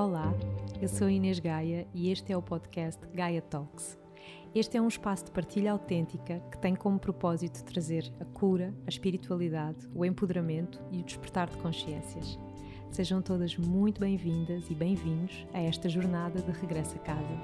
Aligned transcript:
Olá, 0.00 0.32
eu 0.80 0.86
sou 0.86 1.10
Inês 1.10 1.40
Gaia 1.40 1.84
e 1.92 2.12
este 2.12 2.32
é 2.32 2.36
o 2.36 2.40
podcast 2.40 3.04
Gaia 3.08 3.42
Talks. 3.42 3.98
Este 4.54 4.76
é 4.76 4.80
um 4.80 4.86
espaço 4.86 5.24
de 5.24 5.32
partilha 5.32 5.72
autêntica 5.72 6.38
que 6.52 6.58
tem 6.58 6.76
como 6.76 7.00
propósito 7.00 7.64
trazer 7.64 8.04
a 8.20 8.24
cura, 8.24 8.72
a 8.86 8.88
espiritualidade, 8.88 9.88
o 9.92 10.04
empoderamento 10.04 10.80
e 10.92 11.00
o 11.00 11.04
despertar 11.04 11.50
de 11.50 11.56
consciências. 11.56 12.38
Sejam 12.92 13.20
todas 13.20 13.56
muito 13.56 14.00
bem-vindas 14.00 14.70
e 14.70 14.74
bem-vindos 14.76 15.44
a 15.52 15.58
esta 15.58 15.88
jornada 15.88 16.40
de 16.40 16.52
regresso 16.52 16.94
a 16.94 17.00
casa. 17.00 17.40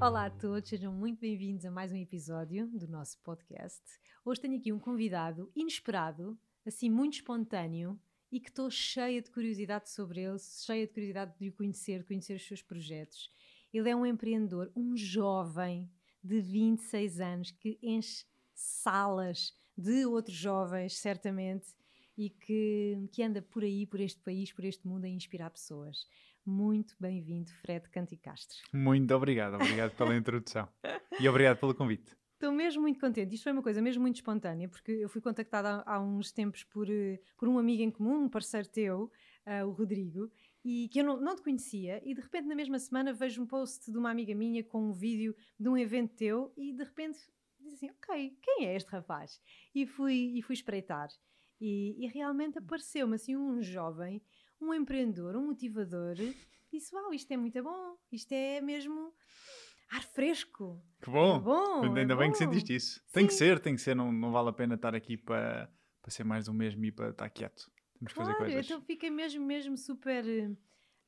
Olá 0.00 0.26
a 0.26 0.30
todos, 0.30 0.70
sejam 0.70 0.94
muito 0.94 1.20
bem-vindos 1.20 1.66
a 1.66 1.70
mais 1.70 1.92
um 1.92 1.96
episódio 1.96 2.66
do 2.68 2.88
nosso 2.88 3.18
podcast. 3.20 3.82
Hoje 4.24 4.40
tenho 4.40 4.56
aqui 4.56 4.72
um 4.72 4.78
convidado 4.78 5.50
inesperado, 5.54 6.38
assim 6.66 6.90
muito 6.90 7.14
espontâneo 7.14 7.98
e 8.30 8.40
que 8.40 8.48
estou 8.48 8.70
cheia 8.70 9.22
de 9.22 9.30
curiosidade 9.30 9.90
sobre 9.90 10.20
ele, 10.20 10.38
cheia 10.38 10.86
de 10.86 10.92
curiosidade 10.92 11.32
de 11.38 11.48
o 11.48 11.52
conhecer, 11.52 12.00
de 12.00 12.04
conhecer 12.04 12.34
os 12.34 12.46
seus 12.46 12.62
projetos. 12.62 13.30
Ele 13.72 13.88
é 13.88 13.94
um 13.94 14.04
empreendedor, 14.06 14.72
um 14.74 14.96
jovem 14.96 15.90
de 16.22 16.40
26 16.40 17.20
anos 17.20 17.50
que 17.50 17.78
enche 17.82 18.24
salas 18.54 19.52
de 19.76 20.06
outros 20.06 20.36
jovens, 20.36 20.96
certamente, 20.96 21.66
e 22.16 22.30
que, 22.30 23.08
que 23.12 23.22
anda 23.22 23.42
por 23.42 23.62
aí, 23.62 23.86
por 23.86 24.00
este 24.00 24.20
país, 24.20 24.52
por 24.52 24.64
este 24.64 24.86
mundo 24.86 25.04
a 25.04 25.08
inspirar 25.08 25.50
pessoas. 25.50 26.06
Muito 26.46 26.94
bem-vindo, 27.00 27.50
Fred 27.62 27.88
Canticastre. 27.88 28.58
Muito 28.72 29.12
obrigado, 29.14 29.54
obrigado 29.54 29.96
pela 29.96 30.16
introdução 30.16 30.68
e 31.18 31.28
obrigado 31.28 31.58
pelo 31.58 31.74
convite. 31.74 32.16
Estou 32.44 32.54
mesmo 32.54 32.82
muito 32.82 33.00
contente. 33.00 33.34
Isto 33.34 33.44
foi 33.44 33.52
uma 33.52 33.62
coisa 33.62 33.80
mesmo 33.80 34.02
muito 34.02 34.16
espontânea, 34.16 34.68
porque 34.68 34.92
eu 34.92 35.08
fui 35.08 35.22
contactada 35.22 35.82
há, 35.86 35.94
há 35.94 35.98
uns 35.98 36.30
tempos 36.30 36.62
por, 36.62 36.90
eh, 36.90 37.18
por 37.38 37.48
um 37.48 37.58
amigo 37.58 37.82
em 37.82 37.90
comum, 37.90 38.24
um 38.24 38.28
parceiro 38.28 38.68
teu, 38.68 39.10
uh, 39.46 39.66
o 39.66 39.70
Rodrigo, 39.70 40.30
e 40.62 40.86
que 40.90 41.00
eu 41.00 41.04
não, 41.06 41.18
não 41.18 41.34
te 41.34 41.40
conhecia, 41.40 42.02
e 42.04 42.12
de 42.12 42.20
repente 42.20 42.46
na 42.46 42.54
mesma 42.54 42.78
semana 42.78 43.14
vejo 43.14 43.40
um 43.40 43.46
post 43.46 43.90
de 43.90 43.96
uma 43.96 44.10
amiga 44.10 44.34
minha 44.34 44.62
com 44.62 44.90
um 44.90 44.92
vídeo 44.92 45.34
de 45.58 45.66
um 45.70 45.74
evento 45.74 46.16
teu, 46.16 46.52
e 46.54 46.74
de 46.74 46.84
repente 46.84 47.18
disse 47.58 47.76
assim, 47.76 47.90
ok, 47.92 48.36
quem 48.42 48.66
é 48.66 48.76
este 48.76 48.90
rapaz? 48.90 49.40
E 49.74 49.86
fui, 49.86 50.34
e 50.36 50.42
fui 50.42 50.52
espreitar. 50.52 51.08
E, 51.58 52.04
e 52.04 52.06
realmente 52.08 52.58
apareceu-me 52.58 53.14
assim 53.14 53.34
um 53.34 53.62
jovem 53.62 54.20
um 54.60 54.74
empreendedor, 54.74 55.34
um 55.34 55.46
motivador, 55.46 56.14
disse: 56.70 56.94
Uau, 56.94 57.12
isto 57.14 57.30
é 57.32 57.36
muito 57.36 57.62
bom, 57.62 57.96
isto 58.12 58.32
é 58.32 58.60
mesmo 58.60 59.14
ar 59.94 60.02
fresco. 60.02 60.82
Que 61.00 61.10
bom! 61.10 61.36
É 61.36 61.40
bom 61.40 61.82
Ainda 61.82 62.00
é 62.00 62.16
bem 62.16 62.28
bom. 62.28 62.32
que 62.32 62.38
sentiste 62.38 62.74
isso. 62.74 62.94
Sim. 62.94 63.12
Tem 63.12 63.26
que 63.26 63.34
ser, 63.34 63.60
tem 63.60 63.74
que 63.74 63.80
ser, 63.80 63.94
não, 63.94 64.10
não 64.12 64.32
vale 64.32 64.48
a 64.48 64.52
pena 64.52 64.74
estar 64.74 64.94
aqui 64.94 65.16
para, 65.16 65.70
para 66.02 66.10
ser 66.10 66.24
mais 66.24 66.46
do 66.46 66.54
mesmo 66.54 66.84
e 66.84 66.92
para 66.92 67.10
estar 67.10 67.30
quieto. 67.30 67.70
Temos 67.98 68.12
que 68.12 68.14
claro, 68.14 68.32
fazer 68.32 68.38
coisas. 68.38 68.66
Então 68.66 68.80
fiquei 68.82 69.10
mesmo, 69.10 69.44
mesmo 69.44 69.76
super 69.76 70.24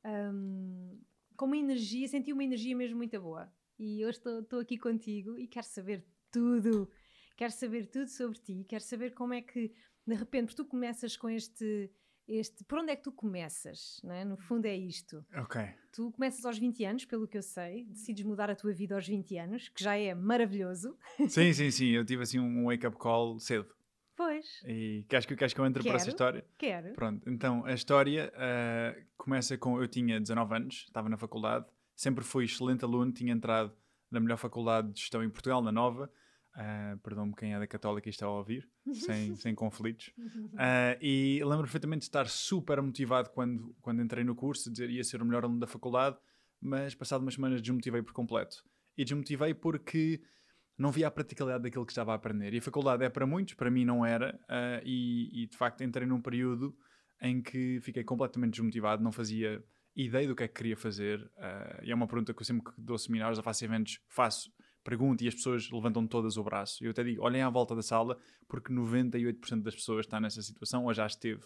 um, 0.05 1.01
com 1.35 1.45
uma 1.45 1.57
energia, 1.57 2.07
senti 2.07 2.31
uma 2.31 2.43
energia 2.43 2.75
mesmo 2.75 2.97
muito 2.97 3.19
boa. 3.19 3.51
E 3.77 4.05
hoje 4.05 4.17
estou 4.17 4.59
aqui 4.59 4.77
contigo 4.77 5.37
e 5.37 5.47
quero 5.47 5.65
saber 5.65 6.05
tudo. 6.31 6.89
Quero 7.35 7.51
saber 7.51 7.85
tudo 7.87 8.07
sobre 8.07 8.39
ti, 8.39 8.65
quero 8.67 8.83
saber 8.83 9.13
como 9.13 9.33
é 9.33 9.43
que, 9.43 9.71
de 10.07 10.15
repente, 10.15 10.55
tu 10.55 10.65
começas 10.65 11.15
com 11.15 11.29
este 11.29 11.91
este, 12.27 12.63
por 12.63 12.79
onde 12.79 12.91
é 12.91 12.95
que 12.95 13.03
tu 13.03 13.11
começas? 13.11 14.01
É? 14.05 14.25
No 14.25 14.37
fundo 14.37 14.65
é 14.65 14.75
isto. 14.75 15.25
Ok. 15.35 15.61
Tu 15.93 16.11
começas 16.11 16.43
aos 16.45 16.57
20 16.57 16.85
anos, 16.85 17.05
pelo 17.05 17.27
que 17.27 17.37
eu 17.37 17.41
sei, 17.41 17.85
decides 17.85 18.25
mudar 18.25 18.49
a 18.49 18.55
tua 18.55 18.73
vida 18.73 18.95
aos 18.95 19.07
20 19.07 19.37
anos, 19.37 19.69
que 19.69 19.83
já 19.83 19.95
é 19.95 20.13
maravilhoso. 20.13 20.97
Sim, 21.29 21.53
sim, 21.53 21.69
sim. 21.71 21.89
Eu 21.89 22.05
tive 22.05 22.23
assim 22.23 22.39
um 22.39 22.65
wake-up 22.65 22.97
call 22.97 23.39
cedo. 23.39 23.67
Pois. 24.15 24.61
E 24.65 25.05
queres 25.07 25.25
que, 25.25 25.35
queres 25.35 25.53
que 25.53 25.61
eu 25.61 25.65
entre 25.65 25.83
quero, 25.83 25.93
para 25.93 26.01
essa 26.01 26.09
história? 26.09 26.45
Quero. 26.57 26.93
Pronto, 26.93 27.29
então 27.29 27.63
a 27.65 27.73
história 27.73 28.33
uh, 28.33 29.05
começa 29.15 29.55
com. 29.57 29.79
Eu 29.79 29.87
tinha 29.87 30.19
19 30.19 30.55
anos, 30.55 30.85
estava 30.87 31.07
na 31.07 31.17
faculdade, 31.17 31.67
sempre 31.95 32.23
fui 32.23 32.45
excelente 32.45 32.83
aluno, 32.83 33.11
tinha 33.11 33.31
entrado 33.31 33.71
na 34.09 34.19
melhor 34.19 34.37
faculdade 34.37 34.91
de 34.91 35.01
gestão 35.01 35.23
em 35.23 35.29
Portugal, 35.29 35.61
na 35.61 35.71
Nova. 35.71 36.11
Uh, 36.57 36.97
Perdão-me 37.03 37.35
quem 37.35 37.53
é 37.53 37.59
da 37.59 37.67
Católica 37.67 38.09
e 38.09 38.11
está 38.11 38.25
a 38.25 38.31
ouvir, 38.31 38.67
sem, 38.91 39.35
sem 39.35 39.53
conflitos. 39.53 40.11
Uh, 40.17 40.97
e 40.99 41.39
lembro 41.43 41.61
perfeitamente 41.61 41.99
de 41.99 42.05
estar 42.05 42.27
super 42.27 42.81
motivado 42.81 43.29
quando, 43.29 43.75
quando 43.79 44.01
entrei 44.01 44.23
no 44.23 44.35
curso, 44.35 44.71
dizer 44.71 44.89
ia 44.89 45.03
ser 45.03 45.21
o 45.21 45.25
melhor 45.25 45.43
aluno 45.43 45.59
da 45.59 45.67
faculdade, 45.67 46.17
mas 46.59 46.95
passado 46.95 47.21
umas 47.21 47.35
semanas 47.35 47.61
desmotivei 47.61 48.01
por 48.01 48.11
completo. 48.11 48.63
E 48.97 49.03
desmotivei 49.03 49.53
porque 49.53 50.19
não 50.75 50.91
via 50.91 51.07
a 51.07 51.11
praticalidade 51.11 51.63
daquilo 51.63 51.85
que 51.85 51.91
estava 51.91 52.11
a 52.11 52.15
aprender. 52.15 52.51
E 52.55 52.57
a 52.57 52.61
faculdade 52.61 53.03
é 53.03 53.09
para 53.09 53.27
muitos, 53.27 53.53
para 53.53 53.69
mim 53.69 53.85
não 53.85 54.03
era, 54.03 54.33
uh, 54.49 54.81
e, 54.83 55.43
e 55.43 55.47
de 55.47 55.55
facto 55.55 55.83
entrei 55.83 56.07
num 56.07 56.21
período 56.21 56.75
em 57.21 57.39
que 57.39 57.79
fiquei 57.81 58.03
completamente 58.03 58.53
desmotivado, 58.53 59.03
não 59.03 59.11
fazia 59.11 59.63
ideia 59.95 60.27
do 60.27 60.35
que 60.35 60.43
é 60.43 60.47
que 60.47 60.55
queria 60.55 60.77
fazer. 60.77 61.19
e 61.83 61.91
é 61.91 61.95
uma 61.95 62.07
pergunta 62.07 62.33
que 62.33 62.41
eu 62.41 62.45
sempre 62.45 62.71
que 62.71 62.81
dou 62.81 62.97
seminários, 62.97 63.37
eu 63.37 63.43
faço 63.43 63.65
eventos, 63.65 63.99
faço 64.07 64.51
pergunto 64.87 65.21
e 65.21 65.27
as 65.27 65.35
pessoas 65.35 65.69
levantam 65.69 66.07
todas 66.07 66.37
o 66.37 66.43
braço. 66.43 66.81
Eu 66.81 66.91
até 66.91 67.03
digo, 67.03 67.21
olhem 67.21 67.41
à 67.41 67.49
volta 67.49 67.75
da 67.75 67.81
sala, 67.81 68.17
porque 68.47 68.71
98% 68.71 69.61
das 69.61 69.75
pessoas 69.75 70.05
está 70.05 70.17
nessa 70.17 70.41
situação 70.41 70.85
ou 70.85 70.93
já 70.93 71.05
esteve. 71.05 71.41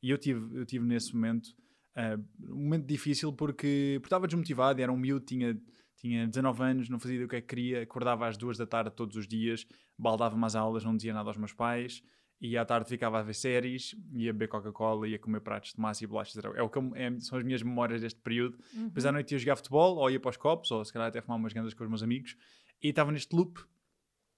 E 0.00 0.10
eu 0.10 0.16
tive, 0.16 0.56
eu 0.56 0.64
tive 0.64 0.86
nesse 0.86 1.12
momento 1.12 1.48
uh, 1.96 2.52
um 2.52 2.62
momento 2.62 2.86
difícil 2.86 3.32
porque, 3.32 3.98
porque 4.00 4.06
estava 4.06 4.28
desmotivado, 4.28 4.80
era 4.80 4.92
um 4.92 4.96
miúdo, 4.96 5.26
tinha, 5.26 5.60
tinha 5.96 6.28
19 6.28 6.62
anos, 6.62 6.88
não 6.88 7.00
fazia 7.00 7.24
o 7.24 7.28
que 7.28 7.34
é 7.34 7.40
que 7.40 7.48
queria, 7.48 7.82
acordava 7.82 8.28
às 8.28 8.36
duas 8.36 8.56
da 8.56 8.66
tarde 8.66 8.92
todos 8.94 9.16
os 9.16 9.26
dias, 9.26 9.66
baldava-me 9.98 10.44
às 10.44 10.54
aulas, 10.54 10.84
não 10.84 10.96
dizia 10.96 11.12
nada 11.12 11.28
aos 11.28 11.36
meus 11.36 11.52
pais, 11.52 12.00
e 12.40 12.56
à 12.56 12.64
tarde 12.64 12.88
ficava 12.88 13.18
a 13.18 13.22
ver 13.22 13.34
séries, 13.34 13.96
ia 14.12 14.32
beber 14.32 14.48
Coca-Cola, 14.48 15.08
ia 15.08 15.18
comer 15.18 15.40
pratos 15.40 15.72
de 15.72 15.80
massa 15.80 16.04
e 16.04 16.06
bolachas. 16.06 16.36
É 16.54 16.62
o 16.62 16.68
que 16.68 16.78
eu, 16.78 16.92
é, 16.94 17.18
são 17.18 17.38
as 17.38 17.44
minhas 17.44 17.62
memórias 17.62 18.02
deste 18.02 18.20
período. 18.20 18.56
Uhum. 18.72 18.88
Depois 18.88 19.06
à 19.06 19.10
noite 19.10 19.32
ia 19.32 19.38
jogar 19.38 19.56
futebol, 19.56 19.96
ou 19.96 20.10
ia 20.10 20.20
para 20.20 20.30
os 20.30 20.36
copos, 20.36 20.70
ou 20.70 20.84
se 20.84 20.92
calhar 20.92 21.08
até 21.08 21.20
fumar 21.20 21.38
umas 21.38 21.52
gandas 21.52 21.74
com 21.74 21.82
os 21.82 21.88
meus 21.88 22.02
amigos. 22.02 22.36
E 22.82 22.88
estava 22.88 23.10
neste 23.12 23.34
loop, 23.34 23.60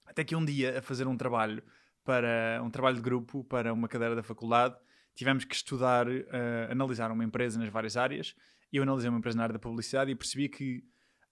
até 0.05 0.23
que 0.23 0.35
um 0.35 0.43
dia, 0.43 0.79
a 0.79 0.81
fazer 0.81 1.07
um 1.07 1.17
trabalho 1.17 1.61
para 2.03 2.61
um 2.63 2.69
trabalho 2.69 2.95
de 2.95 3.01
grupo 3.01 3.43
para 3.43 3.73
uma 3.73 3.87
cadeira 3.87 4.15
da 4.15 4.23
faculdade, 4.23 4.75
tivemos 5.13 5.43
que 5.43 5.53
estudar, 5.53 6.07
uh, 6.07 6.71
analisar 6.71 7.11
uma 7.11 7.23
empresa 7.23 7.59
nas 7.59 7.69
várias 7.69 7.97
áreas. 7.97 8.35
Eu 8.71 8.83
analisei 8.83 9.09
uma 9.09 9.19
empresa 9.19 9.37
na 9.37 9.43
área 9.43 9.53
da 9.53 9.59
publicidade 9.59 10.11
e 10.11 10.15
percebi 10.15 10.47
que 10.47 10.83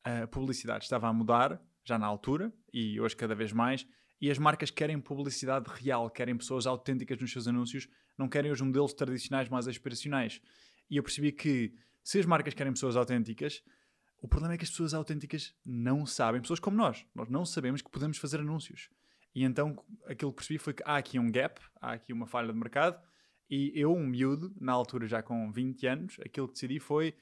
a 0.03 0.27
publicidade 0.27 0.83
estava 0.83 1.07
a 1.07 1.13
mudar, 1.13 1.59
já 1.83 1.97
na 1.97 2.05
altura, 2.05 2.53
e 2.71 2.99
hoje 2.99 3.15
cada 3.15 3.33
vez 3.33 3.51
mais, 3.51 3.87
e 4.21 4.29
as 4.29 4.37
marcas 4.37 4.71
querem 4.71 4.99
publicidade 4.99 5.69
real, 5.69 6.09
querem 6.09 6.37
pessoas 6.37 6.65
autênticas 6.67 7.19
nos 7.19 7.31
seus 7.31 7.47
anúncios, 7.47 7.87
não 8.17 8.29
querem 8.29 8.51
os 8.51 8.61
modelos 8.61 8.93
tradicionais 8.93 9.49
mais 9.49 9.67
aspiracionais. 9.67 10.41
E 10.89 10.97
eu 10.97 11.03
percebi 11.03 11.31
que 11.31 11.73
se 12.03 12.19
as 12.19 12.25
marcas 12.25 12.53
querem 12.53 12.71
pessoas 12.71 12.95
autênticas, 12.95 13.63
o 14.21 14.27
problema 14.27 14.55
é 14.55 14.57
que 14.57 14.63
as 14.63 14.69
pessoas 14.69 14.93
autênticas 14.93 15.53
não 15.65 16.05
sabem, 16.05 16.41
pessoas 16.41 16.59
como 16.59 16.77
nós, 16.77 17.05
nós 17.13 17.29
não 17.29 17.45
sabemos 17.45 17.81
que 17.81 17.91
podemos 17.91 18.17
fazer 18.17 18.39
anúncios. 18.39 18.89
E 19.33 19.43
então 19.43 19.75
aquilo 20.07 20.31
que 20.31 20.37
percebi 20.37 20.57
foi 20.57 20.73
que 20.73 20.83
há 20.85 20.97
aqui 20.97 21.19
um 21.19 21.29
gap, 21.31 21.59
há 21.81 21.93
aqui 21.93 22.13
uma 22.13 22.25
falha 22.25 22.51
de 22.51 22.57
mercado, 22.57 22.99
e 23.49 23.71
eu, 23.75 23.93
um 23.93 24.05
miúdo, 24.07 24.53
na 24.59 24.71
altura 24.71 25.07
já 25.07 25.21
com 25.21 25.51
20 25.51 25.87
anos, 25.87 26.17
aquilo 26.25 26.47
que 26.47 26.53
decidi 26.53 26.79
foi: 26.79 27.13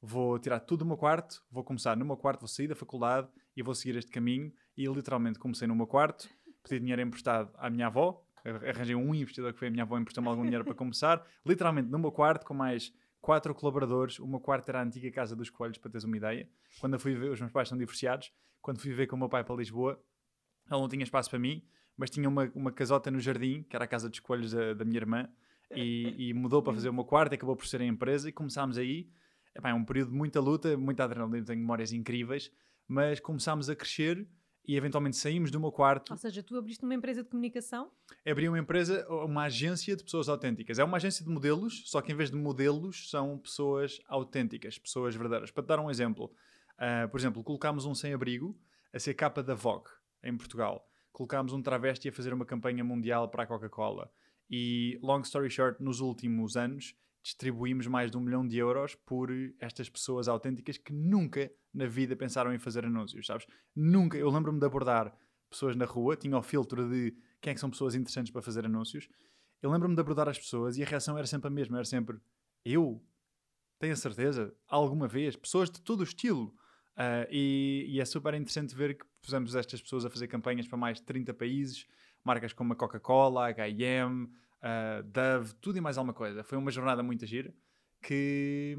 vou 0.00 0.38
tirar 0.38 0.60
tudo 0.60 0.80
do 0.80 0.86
meu 0.86 0.96
quarto, 0.96 1.44
vou 1.50 1.62
começar 1.62 1.96
no 1.96 2.04
meu 2.04 2.16
quarto, 2.16 2.40
vou 2.40 2.48
sair 2.48 2.68
da 2.68 2.74
faculdade 2.74 3.28
e 3.54 3.62
vou 3.62 3.74
seguir 3.74 3.96
este 3.96 4.10
caminho. 4.10 4.52
E 4.76 4.86
literalmente 4.86 5.38
comecei 5.38 5.66
no 5.68 5.74
meu 5.74 5.86
quarto, 5.86 6.28
pedi 6.62 6.80
dinheiro 6.80 7.02
emprestado 7.02 7.50
à 7.58 7.68
minha 7.68 7.88
avó, 7.88 8.24
arranjei 8.44 8.94
um 8.94 9.14
investidor 9.14 9.52
que 9.52 9.58
foi 9.58 9.68
a 9.68 9.70
minha 9.70 9.82
avó, 9.82 9.98
emprestou-me 9.98 10.28
algum 10.28 10.42
dinheiro 10.42 10.64
para 10.64 10.74
começar, 10.74 11.26
literalmente 11.44 11.90
no 11.90 11.98
meu 11.98 12.12
quarto, 12.12 12.46
com 12.46 12.54
mais 12.54 12.92
quatro 13.26 13.52
colaboradores. 13.52 14.20
O 14.20 14.26
meu 14.28 14.38
quarto 14.38 14.68
era 14.68 14.78
a 14.78 14.84
antiga 14.84 15.10
casa 15.10 15.34
dos 15.34 15.50
coelhos, 15.50 15.78
para 15.78 15.90
teres 15.90 16.04
uma 16.04 16.16
ideia. 16.16 16.48
Quando 16.78 16.92
eu 16.92 17.00
fui 17.00 17.12
ver, 17.12 17.32
os 17.32 17.40
meus 17.40 17.50
pais 17.50 17.68
são 17.68 17.76
divorciados. 17.76 18.32
Quando 18.62 18.80
fui 18.80 18.94
ver 18.94 19.08
com 19.08 19.16
o 19.16 19.18
meu 19.18 19.28
pai 19.28 19.42
para 19.42 19.56
Lisboa, 19.56 20.00
ele 20.70 20.80
não 20.80 20.88
tinha 20.88 21.02
espaço 21.02 21.28
para 21.28 21.38
mim, 21.40 21.60
mas 21.96 22.08
tinha 22.08 22.28
uma, 22.28 22.48
uma 22.54 22.70
casota 22.70 23.10
no 23.10 23.18
jardim, 23.18 23.64
que 23.64 23.74
era 23.74 23.84
a 23.84 23.88
casa 23.88 24.08
dos 24.08 24.20
coelhos 24.20 24.52
da, 24.52 24.74
da 24.74 24.84
minha 24.84 24.98
irmã, 24.98 25.28
e, 25.74 26.28
e, 26.28 26.34
mudou 26.34 26.62
para 26.62 26.72
fazer 26.72 26.88
o 26.88 26.92
meu 26.92 27.04
quarto, 27.04 27.34
acabou 27.34 27.56
por 27.56 27.66
ser 27.66 27.80
a 27.80 27.84
empresa, 27.84 28.28
e 28.28 28.32
começámos 28.32 28.78
aí. 28.78 29.10
É 29.60 29.74
um 29.74 29.84
período 29.84 30.12
de 30.12 30.16
muita 30.16 30.38
luta, 30.38 30.76
muita 30.76 31.02
adrenalina, 31.02 31.44
tenho 31.44 31.58
memórias 31.58 31.92
incríveis, 31.92 32.52
mas 32.86 33.18
começámos 33.18 33.68
a 33.68 33.74
crescer 33.74 34.24
e 34.66 34.76
eventualmente 34.76 35.16
saímos 35.16 35.50
do 35.50 35.60
meu 35.60 35.70
quarto. 35.70 36.10
Ou 36.10 36.16
seja, 36.16 36.42
tu 36.42 36.56
abriste 36.56 36.84
uma 36.84 36.94
empresa 36.94 37.22
de 37.22 37.28
comunicação? 37.28 37.90
Abri 38.26 38.48
uma 38.48 38.58
empresa, 38.58 39.06
uma 39.08 39.44
agência 39.44 39.94
de 39.94 40.02
pessoas 40.02 40.28
autênticas. 40.28 40.78
É 40.78 40.84
uma 40.84 40.96
agência 40.96 41.24
de 41.24 41.30
modelos, 41.30 41.82
só 41.86 42.00
que 42.00 42.12
em 42.12 42.14
vez 42.16 42.30
de 42.30 42.36
modelos 42.36 43.08
são 43.10 43.38
pessoas 43.38 44.00
autênticas, 44.08 44.78
pessoas 44.78 45.14
verdadeiras. 45.14 45.50
Para 45.50 45.62
te 45.62 45.66
dar 45.66 45.80
um 45.80 45.90
exemplo, 45.90 46.32
uh, 46.74 47.08
por 47.08 47.20
exemplo, 47.20 47.44
colocámos 47.44 47.84
um 47.84 47.94
sem-abrigo 47.94 48.58
a 48.92 48.98
ser 48.98 49.14
capa 49.14 49.42
da 49.42 49.54
Vogue 49.54 49.90
em 50.22 50.36
Portugal. 50.36 50.88
Colocámos 51.12 51.52
um 51.52 51.62
travesti 51.62 52.08
a 52.08 52.12
fazer 52.12 52.34
uma 52.34 52.44
campanha 52.44 52.82
mundial 52.82 53.28
para 53.28 53.44
a 53.44 53.46
Coca-Cola. 53.46 54.10
E, 54.50 54.98
long 55.02 55.20
story 55.22 55.50
short, 55.50 55.82
nos 55.82 56.00
últimos 56.00 56.56
anos 56.56 56.94
distribuímos 57.26 57.86
mais 57.86 58.10
de 58.10 58.16
um 58.16 58.20
milhão 58.20 58.46
de 58.46 58.56
euros 58.56 58.94
por 58.94 59.30
estas 59.60 59.88
pessoas 59.88 60.28
autênticas 60.28 60.78
que 60.78 60.92
nunca 60.92 61.50
na 61.74 61.86
vida 61.86 62.14
pensaram 62.14 62.54
em 62.54 62.58
fazer 62.58 62.84
anúncios, 62.84 63.26
sabes? 63.26 63.46
Nunca. 63.74 64.16
Eu 64.16 64.30
lembro-me 64.30 64.60
de 64.60 64.66
abordar 64.66 65.12
pessoas 65.50 65.76
na 65.76 65.84
rua, 65.84 66.16
tinha 66.16 66.36
o 66.36 66.42
filtro 66.42 66.88
de 66.88 67.16
quem 67.40 67.50
é 67.50 67.54
que 67.54 67.60
são 67.60 67.70
pessoas 67.70 67.94
interessantes 67.94 68.32
para 68.32 68.42
fazer 68.42 68.64
anúncios 68.64 69.08
eu 69.62 69.70
lembro-me 69.70 69.94
de 69.94 70.00
abordar 70.00 70.28
as 70.28 70.38
pessoas 70.38 70.76
e 70.76 70.82
a 70.82 70.86
reação 70.86 71.16
era 71.16 71.26
sempre 71.26 71.48
a 71.48 71.50
mesma, 71.50 71.78
era 71.78 71.84
sempre 71.84 72.18
eu 72.64 73.02
tenho 73.78 73.92
a 73.92 73.96
certeza, 73.96 74.54
alguma 74.68 75.06
vez, 75.06 75.36
pessoas 75.36 75.70
de 75.70 75.80
todo 75.80 76.00
o 76.00 76.04
estilo. 76.04 76.54
Uh, 76.96 77.28
e, 77.30 77.86
e, 77.88 78.00
é 78.00 78.04
super 78.06 78.32
interessante 78.32 78.74
ver 78.74 78.96
que 78.96 79.04
pusemos 79.20 79.54
estas 79.54 79.82
pessoas 79.82 80.06
a 80.06 80.10
fazer 80.10 80.28
campanhas 80.28 80.66
para 80.66 80.78
mais 80.78 80.96
de 80.96 81.02
30 81.02 81.34
países, 81.34 81.86
marcas 82.24 82.54
como 82.54 82.72
a 82.72 82.76
Coca-Cola, 82.76 83.48
H&M, 83.48 84.30
uh, 84.66 85.02
Dove, 85.04 85.54
tudo 85.60 85.78
e 85.78 85.80
mais 85.80 85.96
alguma 85.96 86.14
coisa. 86.14 86.42
Foi 86.42 86.58
uma 86.58 86.70
jornada 86.70 87.02
muito 87.02 87.24
gira 87.26 87.54
que, 88.02 88.76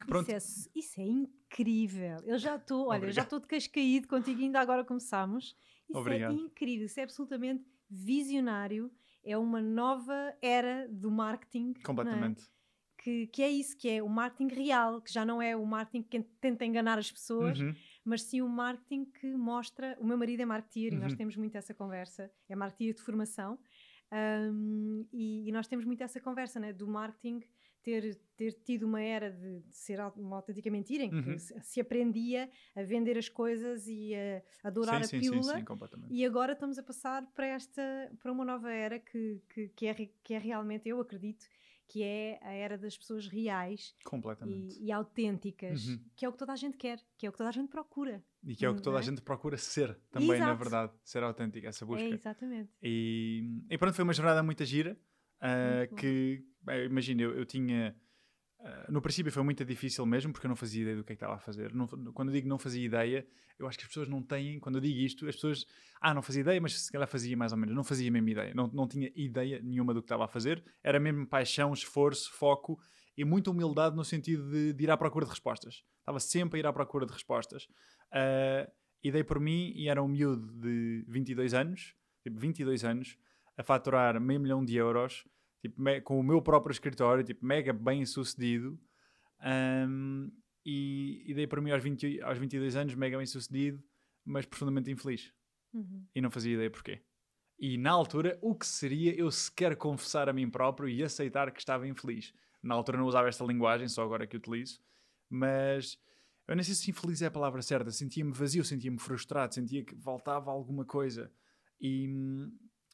que 0.00 0.06
pronto. 0.06 0.30
Isso 0.30 0.68
é, 0.68 0.78
isso 0.78 1.00
é 1.00 1.04
incrível. 1.04 2.18
Eu 2.24 2.38
já 2.38 2.56
estou, 2.56 2.88
olha, 2.88 2.98
Obrigado. 2.98 3.14
já 3.14 3.22
estou 3.22 3.40
de 3.40 3.46
queixo 3.46 3.70
caído 3.70 4.08
contigo 4.08 4.40
ainda 4.40 4.60
agora 4.60 4.84
começamos. 4.84 5.56
Isso 5.88 5.96
é 5.96 6.00
Obrigado. 6.00 6.32
é 6.32 6.34
incrível, 6.34 6.86
isso 6.86 7.00
é 7.00 7.04
absolutamente 7.04 7.64
visionário. 7.88 8.90
É 9.24 9.36
uma 9.36 9.60
nova 9.60 10.34
era 10.40 10.88
do 10.88 11.10
marketing. 11.10 11.74
É? 11.78 11.82
Completamente 11.82 12.48
que, 12.98 13.26
que 13.28 13.42
é 13.42 13.48
isso, 13.48 13.76
que 13.76 13.88
é 13.88 14.02
o 14.02 14.08
marketing 14.08 14.52
real, 14.54 15.00
que 15.00 15.12
já 15.12 15.24
não 15.24 15.40
é 15.40 15.56
o 15.56 15.64
marketing 15.64 16.02
que 16.02 16.20
tenta 16.40 16.64
enganar 16.64 16.98
as 16.98 17.10
pessoas, 17.10 17.58
uhum. 17.60 17.74
mas 18.04 18.22
sim 18.22 18.42
o 18.42 18.48
marketing 18.48 19.04
que 19.04 19.34
mostra. 19.34 19.96
O 20.00 20.04
meu 20.06 20.18
marido 20.18 20.42
é 20.42 20.44
marketeer 20.44 20.92
uhum. 20.92 20.98
e 20.98 21.02
nós 21.02 21.12
uhum. 21.12 21.18
temos 21.18 21.36
muito 21.36 21.56
essa 21.56 21.72
conversa, 21.72 22.30
é 22.48 22.56
marketeer 22.56 22.94
de 22.94 23.00
formação, 23.00 23.58
um, 24.10 25.06
e, 25.12 25.48
e, 25.48 25.52
nós 25.52 25.66
temos 25.66 25.84
muito 25.84 26.02
essa 26.02 26.18
conversa 26.18 26.58
né, 26.58 26.72
do 26.72 26.86
marketing 26.86 27.42
ter, 27.82 28.18
ter 28.36 28.52
tido 28.64 28.84
uma 28.84 29.02
era 29.02 29.30
de, 29.30 29.60
de 29.60 29.76
ser 29.76 30.00
uma 30.16 30.36
autêntica 30.36 30.70
mentira, 30.70 31.04
em 31.04 31.10
que 31.10 31.30
uhum. 31.30 31.38
se, 31.38 31.54
se, 31.60 31.80
aprendia 31.80 32.50
a 32.74 32.82
vender 32.82 33.18
as 33.18 33.28
coisas 33.28 33.86
e 33.86 34.14
a 34.14 34.68
adorar 34.68 35.04
sim, 35.04 35.16
a 35.16 35.20
pílula. 35.20 35.58
Sim, 35.58 35.64
sim, 35.64 36.06
e 36.10 36.24
agora 36.24 36.52
estamos 36.52 36.78
a 36.78 36.82
passar 36.82 37.26
para 37.34 37.46
esta 37.46 38.10
para 38.20 38.32
uma 38.32 38.44
nova 38.44 38.70
era 38.70 38.98
que, 38.98 39.42
que, 39.48 39.68
que, 39.68 39.86
é, 39.86 39.94
que 39.94 40.34
é 40.34 40.38
realmente, 40.38 40.88
eu 40.88 41.00
acredito, 41.00 41.46
que 41.88 42.02
é 42.02 42.38
a 42.42 42.52
era 42.52 42.76
das 42.76 42.96
pessoas 42.96 43.26
reais 43.26 43.96
e, 44.46 44.86
e, 44.86 44.92
autênticas, 44.92 45.88
uhum. 45.88 46.04
que 46.14 46.24
é 46.24 46.28
o 46.28 46.32
que 46.32 46.38
toda 46.38 46.52
a 46.52 46.56
gente 46.56 46.76
quer, 46.76 47.00
que 47.16 47.26
é 47.26 47.28
o 47.30 47.32
que 47.32 47.38
toda 47.38 47.48
a 47.48 47.52
gente 47.52 47.70
procura. 47.70 48.22
E 48.44 48.54
que 48.54 48.64
é 48.64 48.68
o 48.68 48.74
que 48.74 48.82
toda 48.82 48.98
é? 48.98 49.00
a 49.00 49.02
gente 49.02 49.22
procura 49.22 49.56
ser 49.56 49.98
também, 50.10 50.32
Exato. 50.32 50.50
na 50.50 50.54
verdade, 50.54 50.92
ser 51.02 51.22
autêntica, 51.22 51.66
essa 51.66 51.86
busca. 51.86 52.04
É, 52.04 52.10
exatamente. 52.10 52.70
E, 52.82 53.64
e 53.70 53.78
pronto, 53.78 53.94
foi 53.94 54.04
uma 54.04 54.12
jornada 54.12 54.42
muito 54.42 54.64
gira, 54.66 54.98
uh, 55.40 55.78
muito 55.78 55.94
que, 55.96 56.44
imagina, 56.86 57.22
eu, 57.22 57.32
eu 57.38 57.46
tinha 57.46 57.96
Uh, 58.60 58.92
no 58.92 59.00
princípio 59.00 59.30
foi 59.30 59.42
muito 59.42 59.64
difícil 59.64 60.04
mesmo, 60.04 60.32
porque 60.32 60.46
eu 60.46 60.48
não 60.48 60.56
fazia 60.56 60.82
ideia 60.82 60.96
do 60.96 61.04
que, 61.04 61.12
é 61.12 61.16
que 61.16 61.22
estava 61.22 61.36
a 61.36 61.38
fazer. 61.38 61.72
Não, 61.72 61.86
quando 61.86 62.28
eu 62.28 62.32
digo 62.32 62.48
não 62.48 62.58
fazia 62.58 62.84
ideia, 62.84 63.26
eu 63.58 63.68
acho 63.68 63.78
que 63.78 63.84
as 63.84 63.88
pessoas 63.88 64.08
não 64.08 64.22
têm, 64.22 64.58
quando 64.58 64.76
eu 64.76 64.80
digo 64.80 64.98
isto, 64.98 65.28
as 65.28 65.36
pessoas, 65.36 65.66
ah, 66.00 66.12
não 66.12 66.22
fazia 66.22 66.40
ideia, 66.40 66.60
mas 66.60 66.80
se 66.80 66.92
calhar 66.92 67.06
fazia 67.06 67.36
mais 67.36 67.52
ou 67.52 67.58
menos. 67.58 67.74
Não 67.74 67.84
fazia 67.84 68.08
a 68.08 68.12
mesma 68.12 68.30
ideia. 68.30 68.54
Não, 68.54 68.66
não 68.68 68.88
tinha 68.88 69.10
ideia 69.14 69.60
nenhuma 69.62 69.94
do 69.94 70.02
que 70.02 70.06
estava 70.06 70.24
a 70.24 70.28
fazer. 70.28 70.62
Era 70.82 70.98
mesmo 70.98 71.26
paixão, 71.26 71.72
esforço, 71.72 72.32
foco 72.32 72.80
e 73.16 73.24
muita 73.24 73.50
humildade 73.50 73.96
no 73.96 74.04
sentido 74.04 74.50
de, 74.50 74.72
de 74.72 74.84
ir 74.84 74.90
à 74.90 74.96
procura 74.96 75.24
de 75.24 75.30
respostas. 75.30 75.84
Estava 75.98 76.20
sempre 76.20 76.58
a 76.58 76.60
ir 76.60 76.66
à 76.66 76.72
procura 76.72 77.06
de 77.06 77.12
respostas. 77.12 77.64
Uh, 78.12 78.70
e 79.02 79.10
dei 79.12 79.22
por 79.22 79.38
mim, 79.38 79.72
e 79.76 79.88
era 79.88 80.02
um 80.02 80.08
miúdo 80.08 80.52
de 80.60 81.04
22 81.08 81.54
anos, 81.54 81.94
tipo 82.22 82.38
22 82.38 82.84
anos, 82.84 83.16
a 83.56 83.62
faturar 83.62 84.20
meio 84.20 84.40
milhão 84.40 84.64
de 84.64 84.76
euros 84.76 85.24
tipo, 85.60 85.80
com 86.04 86.18
o 86.18 86.22
meu 86.22 86.40
próprio 86.40 86.72
escritório, 86.72 87.24
tipo, 87.24 87.44
mega 87.44 87.72
bem 87.72 88.04
sucedido. 88.04 88.78
Um, 89.44 90.30
e, 90.64 91.22
e 91.26 91.34
dei 91.34 91.46
para 91.46 91.60
mim 91.60 91.70
aos, 91.70 91.82
20, 91.82 92.20
aos 92.22 92.38
22 92.38 92.76
anos, 92.76 92.94
mega 92.94 93.16
bem 93.16 93.26
sucedido, 93.26 93.82
mas 94.24 94.44
profundamente 94.44 94.90
infeliz. 94.90 95.32
Uhum. 95.72 96.06
E 96.14 96.20
não 96.20 96.30
fazia 96.30 96.54
ideia 96.54 96.70
porquê. 96.70 97.02
E 97.58 97.76
na 97.76 97.90
altura, 97.90 98.38
o 98.40 98.54
que 98.54 98.66
seria 98.66 99.14
eu 99.14 99.30
sequer 99.30 99.76
confessar 99.76 100.28
a 100.28 100.32
mim 100.32 100.48
próprio 100.48 100.88
e 100.88 101.02
aceitar 101.02 101.50
que 101.50 101.58
estava 101.58 101.88
infeliz? 101.88 102.32
Na 102.62 102.74
altura 102.74 102.98
não 102.98 103.06
usava 103.06 103.28
esta 103.28 103.44
linguagem, 103.44 103.88
só 103.88 104.02
agora 104.02 104.26
que 104.26 104.36
utilizo, 104.36 104.80
mas 105.28 105.98
eu 106.46 106.54
nem 106.54 106.62
sei 106.62 106.74
se 106.74 106.90
infeliz 106.90 107.20
é 107.20 107.26
a 107.26 107.30
palavra 107.30 107.60
certa. 107.62 107.90
Sentia-me 107.90 108.32
vazio, 108.32 108.64
sentia-me 108.64 108.98
frustrado, 108.98 109.54
sentia 109.54 109.84
que 109.84 109.96
faltava 109.96 110.50
alguma 110.50 110.84
coisa. 110.84 111.32
E, 111.80 112.08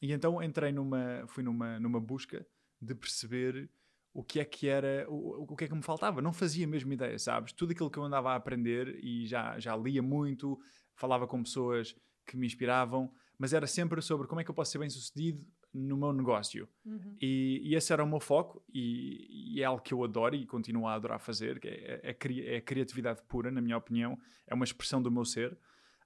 e 0.01 0.13
então 0.13 0.43
entrei 0.43 0.73
numa, 0.73 1.25
fui 1.29 1.43
numa, 1.43 1.79
numa 1.79 2.01
busca 2.01 2.47
de 2.85 2.95
perceber 2.95 3.71
o 4.13 4.23
que 4.23 4.39
é 4.39 4.45
que 4.45 4.69
era, 4.69 5.05
o, 5.09 5.43
o 5.43 5.57
que 5.57 5.65
é 5.65 5.69
que 5.69 5.75
me 5.75 5.83
faltava. 5.83 6.23
Não 6.23 6.33
fazia 6.33 6.65
a 6.65 6.69
mesma 6.69 6.95
ideia, 6.95 7.19
sabes? 7.19 7.53
Tudo 7.53 7.73
aquilo 7.73 7.91
que 7.91 7.99
eu 7.99 8.05
andava 8.05 8.33
a 8.33 8.37
aprender 8.37 8.99
e 9.03 9.27
já, 9.27 9.59
já 9.59 9.77
lia 9.77 10.03
muito, 10.03 10.59
falava 10.95 11.27
com 11.27 11.43
pessoas 11.43 11.97
que 12.25 12.37
me 12.37 12.47
inspiravam, 12.47 13.13
mas 13.39 13.53
era 13.53 13.67
sempre 13.67 14.01
sobre 14.01 14.27
como 14.27 14.41
é 14.41 14.45
que 14.45 14.51
eu 14.51 14.55
posso 14.55 14.71
ser 14.71 14.79
bem 14.79 14.89
sucedido 14.89 15.45
no 15.75 15.97
meu 15.97 16.13
negócio. 16.13 16.69
Uhum. 16.87 17.17
E, 17.21 17.61
e, 17.65 17.75
esse 17.75 17.93
era 17.93 18.05
o 18.05 18.07
meu 18.07 18.21
foco 18.21 18.65
e, 18.73 19.57
e, 19.57 19.61
é 19.61 19.65
algo 19.65 19.83
que 19.83 19.93
eu 19.93 20.05
adoro 20.05 20.37
e 20.37 20.47
continuo 20.47 20.87
a 20.87 20.95
adorar 20.95 21.19
fazer, 21.19 21.59
que 21.59 21.67
é, 21.67 22.01
é, 22.05 22.17
é, 22.55 22.57
a 22.57 22.61
criatividade 22.61 23.21
pura, 23.27 23.51
na 23.51 23.61
minha 23.61 23.77
opinião. 23.77 24.17
É 24.47 24.55
uma 24.55 24.65
expressão 24.65 25.03
do 25.03 25.11
meu 25.11 25.25
ser, 25.25 25.59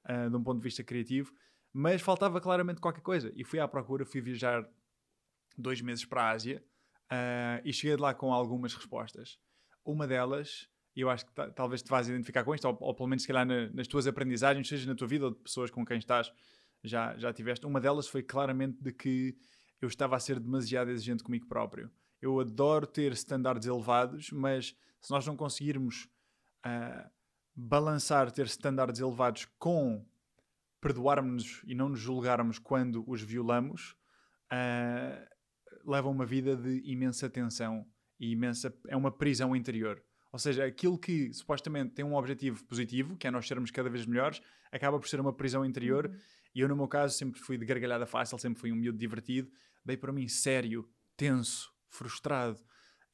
uh, 0.08 0.30
de 0.30 0.36
um 0.36 0.42
ponto 0.42 0.58
de 0.58 0.64
vista 0.64 0.82
criativo. 0.82 1.32
Mas 1.70 2.00
faltava 2.00 2.40
claramente 2.40 2.80
qualquer 2.80 3.02
coisa. 3.02 3.30
E 3.36 3.44
fui 3.44 3.60
à 3.60 3.68
procura, 3.68 4.06
fui 4.06 4.22
viajar 4.22 4.66
dois 5.58 5.80
meses 5.80 6.04
para 6.04 6.22
a 6.22 6.30
Ásia 6.30 6.62
uh, 7.12 7.60
e 7.64 7.72
cheguei 7.72 7.96
de 7.96 8.02
lá 8.02 8.14
com 8.14 8.32
algumas 8.32 8.74
respostas. 8.74 9.38
Uma 9.84 10.06
delas, 10.06 10.68
e 10.94 11.00
eu 11.00 11.10
acho 11.10 11.26
que 11.26 11.32
talvez 11.54 11.82
te 11.82 11.90
vás 11.90 12.08
identificar 12.08 12.44
com 12.44 12.54
isto, 12.54 12.66
ou, 12.66 12.76
ou 12.80 12.94
pelo 12.94 13.08
menos 13.08 13.22
se 13.22 13.28
calhar 13.28 13.46
na, 13.46 13.70
nas 13.70 13.88
tuas 13.88 14.06
aprendizagens, 14.06 14.68
seja 14.68 14.86
na 14.86 14.94
tua 14.94 15.06
vida 15.06 15.26
ou 15.26 15.30
de 15.32 15.40
pessoas 15.40 15.70
com 15.70 15.84
quem 15.84 15.98
estás, 15.98 16.32
já, 16.82 17.16
já 17.18 17.32
tiveste. 17.32 17.66
Uma 17.66 17.80
delas 17.80 18.08
foi 18.08 18.22
claramente 18.22 18.82
de 18.82 18.92
que 18.92 19.36
eu 19.80 19.88
estava 19.88 20.16
a 20.16 20.20
ser 20.20 20.38
demasiado 20.40 20.90
exigente 20.90 21.22
comigo 21.22 21.46
próprio. 21.46 21.90
Eu 22.20 22.40
adoro 22.40 22.86
ter 22.86 23.12
standards 23.12 23.66
elevados, 23.66 24.30
mas 24.32 24.76
se 25.00 25.10
nós 25.10 25.26
não 25.26 25.36
conseguirmos 25.36 26.08
uh, 26.66 27.08
balançar 27.54 28.30
ter 28.30 28.46
standards 28.46 29.00
elevados 29.00 29.46
com 29.58 30.04
perdoarmos-nos 30.80 31.62
e 31.66 31.74
não 31.74 31.88
nos 31.88 32.00
julgarmos 32.00 32.58
quando 32.58 33.04
os 33.08 33.22
violamos, 33.22 33.96
uh, 34.52 35.37
levam 35.88 36.12
uma 36.12 36.26
vida 36.26 36.56
de 36.56 36.82
imensa 36.84 37.28
tensão 37.28 37.86
e 38.18 38.30
imensa. 38.30 38.74
é 38.88 38.96
uma 38.96 39.10
prisão 39.10 39.54
interior. 39.54 40.02
Ou 40.30 40.38
seja, 40.38 40.64
aquilo 40.66 40.98
que 40.98 41.32
supostamente 41.32 41.94
tem 41.94 42.04
um 42.04 42.14
objetivo 42.14 42.62
positivo, 42.64 43.16
que 43.16 43.26
é 43.26 43.30
nós 43.30 43.46
sermos 43.46 43.70
cada 43.70 43.88
vez 43.88 44.04
melhores, 44.04 44.42
acaba 44.70 44.98
por 44.98 45.08
ser 45.08 45.20
uma 45.20 45.32
prisão 45.32 45.64
interior. 45.64 46.06
Uhum. 46.06 46.18
E 46.54 46.60
eu, 46.60 46.68
no 46.68 46.76
meu 46.76 46.86
caso, 46.86 47.16
sempre 47.16 47.40
fui 47.40 47.56
de 47.56 47.64
gargalhada 47.64 48.06
fácil, 48.06 48.38
sempre 48.38 48.60
fui 48.60 48.70
um 48.70 48.76
miúdo 48.76 48.98
divertido. 48.98 49.50
Dei 49.84 49.96
para 49.96 50.12
mim 50.12 50.28
sério, 50.28 50.88
tenso, 51.16 51.72
frustrado. 51.88 52.58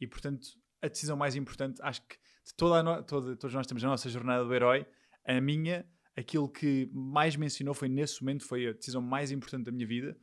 E, 0.01 0.07
portanto, 0.07 0.47
a 0.83 0.89
decisão 0.89 1.17
mais 1.17 1.37
importante, 1.37 1.81
acho 1.83 2.03
que 2.07 2.17
de 2.45 2.55
toda 2.57 2.83
no... 2.83 3.03
toda, 3.03 3.37
todos 3.37 3.55
nós 3.55 3.67
temos 3.67 3.83
a 3.85 3.89
nossa 3.89 4.09
jornada 4.09 4.45
do 4.45 4.53
herói, 4.53 4.87
a 5.25 5.41
minha, 5.41 5.87
aquilo 6.17 6.49
que 6.49 6.91
mais 6.93 7.37
me 7.37 7.47
ensinou 7.47 7.75
foi 7.75 7.89
nesse 7.89 8.21
momento, 8.23 8.45
foi 8.45 8.69
a 8.69 8.73
decisão 8.73 9.01
mais 9.01 9.31
importante 9.31 9.65
da 9.65 9.73
minha 9.73 9.87
vida, 9.87 10.17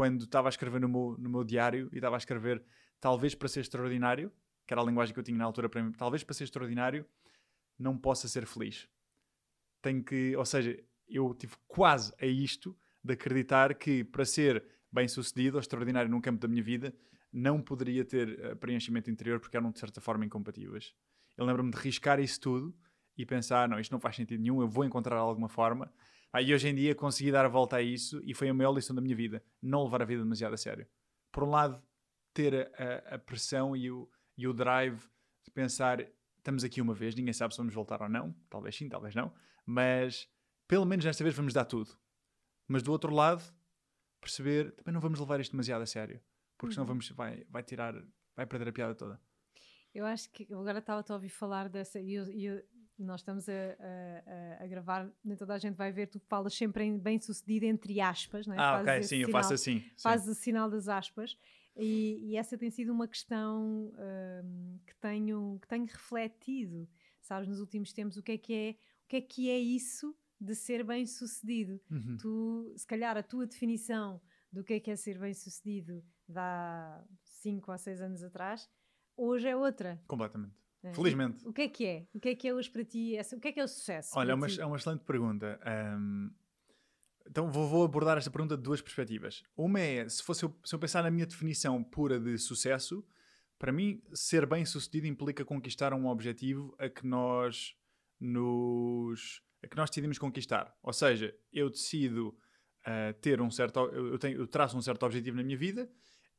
quando 0.00 0.24
estava 0.24 0.48
a 0.48 0.50
escrever 0.50 0.80
no 0.80 0.88
meu, 0.88 1.14
no 1.18 1.28
meu 1.28 1.44
diário 1.44 1.90
e 1.92 1.96
estava 1.96 2.16
a 2.16 2.18
escrever 2.18 2.64
talvez 2.98 3.34
para 3.34 3.48
ser 3.48 3.60
extraordinário, 3.60 4.32
que 4.66 4.72
era 4.72 4.80
a 4.80 4.84
linguagem 4.84 5.12
que 5.12 5.20
eu 5.20 5.22
tinha 5.22 5.36
na 5.36 5.44
altura 5.44 5.68
para 5.68 5.82
mim, 5.82 5.92
talvez 5.92 6.24
para 6.24 6.32
ser 6.32 6.44
extraordinário 6.44 7.04
não 7.78 7.98
possa 7.98 8.26
ser 8.26 8.46
feliz. 8.46 8.88
Tenho 9.82 10.02
que, 10.02 10.34
ou 10.34 10.46
seja, 10.46 10.82
eu 11.06 11.34
tive 11.34 11.52
quase 11.68 12.14
a 12.18 12.24
isto 12.24 12.74
de 13.04 13.12
acreditar 13.12 13.74
que 13.74 14.02
para 14.02 14.24
ser 14.24 14.64
bem 14.90 15.06
sucedido 15.06 15.58
ou 15.58 15.60
extraordinário 15.60 16.10
num 16.10 16.18
campo 16.18 16.40
da 16.40 16.48
minha 16.48 16.62
vida 16.62 16.94
não 17.30 17.60
poderia 17.60 18.02
ter 18.02 18.40
uh, 18.40 18.56
preenchimento 18.56 19.10
interior 19.10 19.38
porque 19.38 19.58
eram 19.58 19.70
de 19.70 19.78
certa 19.78 20.00
forma 20.00 20.24
incompatíveis. 20.24 20.94
Eu 21.36 21.44
lembro-me 21.44 21.72
de 21.72 21.76
riscar 21.76 22.18
isso 22.18 22.40
tudo 22.40 22.74
e 23.18 23.26
pensar, 23.26 23.68
não, 23.68 23.78
isto 23.78 23.92
não 23.92 24.00
faz 24.00 24.16
sentido 24.16 24.40
nenhum, 24.40 24.62
eu 24.62 24.68
vou 24.68 24.82
encontrar 24.82 25.18
alguma 25.18 25.50
forma 25.50 25.92
ah, 26.32 26.40
e 26.40 26.54
hoje 26.54 26.68
em 26.68 26.74
dia 26.74 26.94
consegui 26.94 27.32
dar 27.32 27.44
a 27.44 27.48
volta 27.48 27.76
a 27.76 27.82
isso 27.82 28.20
e 28.24 28.34
foi 28.34 28.48
a 28.48 28.54
maior 28.54 28.72
lição 28.72 28.94
da 28.94 29.02
minha 29.02 29.16
vida. 29.16 29.42
Não 29.60 29.84
levar 29.84 30.02
a 30.02 30.04
vida 30.04 30.22
demasiado 30.22 30.54
a 30.54 30.56
sério. 30.56 30.86
Por 31.32 31.42
um 31.44 31.50
lado, 31.50 31.82
ter 32.32 32.72
a, 32.78 33.16
a 33.16 33.18
pressão 33.18 33.76
e 33.76 33.90
o, 33.90 34.08
e 34.36 34.46
o 34.46 34.52
drive 34.52 35.00
de 35.44 35.50
pensar 35.50 36.06
estamos 36.38 36.64
aqui 36.64 36.80
uma 36.80 36.94
vez, 36.94 37.14
ninguém 37.14 37.32
sabe 37.32 37.54
se 37.54 37.58
vamos 37.58 37.74
voltar 37.74 38.00
ou 38.02 38.08
não. 38.08 38.34
Talvez 38.48 38.76
sim, 38.76 38.88
talvez 38.88 39.14
não. 39.14 39.32
Mas 39.66 40.28
pelo 40.66 40.86
menos 40.86 41.04
desta 41.04 41.22
vez 41.24 41.34
vamos 41.34 41.52
dar 41.52 41.64
tudo. 41.64 41.98
Mas 42.66 42.82
do 42.82 42.92
outro 42.92 43.12
lado, 43.12 43.42
perceber 44.20 44.72
também 44.72 44.94
não 44.94 45.00
vamos 45.00 45.18
levar 45.18 45.40
isto 45.40 45.52
demasiado 45.52 45.82
a 45.82 45.86
sério. 45.86 46.20
Porque 46.56 46.74
senão 46.74 46.84
uhum. 46.84 46.88
vamos, 46.88 47.10
vai, 47.10 47.44
vai 47.48 47.62
tirar, 47.62 47.94
vai 48.36 48.46
perder 48.46 48.68
a 48.68 48.72
piada 48.72 48.94
toda. 48.94 49.20
Eu 49.92 50.06
acho 50.06 50.30
que 50.30 50.46
eu 50.48 50.60
agora 50.60 50.78
estava 50.78 51.04
a 51.06 51.14
ouvir 51.14 51.28
falar 51.28 51.68
dessa 51.68 51.98
e 51.98 52.14
eu, 52.14 52.30
eu, 52.30 52.62
nós 53.00 53.20
estamos 53.20 53.48
a, 53.48 53.52
a, 53.52 54.64
a, 54.64 54.66
gravar, 54.66 55.10
nem 55.24 55.36
toda 55.36 55.54
a 55.54 55.58
gente 55.58 55.74
vai 55.74 55.90
ver, 55.90 56.06
tu 56.06 56.20
falas 56.20 56.54
sempre 56.54 56.84
em 56.84 56.98
bem 56.98 57.18
sucedido 57.18 57.66
entre 57.66 58.00
aspas, 58.00 58.46
não 58.46 58.54
é? 58.54 58.58
Ah, 58.58 58.80
ok, 58.80 59.02
sim, 59.02 59.08
sinal, 59.08 59.28
eu 59.28 59.32
faço 59.32 59.54
assim. 59.54 59.84
Fazes 60.00 60.28
o 60.28 60.34
sinal 60.34 60.70
das 60.70 60.88
aspas. 60.88 61.36
E, 61.76 62.30
e, 62.30 62.36
essa 62.36 62.58
tem 62.58 62.70
sido 62.70 62.92
uma 62.92 63.08
questão 63.08 63.92
um, 64.44 64.78
que, 64.86 64.94
tenho, 64.96 65.58
que 65.62 65.68
tenho 65.68 65.86
refletido, 65.86 66.88
sabes, 67.20 67.48
nos 67.48 67.60
últimos 67.60 67.92
tempos, 67.92 68.16
o 68.16 68.22
que 68.22 68.32
é 68.32 68.38
que 68.38 68.52
é, 68.52 68.70
o 68.72 69.08
que 69.08 69.16
é, 69.16 69.20
que 69.20 69.50
é 69.50 69.58
isso 69.58 70.14
de 70.40 70.54
ser 70.54 70.84
bem 70.84 71.06
sucedido. 71.06 71.80
Uhum. 71.90 72.16
Tu, 72.18 72.74
se 72.76 72.86
calhar, 72.86 73.16
a 73.16 73.22
tua 73.22 73.46
definição 73.46 74.20
do 74.52 74.64
que 74.64 74.74
é 74.74 74.80
que 74.80 74.90
é 74.90 74.96
ser 74.96 75.18
bem 75.18 75.32
sucedido 75.32 76.04
de 76.28 76.38
há 76.38 77.02
5 77.24 77.70
ou 77.70 77.78
6 77.78 78.00
anos 78.02 78.22
atrás, 78.22 78.68
hoje 79.16 79.48
é 79.48 79.56
outra. 79.56 80.02
Completamente. 80.06 80.59
Né? 80.82 80.92
Felizmente. 80.94 81.46
O 81.46 81.52
que 81.52 81.62
é 81.62 81.68
que 81.68 81.86
é? 81.86 82.06
O 82.14 82.20
que 82.20 82.28
é 82.30 82.34
que 82.34 82.48
é 82.48 82.54
hoje 82.54 82.70
para 82.70 82.84
ti? 82.84 83.16
essa- 83.16 83.36
O 83.36 83.40
que 83.40 83.48
é 83.48 83.52
que 83.52 83.60
é 83.60 83.64
o 83.64 83.68
sucesso? 83.68 84.10
Olha, 84.16 84.32
é 84.32 84.34
uma, 84.34 84.46
é 84.46 84.64
uma 84.64 84.76
excelente 84.76 85.04
pergunta. 85.04 85.60
Ahm, 85.64 86.30
então 87.28 87.50
vou, 87.50 87.68
vou 87.68 87.84
abordar 87.84 88.16
esta 88.18 88.30
pergunta 88.30 88.56
de 88.56 88.62
duas 88.62 88.80
perspectivas. 88.80 89.42
Uma 89.56 89.80
é, 89.80 90.08
se, 90.08 90.22
fosse 90.22 90.44
eu, 90.44 90.54
se 90.64 90.74
eu 90.74 90.78
pensar 90.78 91.02
na 91.02 91.10
minha 91.10 91.26
definição 91.26 91.82
pura 91.84 92.18
de 92.18 92.36
sucesso, 92.38 93.04
para 93.58 93.70
mim, 93.72 94.02
ser 94.14 94.46
bem 94.46 94.64
sucedido 94.64 95.06
implica 95.06 95.44
conquistar 95.44 95.92
um 95.92 96.06
objetivo 96.06 96.74
a 96.78 96.88
que 96.88 97.06
nós 97.06 97.76
nos 98.18 99.42
a 99.62 99.68
que 99.68 99.76
nós 99.76 99.90
decidimos 99.90 100.18
conquistar. 100.18 100.74
Ou 100.82 100.92
seja, 100.92 101.36
eu 101.52 101.68
decido 101.68 102.34
ah, 102.86 103.12
ter 103.20 103.40
um 103.42 103.50
certo, 103.50 103.78
eu, 103.92 104.12
eu 104.12 104.18
tenho, 104.18 104.38
eu 104.38 104.46
traço 104.46 104.74
um 104.76 104.80
certo 104.80 105.02
objetivo 105.04 105.36
na 105.36 105.42
minha 105.42 105.56
vida 105.58 105.90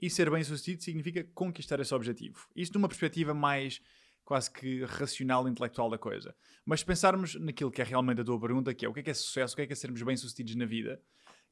e 0.01 0.09
ser 0.09 0.31
bem 0.31 0.43
sucedido 0.43 0.81
significa 0.81 1.23
conquistar 1.35 1.79
esse 1.79 1.93
objetivo. 1.93 2.47
Isto 2.55 2.73
numa 2.79 2.87
perspectiva 2.87 3.31
mais 3.35 3.79
quase 4.23 4.49
que 4.51 4.83
racional, 4.85 5.47
intelectual 5.47 5.89
da 5.89 5.97
coisa. 5.97 6.35
Mas 6.65 6.81
se 6.81 6.85
pensarmos 6.85 7.35
naquilo 7.35 7.71
que 7.71 7.81
é 7.81 7.85
realmente 7.85 8.21
a 8.21 8.23
tua 8.23 8.39
pergunta, 8.39 8.73
que 8.73 8.85
é 8.85 8.89
o 8.89 8.93
que 8.93 8.99
é 9.01 9.03
que 9.03 9.09
é 9.09 9.13
sucesso, 9.13 9.53
o 9.53 9.55
que 9.55 9.63
é 9.63 9.67
que 9.67 9.73
é 9.73 9.75
sermos 9.75 10.01
bem-sucedidos 10.01 10.55
na 10.55 10.65
vida, 10.65 11.01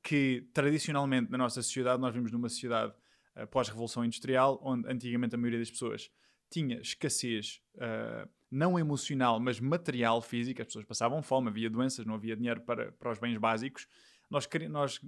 que 0.01 0.47
tradicionalmente 0.53 1.29
na 1.31 1.37
nossa 1.37 1.61
sociedade, 1.61 1.99
nós 2.01 2.13
vivemos 2.13 2.31
numa 2.31 2.47
sociedade 2.47 2.93
eh, 3.35 3.45
pós-revolução 3.45 4.05
industrial, 4.05 4.59
onde 4.63 4.89
antigamente 4.89 5.35
a 5.35 5.37
maioria 5.37 5.59
das 5.59 5.69
pessoas 5.71 6.09
tinha 6.49 6.79
escassez 6.79 7.61
eh, 7.77 8.27
não 8.49 8.79
emocional, 8.79 9.39
mas 9.39 9.59
material, 9.59 10.21
física, 10.21 10.63
as 10.63 10.67
pessoas 10.67 10.85
passavam 10.85 11.21
fome, 11.21 11.49
havia 11.49 11.69
doenças, 11.69 12.05
não 12.05 12.15
havia 12.15 12.35
dinheiro 12.35 12.61
para, 12.61 12.91
para 12.93 13.11
os 13.11 13.19
bens 13.19 13.37
básicos. 13.37 13.87
Nós, 14.29 14.45
cri- 14.45 14.67
nós 14.67 14.99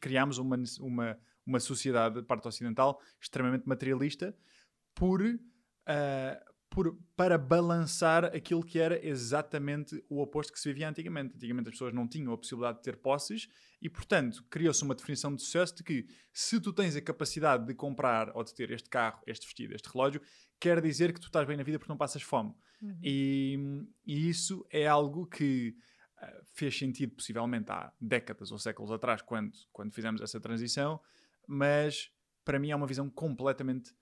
criámos 0.00 0.38
uma, 0.38 0.56
uma, 0.80 1.18
uma 1.44 1.60
sociedade, 1.60 2.20
de 2.20 2.26
parte 2.26 2.48
ocidental, 2.48 3.00
extremamente 3.20 3.68
materialista, 3.68 4.36
por, 4.94 5.20
ah, 5.86 6.40
por- 6.78 6.96
para 7.16 7.36
balançar 7.36 8.26
aquilo 8.26 8.62
que 8.62 8.78
era 8.78 9.04
exatamente 9.04 10.00
o 10.08 10.22
oposto 10.22 10.52
que 10.52 10.60
se 10.60 10.68
vivia 10.68 10.88
antigamente. 10.88 11.34
Antigamente 11.34 11.70
as 11.70 11.74
pessoas 11.74 11.92
não 11.92 12.06
tinham 12.06 12.32
a 12.32 12.38
possibilidade 12.38 12.78
de 12.78 12.84
ter 12.84 12.98
posses 12.98 13.48
e, 13.82 13.90
portanto, 13.90 14.44
criou-se 14.48 14.84
uma 14.84 14.94
definição 14.94 15.34
de 15.34 15.42
sucesso 15.42 15.74
de 15.74 15.82
que 15.82 16.06
se 16.32 16.60
tu 16.60 16.72
tens 16.72 16.94
a 16.94 17.00
capacidade 17.00 17.66
de 17.66 17.74
comprar 17.74 18.30
ou 18.32 18.44
de 18.44 18.54
ter 18.54 18.70
este 18.70 18.88
carro, 18.88 19.20
este 19.26 19.44
vestido, 19.44 19.74
este 19.74 19.88
relógio, 19.88 20.22
quer 20.60 20.80
dizer 20.80 21.12
que 21.12 21.18
tu 21.18 21.26
estás 21.26 21.44
bem 21.48 21.56
na 21.56 21.64
vida 21.64 21.80
porque 21.80 21.90
não 21.90 21.98
passas 21.98 22.22
fome. 22.22 22.54
Uhum. 22.80 22.96
E, 23.02 23.58
e 24.06 24.28
isso 24.28 24.64
é 24.70 24.86
algo 24.86 25.26
que 25.26 25.74
ah, 26.18 26.42
fez 26.54 26.78
sentido 26.78 27.12
possivelmente 27.16 27.72
há 27.72 27.92
décadas 28.00 28.52
ou 28.52 28.58
séculos 28.58 28.92
atrás, 28.92 29.20
quando, 29.20 29.50
quando 29.72 29.92
fizemos 29.92 30.20
essa 30.20 30.38
transição, 30.38 31.00
mas 31.44 32.12
para 32.44 32.60
mim 32.60 32.70
é 32.70 32.76
uma 32.76 32.86
visão 32.86 33.10
completamente 33.10 33.92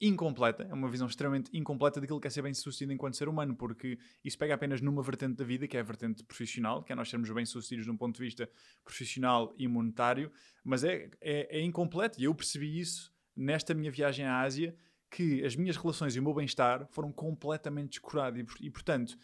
incompleta, 0.00 0.64
é 0.64 0.74
uma 0.74 0.90
visão 0.90 1.06
extremamente 1.06 1.50
incompleta 1.56 2.00
daquilo 2.00 2.20
que 2.20 2.26
é 2.26 2.30
ser 2.30 2.42
bem 2.42 2.52
sucedido 2.52 2.92
enquanto 2.92 3.16
ser 3.16 3.28
humano, 3.28 3.56
porque 3.56 3.98
isso 4.22 4.36
pega 4.38 4.54
apenas 4.54 4.80
numa 4.80 5.02
vertente 5.02 5.36
da 5.36 5.44
vida, 5.44 5.66
que 5.66 5.76
é 5.76 5.80
a 5.80 5.82
vertente 5.82 6.22
profissional, 6.22 6.82
que 6.82 6.92
é 6.92 6.96
nós 6.96 7.08
sermos 7.08 7.30
bem 7.30 7.46
sucedidos 7.46 7.86
de 7.86 7.90
um 7.90 7.96
ponto 7.96 8.16
de 8.16 8.22
vista 8.22 8.48
profissional 8.84 9.54
e 9.58 9.66
monetário, 9.66 10.30
mas 10.62 10.84
é, 10.84 11.08
é, 11.20 11.58
é 11.58 11.62
incompleto. 11.62 12.20
E 12.20 12.24
eu 12.24 12.34
percebi 12.34 12.78
isso 12.78 13.12
nesta 13.34 13.72
minha 13.72 13.90
viagem 13.90 14.26
à 14.26 14.40
Ásia, 14.40 14.76
que 15.10 15.42
as 15.44 15.56
minhas 15.56 15.76
relações 15.76 16.14
e 16.14 16.20
o 16.20 16.22
meu 16.22 16.34
bem-estar 16.34 16.86
foram 16.90 17.10
completamente 17.10 17.90
descurados. 17.90 18.40
E, 18.60 18.66
e, 18.66 18.70
portanto, 18.70 19.16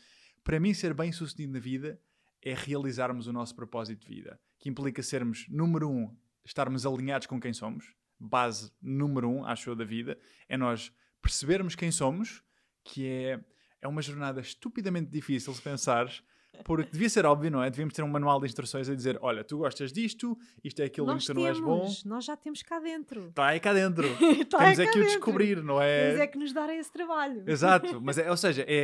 para 0.42 0.58
mim 0.58 0.72
ser 0.72 0.94
bem 0.94 1.12
sucedido 1.12 1.52
na 1.52 1.60
vida 1.60 2.00
é 2.40 2.54
realizarmos 2.54 3.26
o 3.26 3.32
nosso 3.32 3.54
propósito 3.54 4.00
de 4.00 4.08
vida, 4.08 4.40
que 4.58 4.68
implica 4.68 5.02
sermos, 5.02 5.46
número 5.48 5.88
um, 5.88 6.16
estarmos 6.44 6.86
alinhados 6.86 7.26
com 7.26 7.40
quem 7.40 7.52
somos, 7.52 7.94
base 8.28 8.70
número 8.80 9.28
um, 9.28 9.44
acho 9.44 9.70
eu, 9.70 9.74
da 9.76 9.84
vida, 9.84 10.18
é 10.48 10.56
nós 10.56 10.92
percebermos 11.20 11.74
quem 11.74 11.90
somos, 11.90 12.42
que 12.84 13.06
é, 13.06 13.40
é 13.80 13.88
uma 13.88 14.02
jornada 14.02 14.40
estupidamente 14.40 15.10
difícil 15.10 15.52
se 15.54 15.62
pensares, 15.62 16.22
porque 16.64 16.90
devia 16.92 17.08
ser 17.08 17.24
óbvio, 17.24 17.50
não 17.50 17.62
é? 17.62 17.70
Devíamos 17.70 17.94
ter 17.94 18.02
um 18.02 18.08
manual 18.08 18.38
de 18.38 18.46
instruções 18.46 18.88
a 18.88 18.94
dizer, 18.94 19.18
olha, 19.22 19.42
tu 19.42 19.58
gostas 19.58 19.90
disto, 19.92 20.36
isto 20.62 20.80
é 20.82 20.84
aquilo 20.84 21.06
em 21.06 21.14
nós 21.14 21.26
que 21.26 21.32
tu 21.32 21.40
não 21.40 21.46
és 21.46 21.58
bom, 21.58 21.90
nós 22.04 22.24
já 22.26 22.36
temos 22.36 22.62
cá 22.62 22.78
dentro. 22.78 23.28
está 23.28 23.46
aí 23.46 23.58
cá 23.58 23.72
dentro. 23.72 24.06
Está 24.38 24.58
Temos 24.58 24.78
é 24.78 24.84
que 24.84 24.90
o 24.90 24.92
dentro. 24.94 25.06
descobrir, 25.06 25.56
não 25.62 25.78
Temos 25.78 26.20
é? 26.20 26.22
é 26.22 26.26
que 26.26 26.36
nos 26.38 26.52
darem 26.52 26.78
esse 26.78 26.92
trabalho. 26.92 27.42
Exato, 27.46 28.00
mas 28.02 28.18
é, 28.18 28.28
ou 28.30 28.36
seja, 28.36 28.62
é, 28.68 28.74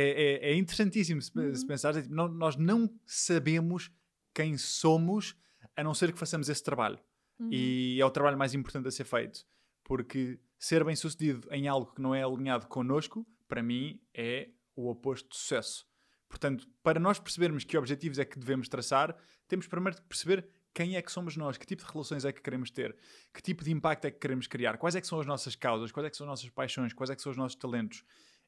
é, 0.49 0.51
é 0.51 0.55
interessantíssimo 0.55 1.21
se, 1.21 1.31
Uhum. 1.37 1.53
se 1.53 1.65
pensares, 1.65 1.97
é 1.97 2.01
tipo, 2.01 2.13
não- 2.15 2.27
nós 2.27 2.55
não 2.55 2.89
sabemos 3.05 3.91
quem 4.33 4.57
somos 4.57 5.35
a 5.75 5.83
não 5.83 5.93
ser 5.93 6.11
que 6.11 6.17
façamos 6.19 6.49
esse 6.49 6.63
trabalho. 6.63 6.97
Uhum. 7.39 7.49
E 7.51 7.99
é 7.99 8.05
o 8.05 8.11
trabalho 8.11 8.37
mais 8.37 8.53
importante 8.53 8.87
a 8.87 8.91
ser 8.91 9.05
feito. 9.05 9.45
Porque 9.83 10.39
ser 10.57 10.83
bem 10.83 10.95
sucedido 10.95 11.47
em 11.51 11.67
algo 11.67 11.93
que 11.93 12.01
não 12.01 12.13
é 12.13 12.23
alinhado 12.23 12.67
connosco, 12.67 13.25
para 13.47 13.63
mim, 13.63 13.99
é 14.13 14.49
o 14.75 14.89
oposto 14.89 15.29
de 15.29 15.37
sucesso. 15.37 15.87
Portanto, 16.27 16.67
para 16.83 16.99
nós 16.99 17.19
percebermos 17.19 17.63
que 17.63 17.77
objetivos 17.77 18.19
é 18.19 18.25
que 18.25 18.37
devemos 18.37 18.69
traçar, 18.69 19.17
temos 19.47 19.67
primeiro 19.67 19.97
de 19.97 20.03
perceber 20.03 20.47
quem 20.73 20.95
é 20.95 21.01
que 21.01 21.11
somos 21.11 21.35
nós, 21.35 21.57
que 21.57 21.65
tipo 21.65 21.83
de 21.83 21.91
relações 21.91 22.23
é 22.23 22.31
que 22.31 22.41
queremos 22.41 22.69
ter, 22.69 22.95
que 23.33 23.41
tipo 23.41 23.63
de 23.63 23.71
impacto 23.71 24.05
é 24.05 24.11
que 24.11 24.19
queremos 24.19 24.45
criar, 24.45 24.77
quais 24.77 24.95
é 24.95 25.01
que 25.01 25.07
são 25.07 25.19
as 25.19 25.25
nossas 25.25 25.55
causas, 25.55 25.91
quais 25.91 26.05
é 26.05 26.09
que 26.09 26.15
são 26.15 26.25
as 26.25 26.29
nossas 26.29 26.49
paixões, 26.51 26.93
quais 26.93 27.09
é 27.09 27.15
que 27.15 27.21
são 27.21 27.31
os 27.31 27.37
nossos 27.37 27.57
talentos. 27.57 28.03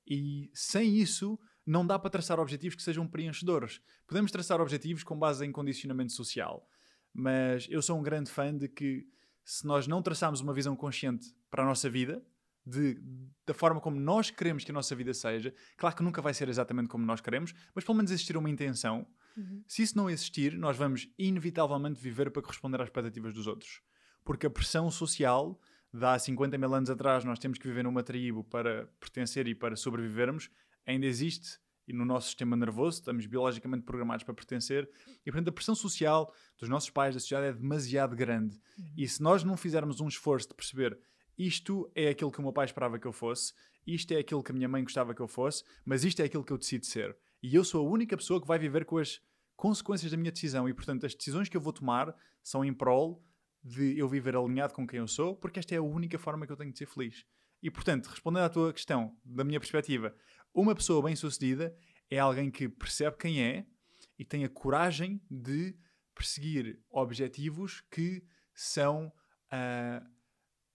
E 0.06 0.52
sem 0.54 0.96
isso, 0.98 1.40
não 1.66 1.86
dá 1.86 1.98
para 1.98 2.10
traçar 2.10 2.40
objetivos 2.40 2.76
que 2.76 2.84
sejam 2.84 3.08
preenchedores. 3.08 3.82
Podemos 4.08 4.32
traçar 4.32 4.62
objetivos 4.62 5.04
com 5.04 5.18
base 5.18 5.46
em 5.46 5.52
condicionamento 5.52 6.12
social, 6.12 6.68
mas 7.14 7.68
eu 7.70 7.82
sou 7.82 8.00
um 8.00 8.04
grande 8.04 8.30
fã 8.30 8.56
de 8.56 8.68
que 8.68 9.08
se 9.44 9.66
nós 9.66 9.88
não 9.88 10.02
traçarmos 10.02 10.42
uma 10.42 10.54
visão 10.54 10.76
consciente 10.76 11.34
para 11.50 11.64
a 11.64 11.66
nossa 11.66 11.90
vida, 11.90 12.24
de, 12.66 13.02
da 13.46 13.54
forma 13.54 13.82
como 13.82 14.00
nós 14.00 14.30
queremos 14.30 14.64
que 14.64 14.72
a 14.72 14.74
nossa 14.74 14.96
vida 14.96 15.14
seja, 15.14 15.54
claro 15.78 15.96
que 15.96 16.04
nunca 16.04 16.22
vai 16.22 16.34
ser 16.34 16.48
exatamente 16.48 16.88
como 16.88 17.06
nós 17.06 17.20
queremos, 17.20 17.54
mas 17.74 17.84
pelo 17.84 17.98
menos 17.98 18.12
existir 18.12 18.38
uma 18.38 18.50
intenção. 18.50 19.06
Uhum. 19.36 19.64
Se 19.68 19.82
isso 19.82 19.98
não 19.98 20.10
existir, 20.10 20.58
nós 20.58 20.78
vamos 20.78 21.10
inevitavelmente 21.18 22.00
viver 22.00 22.30
para 22.32 22.42
corresponder 22.42 22.82
às 22.82 22.88
expectativas 22.88 23.34
dos 23.34 23.48
outros. 23.48 23.82
Porque 24.24 24.46
a 24.46 24.50
pressão 24.50 24.92
social, 24.92 25.60
de 25.92 26.06
há 26.06 26.18
50 26.18 26.58
mil 26.58 26.74
anos 26.74 26.90
atrás, 26.90 27.26
nós 27.26 27.40
temos 27.40 27.58
que 27.58 27.68
viver 27.68 27.84
numa 27.84 28.04
tribo 28.04 28.44
para 28.44 28.88
pertencer 29.00 29.48
e 29.48 29.56
para 29.56 29.76
sobrevivermos, 29.76 30.50
ainda 30.86 31.06
existe. 31.06 31.60
E 31.88 31.94
no 31.94 32.06
nosso 32.06 32.28
sistema 32.28 32.56
nervoso, 32.56 33.00
estamos 33.00 33.26
biologicamente 33.26 33.84
programados 33.84 34.24
para 34.24 34.34
pertencer. 34.34 34.90
E, 35.26 35.32
portanto, 35.32 35.50
a 35.50 35.52
pressão 35.52 35.76
social 35.76 36.34
dos 36.58 36.70
nossos 36.70 36.90
pais, 36.90 37.14
da 37.16 37.20
sociedade, 37.20 37.48
é 37.48 37.54
demasiado 37.54 38.16
grande. 38.16 38.60
E 38.96 39.08
se 39.08 39.22
nós 39.22 39.44
não 39.44 39.58
fizermos 39.58 40.00
um 40.00 40.08
esforço 40.08 40.50
de 40.50 40.56
perceber 40.56 40.98
isto 41.38 41.92
é 41.96 42.10
aquilo 42.10 42.32
que 42.32 42.40
o 42.40 42.44
meu 42.44 42.54
pai 42.54 42.66
esperava 42.66 43.00
que 43.00 43.08
eu 43.08 43.14
fosse, 43.14 43.54
isto 43.86 44.12
é 44.14 44.18
aquilo 44.18 44.44
que 44.44 44.52
a 44.52 44.56
minha 44.56 44.70
mãe 44.70 44.84
gostava 44.84 45.14
que 45.14 45.22
eu 45.22 45.28
fosse, 45.28 45.64
mas 45.84 46.04
isto 46.04 46.22
é 46.22 46.26
aquilo 46.26 46.44
que 46.44 46.54
eu 46.54 46.58
decido 46.58 46.86
ser. 46.86 47.18
E 47.42 47.56
eu 47.56 47.64
sou 47.64 47.86
a 47.86 47.90
única 47.90 48.16
pessoa 48.16 48.40
que 48.40 48.48
vai 48.48 48.60
viver 48.60 48.86
com 48.86 48.98
as 48.98 49.20
consequências 49.56 50.12
da 50.12 50.18
minha 50.18 50.32
decisão. 50.32 50.70
E, 50.70 50.74
portanto, 50.74 51.06
as 51.06 51.16
decisões 51.16 51.50
que 51.50 51.58
eu 51.58 51.62
vou 51.62 51.74
tomar 51.74 52.16
são 52.44 52.64
em 52.64 52.74
prol 52.74 53.24
de 53.64 53.98
eu 53.98 54.08
viver 54.08 54.36
alinhado 54.36 54.74
com 54.74 54.88
quem 54.88 55.00
eu 55.00 55.08
sou, 55.08 55.36
porque 55.36 55.60
esta 55.60 55.74
é 55.74 55.78
a 55.78 55.84
única 55.84 56.18
forma 56.18 56.46
que 56.46 56.52
eu 56.52 56.58
tenho 56.58 56.72
de 56.72 56.78
ser 56.78 56.88
feliz. 56.88 57.26
E, 57.62 57.70
portanto, 57.70 58.08
respondendo 58.08 58.44
à 58.44 58.50
tua 58.50 58.74
questão, 58.74 59.16
da 59.24 59.44
minha 59.44 59.60
perspectiva, 59.60 60.16
uma 60.54 60.76
pessoa 60.76 61.02
bem-sucedida 61.04 61.76
é 62.10 62.20
alguém 62.20 62.50
que 62.52 62.68
percebe 62.68 63.18
quem 63.18 63.42
é 63.44 63.66
e 64.18 64.26
tem 64.26 64.44
a 64.44 64.50
coragem 64.50 65.22
de 65.30 65.76
perseguir 66.14 66.80
objetivos 66.90 67.82
que 67.90 68.24
são 68.54 69.12
ah, 69.50 70.06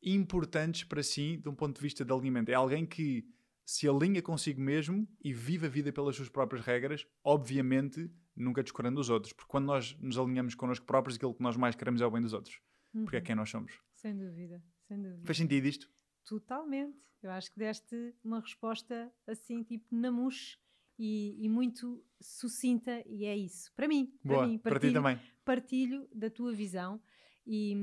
importantes 0.02 0.84
para 0.84 1.02
si 1.02 1.36
de 1.36 1.48
um 1.48 1.54
ponto 1.54 1.76
de 1.76 1.82
vista 1.82 2.04
de 2.04 2.12
alinhamento. 2.12 2.50
É 2.50 2.54
alguém 2.54 2.86
que 2.86 3.24
se 3.64 3.88
alinha 3.88 4.22
consigo 4.22 4.60
mesmo 4.60 5.08
e 5.22 5.32
vive 5.32 5.66
a 5.66 5.68
vida 5.68 5.92
pelas 5.92 6.16
suas 6.16 6.28
próprias 6.28 6.64
regras, 6.64 7.04
obviamente 7.22 8.10
nunca 8.34 8.62
descurando 8.62 9.00
os 9.00 9.10
outros. 9.10 9.32
Porque 9.32 9.50
quando 9.50 9.66
nós 9.66 9.96
nos 10.00 10.16
alinhamos 10.18 10.54
connosco 10.54 10.86
próprios, 10.86 11.16
aquilo 11.16 11.34
que 11.34 11.42
nós 11.42 11.56
mais 11.56 11.74
queremos 11.74 12.00
é 12.00 12.06
o 12.06 12.10
bem 12.10 12.22
dos 12.22 12.32
outros. 12.32 12.60
Porque 12.92 13.16
é 13.16 13.18
Uhum. 13.18 13.24
quem 13.24 13.34
nós 13.34 13.50
somos. 13.50 13.72
Sem 13.94 14.16
dúvida, 14.16 14.62
sem 14.86 15.00
dúvida. 15.02 15.22
Faz 15.26 15.36
sentido 15.36 15.66
isto? 15.66 15.90
Totalmente. 16.26 16.98
Eu 17.22 17.30
acho 17.30 17.50
que 17.50 17.58
deste 17.58 18.14
uma 18.22 18.40
resposta 18.40 19.12
assim, 19.26 19.62
tipo, 19.62 19.86
na 19.94 20.10
mousse 20.12 20.58
e, 20.98 21.36
e 21.44 21.48
muito 21.48 22.04
sucinta, 22.20 23.02
e 23.06 23.24
é 23.24 23.36
isso. 23.36 23.72
Para 23.74 23.88
mim, 23.88 24.12
para 24.22 24.34
Boa. 24.34 24.46
mim, 24.46 24.58
Para 24.58 24.72
ti 24.72 24.74
partilho, 24.74 24.94
também. 24.94 25.20
partilho 25.44 26.08
da 26.14 26.28
tua 26.30 26.52
visão 26.52 27.00
e, 27.46 27.74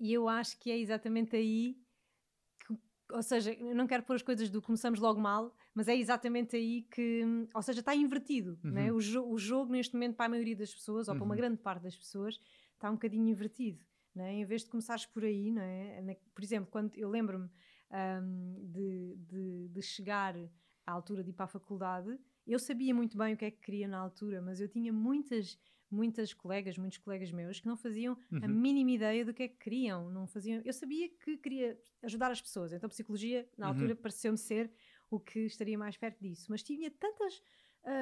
e 0.00 0.12
eu 0.12 0.28
acho 0.28 0.58
que 0.58 0.70
é 0.70 0.78
exatamente 0.78 1.36
aí 1.36 1.76
que, 2.60 2.74
ou 3.10 3.22
seja, 3.22 3.52
eu 3.52 3.74
não 3.74 3.86
quero 3.86 4.02
pôr 4.02 4.14
as 4.16 4.22
coisas 4.22 4.50
do 4.50 4.60
começamos 4.62 4.98
logo 5.00 5.20
mal, 5.20 5.54
mas 5.74 5.88
é 5.88 5.96
exatamente 5.96 6.56
aí 6.56 6.82
que, 6.82 7.22
ou 7.54 7.62
seja, 7.62 7.80
está 7.80 7.94
invertido, 7.94 8.58
né? 8.68 8.90
Uhum. 8.90 8.96
o, 8.96 9.00
jo 9.00 9.24
o 9.26 9.38
jogo 9.38 9.72
neste 9.72 9.94
momento 9.94 10.16
para 10.16 10.26
a 10.26 10.28
maioria 10.30 10.56
das 10.56 10.72
pessoas, 10.74 11.08
ou 11.08 11.14
para 11.14 11.24
uma 11.24 11.34
Uhum. 11.34 11.40
grande 11.40 11.58
parte 11.58 11.82
das 11.82 11.96
pessoas, 11.96 12.38
está 12.74 12.90
um 12.90 12.94
bocadinho 12.94 13.28
invertido. 13.28 13.84
Não 14.14 14.24
é? 14.24 14.32
Em 14.32 14.44
vez 14.44 14.62
de 14.62 14.70
começares 14.70 15.06
por 15.06 15.24
aí, 15.24 15.50
não 15.50 15.62
é? 15.62 16.16
Por 16.34 16.44
exemplo, 16.44 16.70
quando 16.70 16.94
eu 16.96 17.08
lembro-me 17.08 17.48
hum, 17.90 18.70
de, 18.70 19.16
de, 19.16 19.68
de 19.68 19.82
chegar 19.82 20.36
à 20.86 20.92
altura 20.92 21.22
de 21.22 21.30
ir 21.30 21.32
para 21.32 21.44
a 21.44 21.48
faculdade 21.48 22.18
eu 22.46 22.58
sabia 22.58 22.94
muito 22.94 23.16
bem 23.16 23.34
o 23.34 23.36
que 23.36 23.44
é 23.44 23.50
que 23.50 23.60
queria 23.60 23.86
na 23.86 23.98
altura, 23.98 24.42
mas 24.42 24.60
eu 24.60 24.68
tinha 24.68 24.92
muitas 24.92 25.58
muitas 25.90 26.32
colegas, 26.32 26.78
muitos 26.78 26.96
colegas 26.96 27.30
meus 27.30 27.60
que 27.60 27.66
não 27.66 27.76
faziam 27.76 28.16
uhum. 28.32 28.40
a 28.42 28.48
mínima 28.48 28.92
ideia 28.92 29.26
do 29.26 29.34
que 29.34 29.42
é 29.42 29.48
que 29.48 29.58
queriam, 29.58 30.08
não 30.08 30.26
faziam. 30.26 30.62
Eu 30.64 30.72
sabia 30.72 31.06
que 31.06 31.36
queria 31.36 31.78
ajudar 32.02 32.30
as 32.30 32.40
pessoas, 32.40 32.72
então 32.72 32.88
psicologia 32.88 33.46
na 33.58 33.66
uhum. 33.66 33.72
altura 33.74 33.94
pareceu-me 33.94 34.38
ser 34.38 34.72
o 35.10 35.20
que 35.20 35.40
estaria 35.40 35.76
mais 35.76 35.94
perto 35.98 36.18
disso, 36.18 36.46
mas 36.48 36.62
tinha 36.62 36.90
tantas 36.90 37.42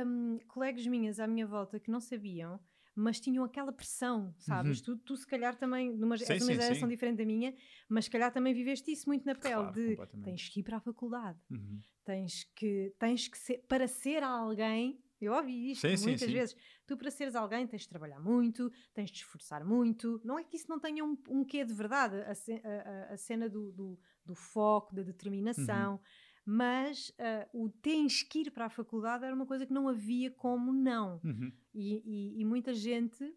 um, 0.06 0.38
colegas 0.46 0.86
minhas 0.86 1.18
à 1.18 1.26
minha 1.26 1.44
volta 1.44 1.80
que 1.80 1.90
não 1.90 2.00
sabiam 2.00 2.60
mas 3.00 3.18
tinham 3.18 3.44
aquela 3.44 3.72
pressão, 3.72 4.34
sabes? 4.38 4.78
Uhum. 4.80 4.96
Tu, 4.96 5.02
tu, 5.04 5.16
se 5.16 5.26
calhar 5.26 5.56
também, 5.56 5.94
numa, 5.94 6.16
sim, 6.16 6.24
és 6.28 6.42
uma 6.42 6.52
sim, 6.52 6.60
geração 6.60 6.88
sim. 6.88 6.88
diferente 6.88 7.18
da 7.18 7.24
minha, 7.24 7.54
mas 7.88 8.04
se 8.04 8.10
calhar 8.10 8.32
também 8.32 8.54
viveste 8.54 8.90
isso 8.90 9.08
muito 9.08 9.24
na 9.24 9.34
pele, 9.34 9.54
claro, 9.54 9.72
de 9.72 10.22
tens 10.22 10.48
que 10.48 10.60
ir 10.60 10.62
para 10.62 10.76
a 10.76 10.80
faculdade, 10.80 11.38
uhum. 11.50 11.80
tens 12.04 12.44
que, 12.54 12.94
tens 12.98 13.28
que 13.28 13.38
ser, 13.38 13.58
para 13.68 13.88
ser 13.88 14.22
alguém, 14.22 15.02
eu 15.20 15.32
ouvi 15.32 15.72
isto 15.72 15.86
muitas 15.86 16.30
vezes, 16.30 16.56
tu 16.86 16.96
para 16.96 17.10
seres 17.10 17.34
alguém 17.34 17.66
tens 17.66 17.82
de 17.82 17.88
trabalhar 17.88 18.20
muito, 18.20 18.70
tens 18.94 19.10
de 19.10 19.18
esforçar 19.18 19.64
muito, 19.64 20.20
não 20.24 20.38
é 20.38 20.44
que 20.44 20.56
isso 20.56 20.68
não 20.68 20.78
tenha 20.78 21.04
um, 21.04 21.16
um 21.28 21.44
quê 21.44 21.64
de 21.64 21.74
verdade, 21.74 22.16
a, 22.16 22.30
a, 22.30 23.14
a 23.14 23.16
cena 23.16 23.48
do, 23.48 23.72
do, 23.72 23.98
do, 24.24 24.34
foco, 24.34 24.94
da 24.94 25.02
determinação... 25.02 25.94
Uhum 25.94 26.00
mas 26.44 27.10
uh, 27.10 27.64
o 27.64 27.68
tens 27.68 28.22
que 28.22 28.40
ir 28.40 28.50
para 28.50 28.66
a 28.66 28.70
faculdade 28.70 29.24
era 29.24 29.34
uma 29.34 29.46
coisa 29.46 29.66
que 29.66 29.72
não 29.72 29.88
havia 29.88 30.30
como 30.30 30.72
não. 30.72 31.20
Uhum. 31.22 31.52
E, 31.74 32.02
e, 32.04 32.40
e, 32.40 32.44
muita 32.44 32.74
gente 32.74 33.34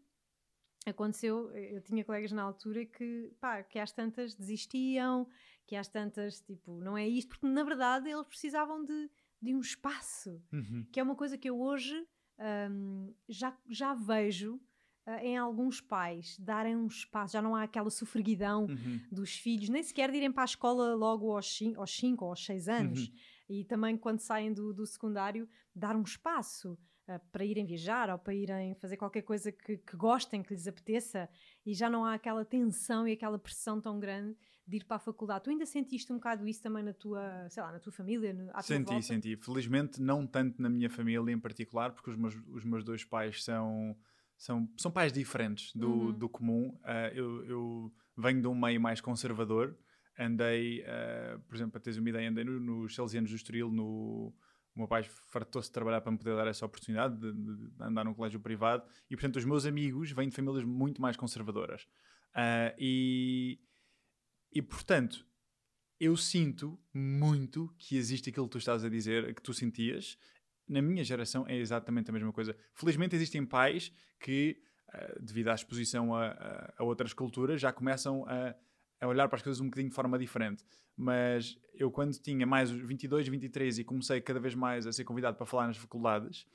aconteceu, 0.85 1.49
eu 1.51 1.81
tinha 1.81 2.03
colegas 2.03 2.31
na 2.31 2.43
altura 2.43 2.85
que, 2.85 3.33
pá, 3.39 3.63
que 3.63 3.79
às 3.79 3.91
tantas 3.91 4.33
desistiam, 4.33 5.27
que 5.65 5.75
às 5.75 5.87
tantas, 5.87 6.41
tipo, 6.41 6.81
não 6.81 6.97
é 6.97 7.07
isto, 7.07 7.29
porque 7.29 7.47
na 7.47 7.63
verdade 7.63 8.09
eles 8.09 8.27
precisavam 8.27 8.83
de, 8.83 9.09
de 9.41 9.55
um 9.55 9.59
espaço, 9.59 10.41
uhum. 10.51 10.85
que 10.91 10.99
é 10.99 11.03
uma 11.03 11.15
coisa 11.15 11.37
que 11.37 11.49
eu 11.49 11.59
hoje 11.59 12.05
um, 12.69 13.13
já, 13.29 13.57
já 13.69 13.93
vejo 13.93 14.59
em 15.21 15.37
alguns 15.37 15.81
pais 15.81 16.37
darem 16.39 16.75
um 16.75 16.87
espaço, 16.87 17.33
já 17.33 17.41
não 17.41 17.55
há 17.55 17.63
aquela 17.63 17.89
sofreguidão 17.89 18.65
uhum. 18.65 19.01
dos 19.11 19.35
filhos, 19.35 19.69
nem 19.69 19.83
sequer 19.83 20.09
de 20.09 20.17
irem 20.17 20.31
para 20.31 20.43
a 20.43 20.45
escola 20.45 20.95
logo 20.95 21.35
aos 21.35 21.55
5 21.55 22.23
ou 22.23 22.29
aos 22.29 22.45
6 22.45 22.67
anos. 22.69 23.07
Uhum. 23.07 23.13
E 23.49 23.65
também 23.65 23.97
quando 23.97 24.19
saem 24.19 24.53
do, 24.53 24.73
do 24.73 24.85
secundário, 24.85 25.47
dar 25.75 25.95
um 25.95 26.03
espaço. 26.03 26.77
Uh, 27.05 27.19
para 27.33 27.43
irem 27.43 27.65
viajar 27.65 28.09
ou 28.09 28.17
para 28.17 28.33
irem 28.33 28.75
fazer 28.75 28.95
qualquer 28.95 29.23
coisa 29.23 29.51
que, 29.51 29.75
que, 29.75 29.97
gostem, 29.97 30.41
que 30.41 30.53
lhes 30.53 30.65
apeteça, 30.69 31.27
e 31.65 31.73
já 31.73 31.89
não 31.89 32.05
há 32.05 32.13
aquela 32.13 32.45
tensão 32.45 33.05
e 33.05 33.11
aquela 33.11 33.37
pressão 33.37 33.81
tão 33.81 33.99
grande 33.99 34.37
de 34.65 34.77
ir 34.77 34.85
para 34.85 34.95
a 34.95 34.99
faculdade. 34.99 35.43
Tu 35.43 35.49
ainda 35.49 35.65
sentiste 35.65 36.11
um 36.13 36.15
bocado 36.15 36.47
isso 36.47 36.61
também 36.61 36.81
na 36.81 36.93
tua, 36.93 37.49
sei 37.49 37.61
lá, 37.61 37.73
na 37.73 37.79
tua 37.79 37.91
família? 37.91 38.33
À 38.53 38.61
senti, 38.61 38.85
tua 38.85 39.01
senti. 39.01 39.35
Felizmente 39.35 40.01
não 40.01 40.25
tanto 40.25 40.61
na 40.61 40.69
minha 40.69 40.89
família 40.89 41.33
em 41.33 41.37
particular, 41.37 41.91
porque 41.91 42.09
os 42.09 42.15
meus, 42.15 42.35
os 42.47 42.63
meus 42.63 42.85
dois 42.85 43.03
pais 43.03 43.43
são 43.43 43.97
são, 44.37 44.69
são 44.77 44.91
pais 44.91 45.11
diferentes 45.11 45.73
do, 45.73 45.89
uhum. 45.89 46.11
do 46.11 46.29
comum. 46.29 46.79
Uh, 46.83 47.13
eu, 47.13 47.45
eu, 47.45 47.93
venho 48.17 48.41
de 48.41 48.47
um 48.47 48.55
meio 48.55 48.79
mais 48.79 49.01
conservador. 49.01 49.77
Andei, 50.17 50.81
uh, 50.81 51.39
por 51.47 51.55
exemplo, 51.55 51.71
para 51.71 51.81
teres 51.81 51.97
uma 51.97 52.09
ideia, 52.09 52.29
andei 52.29 52.43
no, 52.43 52.59
nos 52.59 52.93
Salesianos 52.93 53.29
do 53.29 53.35
Estoril. 53.35 53.71
No, 53.71 54.33
o 54.75 54.79
meu 54.79 54.87
pai 54.87 55.03
fartou-se 55.03 55.69
de 55.69 55.73
trabalhar 55.73 56.01
para 56.01 56.11
me 56.11 56.17
poder 56.17 56.35
dar 56.35 56.47
essa 56.47 56.65
oportunidade 56.65 57.17
de, 57.19 57.31
de, 57.31 57.71
andar 57.79 58.03
num 58.03 58.13
colégio 58.13 58.39
privado. 58.39 58.83
E, 59.09 59.15
portanto, 59.15 59.37
os 59.37 59.45
meus 59.45 59.65
amigos 59.65 60.11
vêm 60.11 60.29
de 60.29 60.35
famílias 60.35 60.63
muito 60.63 61.01
mais 61.01 61.15
conservadoras. 61.15 61.83
Uh, 62.35 62.73
e, 62.77 63.59
e, 64.51 64.61
portanto, 64.61 65.25
eu 65.99 66.17
sinto 66.17 66.79
muito 66.93 67.73
que 67.77 67.95
existe 67.95 68.29
aquilo 68.29 68.47
que 68.47 68.53
tu 68.53 68.57
estás 68.57 68.83
a 68.83 68.89
dizer, 68.89 69.33
que 69.33 69.41
tu 69.41 69.53
sentias, 69.53 70.17
na 70.67 70.81
minha 70.81 71.03
geração 71.03 71.45
é 71.47 71.55
exatamente 71.57 72.09
a 72.09 72.13
mesma 72.13 72.31
coisa. 72.31 72.55
Felizmente 72.73 73.15
existem 73.15 73.45
pais 73.45 73.93
que, 74.19 74.57
uh, 74.89 75.23
devido 75.23 75.49
à 75.49 75.55
exposição 75.55 76.15
a, 76.15 76.27
a, 76.27 76.73
a, 76.79 76.83
outras 76.83 77.13
culturas, 77.13 77.59
já 77.59 77.71
começam 77.71 78.25
a, 78.27 78.55
a, 79.01 79.07
olhar 79.07 79.27
para 79.27 79.37
as 79.37 79.41
coisas 79.41 79.59
um 79.59 79.65
bocadinho 79.65 79.89
de 79.89 79.95
forma 79.95 80.17
diferente. 80.17 80.63
Mas 80.95 81.57
eu, 81.73 81.91
quando 81.91 82.13
tinha 82.13 82.45
mais 82.45 82.69
22, 82.69 83.27
23 83.27 83.79
e 83.79 83.83
comecei 83.83 84.21
cada 84.21 84.39
vez 84.39 84.55
mais 84.55 84.85
a 84.85 84.91
ser 84.91 85.03
convidado 85.03 85.37
para 85.37 85.45
falar 85.45 85.67
nas 85.67 85.77
faculdades, 85.77 86.45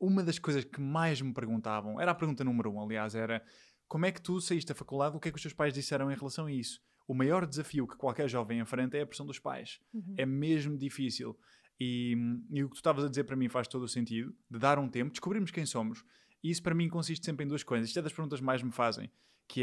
uma 0.00 0.22
das 0.22 0.38
coisas 0.38 0.64
que 0.64 0.80
mais 0.80 1.20
me 1.20 1.32
perguntavam, 1.32 2.00
era 2.00 2.10
a 2.10 2.14
pergunta 2.14 2.42
número 2.42 2.72
um, 2.72 2.82
aliás, 2.82 3.14
era 3.14 3.42
como 3.86 4.06
é 4.06 4.10
que 4.10 4.22
tu 4.22 4.40
saíste 4.40 4.68
da 4.68 4.74
faculdade, 4.74 5.16
o 5.16 5.20
que 5.20 5.28
é 5.28 5.30
que 5.30 5.36
os 5.36 5.42
teus 5.42 5.52
pais 5.52 5.74
disseram 5.74 6.10
em 6.10 6.16
relação 6.16 6.46
a 6.46 6.52
isso? 6.52 6.80
O 7.06 7.14
maior 7.14 7.46
desafio 7.46 7.86
que 7.86 7.94
qualquer 7.94 8.26
jovem 8.28 8.58
enfrenta 8.58 8.96
é 8.96 9.02
a 9.02 9.06
pressão 9.06 9.26
dos 9.26 9.38
pais. 9.38 9.80
Uhum. 9.92 10.14
É 10.16 10.24
mesmo 10.24 10.78
difícil. 10.78 11.38
E, 11.84 12.16
e 12.50 12.62
o 12.62 12.68
que 12.68 12.76
tu 12.76 12.78
estavas 12.78 13.04
a 13.04 13.08
dizer 13.08 13.24
para 13.24 13.34
mim 13.34 13.48
faz 13.48 13.66
todo 13.66 13.82
o 13.82 13.88
sentido, 13.88 14.32
de 14.48 14.58
dar 14.58 14.78
um 14.78 14.88
tempo, 14.88 15.10
descobrirmos 15.10 15.50
quem 15.50 15.66
somos. 15.66 16.04
E 16.42 16.48
isso 16.50 16.62
para 16.62 16.74
mim 16.74 16.88
consiste 16.88 17.24
sempre 17.24 17.44
em 17.44 17.48
duas 17.48 17.64
coisas. 17.64 17.88
Isto 17.88 17.98
é 17.98 18.02
das 18.02 18.12
perguntas 18.12 18.38
que 18.38 18.46
mais 18.46 18.62
me 18.62 18.70
fazem, 18.70 19.10
que 19.48 19.62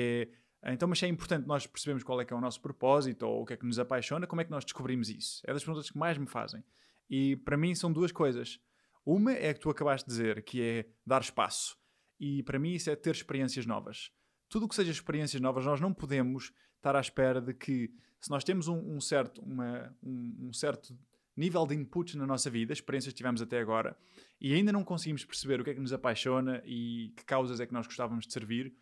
é, 0.61 0.71
então, 0.73 0.89
mas 0.89 1.01
é 1.01 1.07
importante 1.07 1.47
nós 1.47 1.65
percebermos 1.65 2.03
qual 2.03 2.19
é 2.19 2.25
que 2.25 2.33
é 2.33 2.35
o 2.35 2.41
nosso 2.41 2.61
propósito 2.61 3.23
ou 3.23 3.43
o 3.43 3.45
que 3.45 3.53
é 3.53 3.57
que 3.57 3.65
nos 3.65 3.79
apaixona, 3.79 4.27
como 4.27 4.41
é 4.41 4.43
que 4.43 4.51
nós 4.51 4.65
descobrimos 4.65 5.09
isso? 5.09 5.41
É 5.45 5.53
das 5.53 5.63
perguntas 5.63 5.89
que 5.89 5.97
mais 5.97 6.17
me 6.17 6.27
fazem. 6.27 6.61
E 7.09 7.37
para 7.37 7.55
mim 7.55 7.73
são 7.73 7.91
duas 7.91 8.11
coisas. 8.11 8.59
Uma 9.05 9.31
é 9.31 9.49
a 9.49 9.53
que 9.53 9.61
tu 9.61 9.69
acabaste 9.69 10.09
de 10.09 10.15
dizer, 10.15 10.43
que 10.43 10.61
é 10.61 10.85
dar 11.05 11.21
espaço. 11.21 11.77
E 12.19 12.43
para 12.43 12.59
mim 12.59 12.73
isso 12.73 12.89
é 12.89 12.95
ter 12.97 13.15
experiências 13.15 13.65
novas. 13.65 14.11
Tudo 14.49 14.65
o 14.65 14.69
que 14.69 14.75
seja 14.75 14.91
experiências 14.91 15.41
novas, 15.41 15.65
nós 15.65 15.79
não 15.79 15.93
podemos 15.93 16.51
estar 16.75 16.95
à 16.97 16.99
espera 16.99 17.41
de 17.41 17.53
que, 17.53 17.93
se 18.19 18.29
nós 18.29 18.43
temos 18.43 18.67
um, 18.67 18.95
um 18.95 18.99
certo, 18.99 19.41
uma, 19.41 19.95
um, 20.03 20.49
um 20.49 20.53
certo 20.53 20.97
nível 21.39 21.65
de 21.65 21.73
inputs 21.73 22.15
na 22.15 22.27
nossa 22.27 22.49
vida, 22.49 22.73
experiências 22.73 23.13
que 23.13 23.17
tivemos 23.17 23.41
até 23.41 23.59
agora, 23.59 23.97
e 24.39 24.53
ainda 24.53 24.71
não 24.71 24.83
conseguimos 24.83 25.23
perceber 25.23 25.61
o 25.61 25.63
que 25.63 25.69
é 25.69 25.73
que 25.73 25.79
nos 25.79 25.93
apaixona 25.93 26.61
e 26.65 27.13
que 27.15 27.23
causas 27.23 27.59
é 27.59 27.65
que 27.65 27.73
nós 27.73 27.87
gostávamos 27.87 28.27
de 28.27 28.33
servir, 28.33 28.73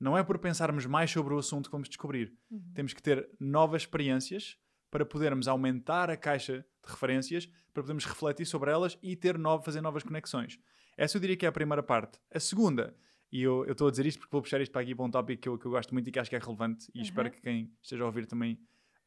não 0.00 0.16
é 0.16 0.22
por 0.22 0.38
pensarmos 0.38 0.86
mais 0.86 1.10
sobre 1.10 1.34
o 1.34 1.38
assunto 1.38 1.66
que 1.66 1.72
vamos 1.72 1.88
descobrir. 1.88 2.32
Uhum. 2.50 2.72
Temos 2.74 2.92
que 2.92 3.02
ter 3.02 3.28
novas 3.38 3.82
experiências 3.82 4.56
para 4.90 5.04
podermos 5.04 5.48
aumentar 5.48 6.10
a 6.10 6.16
caixa 6.16 6.64
de 6.84 6.90
referências, 6.92 7.46
para 7.72 7.82
podermos 7.82 8.04
refletir 8.04 8.46
sobre 8.46 8.70
elas 8.70 8.98
e 9.02 9.14
ter 9.14 9.38
novo, 9.38 9.62
fazer 9.64 9.80
novas 9.80 10.02
conexões. 10.02 10.58
Essa 10.96 11.16
eu 11.16 11.20
diria 11.20 11.36
que 11.36 11.44
é 11.44 11.48
a 11.48 11.52
primeira 11.52 11.82
parte. 11.82 12.18
A 12.32 12.40
segunda, 12.40 12.96
e 13.30 13.42
eu 13.42 13.70
estou 13.70 13.88
a 13.88 13.90
dizer 13.90 14.06
isto 14.06 14.18
porque 14.18 14.32
vou 14.32 14.40
puxar 14.40 14.60
isto 14.60 14.72
para 14.72 14.82
aqui 14.82 14.94
para 14.94 15.04
um 15.04 15.10
tópico 15.10 15.42
que 15.42 15.48
eu, 15.48 15.58
que 15.58 15.66
eu 15.66 15.70
gosto 15.70 15.92
muito 15.92 16.08
e 16.08 16.12
que 16.12 16.18
acho 16.18 16.30
que 16.30 16.36
é 16.36 16.38
relevante, 16.38 16.90
e 16.94 16.98
uhum. 16.98 17.04
espero 17.04 17.30
que 17.30 17.40
quem 17.40 17.70
esteja 17.82 18.02
a 18.02 18.06
ouvir 18.06 18.26
também 18.26 18.58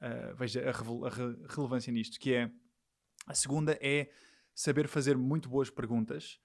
uh, 0.02 0.36
veja 0.36 0.62
a, 0.62 0.70
a 0.70 1.10
re 1.10 1.38
relevância 1.50 1.92
nisto, 1.92 2.20
que 2.20 2.34
é 2.34 2.52
a 3.28 3.34
segunda 3.34 3.78
é 3.82 4.12
saber 4.54 4.88
fazer 4.88 5.18
muito 5.18 5.50
boas 5.50 5.70
perguntas, 5.70 6.40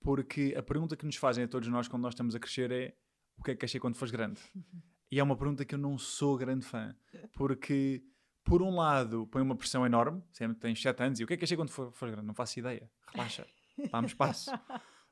porque 0.00 0.54
a 0.56 0.62
pergunta 0.62 0.96
que 0.96 1.06
nos 1.06 1.16
fazem 1.16 1.44
a 1.44 1.48
todos 1.48 1.68
nós 1.68 1.88
quando 1.88 2.02
nós 2.02 2.14
estamos 2.14 2.34
a 2.34 2.38
crescer 2.38 2.70
é 2.70 2.96
o 3.38 3.42
que 3.42 3.52
é 3.52 3.56
que 3.56 3.66
ser 3.66 3.80
quando 3.80 3.96
fores 3.96 4.12
grande? 4.12 4.40
E 5.12 5.20
é 5.20 5.22
uma 5.22 5.36
pergunta 5.36 5.64
que 5.64 5.76
eu 5.76 5.78
não 5.78 5.96
sou 5.96 6.36
grande 6.36 6.66
fã, 6.66 6.92
porque 7.34 8.02
por 8.42 8.60
um 8.62 8.74
lado 8.74 9.28
põe 9.28 9.42
uma 9.42 9.54
pressão 9.54 9.86
enorme, 9.86 10.20
sempre 10.32 10.58
tens 10.58 10.82
7 10.82 11.02
anos, 11.04 11.20
e 11.20 11.24
o 11.24 11.26
que 11.26 11.34
é 11.34 11.36
que 11.36 11.46
ser 11.46 11.54
quando 11.54 11.70
fores 11.70 12.12
grande? 12.12 12.26
Não 12.26 12.34
faço 12.34 12.58
ideia, 12.58 12.90
relaxa, 13.12 13.46
dá-me 13.92 14.08
espaço. 14.08 14.50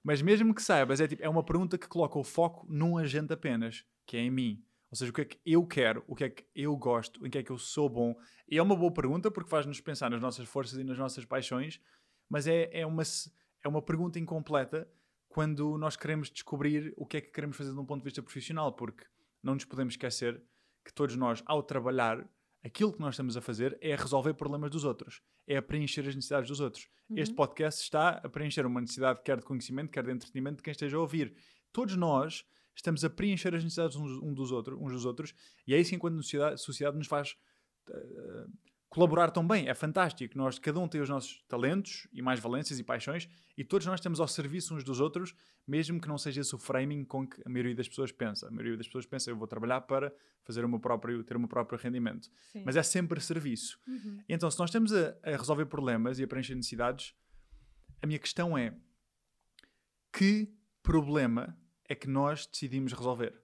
Mas 0.02 0.20
mesmo 0.20 0.52
que 0.52 0.62
saibas, 0.62 1.00
é, 1.00 1.06
tipo, 1.06 1.22
é 1.22 1.28
uma 1.28 1.44
pergunta 1.44 1.78
que 1.78 1.86
coloca 1.86 2.18
o 2.18 2.24
foco 2.24 2.66
num 2.68 2.98
agente 2.98 3.32
apenas, 3.32 3.84
que 4.04 4.16
é 4.16 4.20
em 4.20 4.30
mim. 4.30 4.64
Ou 4.92 4.96
seja, 4.96 5.10
o 5.10 5.14
que 5.14 5.22
é 5.22 5.24
que 5.24 5.38
eu 5.46 5.66
quero, 5.66 6.04
o 6.06 6.14
que 6.14 6.24
é 6.24 6.28
que 6.28 6.44
eu 6.54 6.76
gosto, 6.76 7.26
em 7.26 7.30
que 7.30 7.38
é 7.38 7.42
que 7.42 7.50
eu 7.50 7.56
sou 7.56 7.88
bom. 7.88 8.14
E 8.46 8.58
é 8.58 8.62
uma 8.62 8.76
boa 8.76 8.92
pergunta 8.92 9.30
porque 9.30 9.48
faz-nos 9.48 9.80
pensar 9.80 10.10
nas 10.10 10.20
nossas 10.20 10.46
forças 10.46 10.78
e 10.78 10.84
nas 10.84 10.98
nossas 10.98 11.24
paixões, 11.24 11.80
mas 12.28 12.46
é, 12.46 12.68
é, 12.70 12.86
uma, 12.86 13.02
é 13.64 13.68
uma 13.68 13.80
pergunta 13.80 14.18
incompleta 14.18 14.86
quando 15.30 15.78
nós 15.78 15.96
queremos 15.96 16.30
descobrir 16.30 16.92
o 16.94 17.06
que 17.06 17.16
é 17.16 17.20
que 17.22 17.30
queremos 17.30 17.56
fazer 17.56 17.72
de 17.72 17.80
um 17.80 17.86
ponto 17.86 18.00
de 18.00 18.04
vista 18.04 18.22
profissional, 18.22 18.70
porque 18.70 19.06
não 19.42 19.54
nos 19.54 19.64
podemos 19.64 19.94
esquecer 19.94 20.42
que 20.84 20.92
todos 20.92 21.16
nós, 21.16 21.42
ao 21.46 21.62
trabalhar, 21.62 22.28
aquilo 22.62 22.92
que 22.92 23.00
nós 23.00 23.14
estamos 23.14 23.34
a 23.34 23.40
fazer 23.40 23.78
é 23.80 23.96
resolver 23.96 24.34
problemas 24.34 24.70
dos 24.70 24.84
outros, 24.84 25.22
é 25.46 25.56
a 25.56 25.62
preencher 25.62 26.06
as 26.06 26.14
necessidades 26.14 26.50
dos 26.50 26.60
outros. 26.60 26.86
Uhum. 27.08 27.16
Este 27.16 27.34
podcast 27.34 27.82
está 27.82 28.10
a 28.22 28.28
preencher 28.28 28.66
uma 28.66 28.82
necessidade 28.82 29.22
quer 29.22 29.38
de 29.38 29.44
conhecimento, 29.44 29.90
quer 29.90 30.04
de 30.04 30.12
entretenimento 30.12 30.56
de 30.56 30.62
quem 30.62 30.72
esteja 30.72 30.98
a 30.98 31.00
ouvir. 31.00 31.34
Todos 31.72 31.96
nós 31.96 32.44
estamos 32.74 33.04
a 33.04 33.10
preencher 33.10 33.54
as 33.54 33.62
necessidades 33.62 33.96
uns, 33.96 34.34
dos, 34.34 34.50
outros, 34.50 34.78
uns 34.80 34.92
dos 34.92 35.04
outros, 35.04 35.34
e 35.66 35.74
é 35.74 35.80
isso 35.80 35.94
enquanto 35.94 36.16
sociedade, 36.16 36.60
sociedade 36.60 36.96
nos 36.96 37.06
faz 37.06 37.36
uh, 37.88 38.50
colaborar 38.92 39.30
tão 39.30 39.46
bem. 39.46 39.68
É 39.68 39.74
fantástico. 39.74 40.36
Nós, 40.36 40.58
cada 40.58 40.78
um 40.78 40.86
tem 40.86 41.00
os 41.00 41.08
nossos 41.08 41.42
talentos 41.48 42.06
e 42.12 42.20
mais 42.20 42.38
valências 42.38 42.78
e 42.78 42.84
paixões, 42.84 43.28
e 43.56 43.64
todos 43.64 43.86
nós 43.86 44.00
estamos 44.00 44.20
ao 44.20 44.28
serviço 44.28 44.74
uns 44.74 44.84
dos 44.84 45.00
outros, 45.00 45.34
mesmo 45.66 46.00
que 46.00 46.06
não 46.06 46.18
seja 46.18 46.42
esse 46.42 46.54
o 46.54 46.58
framing 46.58 47.04
com 47.04 47.26
que 47.26 47.40
a 47.46 47.48
maioria 47.48 47.74
das 47.74 47.88
pessoas 47.88 48.12
pensa. 48.12 48.48
A 48.48 48.50
maioria 48.50 48.76
das 48.76 48.86
pessoas 48.86 49.06
pensa, 49.06 49.30
eu 49.30 49.36
vou 49.36 49.46
trabalhar 49.46 49.80
para 49.82 50.12
fazer 50.44 50.64
o 50.64 50.68
meu 50.68 50.78
próprio, 50.78 51.24
ter 51.24 51.36
o 51.36 51.40
meu 51.40 51.48
próprio 51.48 51.78
rendimento. 51.78 52.28
Sim. 52.52 52.62
Mas 52.66 52.76
é 52.76 52.82
sempre 52.82 53.18
serviço. 53.20 53.78
Uhum. 53.86 54.22
Então, 54.28 54.50
se 54.50 54.58
nós 54.58 54.68
estamos 54.68 54.92
a, 54.92 55.16
a 55.22 55.36
resolver 55.36 55.66
problemas 55.66 56.18
e 56.18 56.24
a 56.24 56.28
preencher 56.28 56.54
necessidades, 56.54 57.14
a 58.02 58.06
minha 58.06 58.18
questão 58.18 58.58
é 58.58 58.76
que 60.12 60.52
problema 60.82 61.56
é 61.88 61.94
que 61.94 62.08
nós 62.08 62.46
decidimos 62.46 62.92
resolver? 62.92 63.34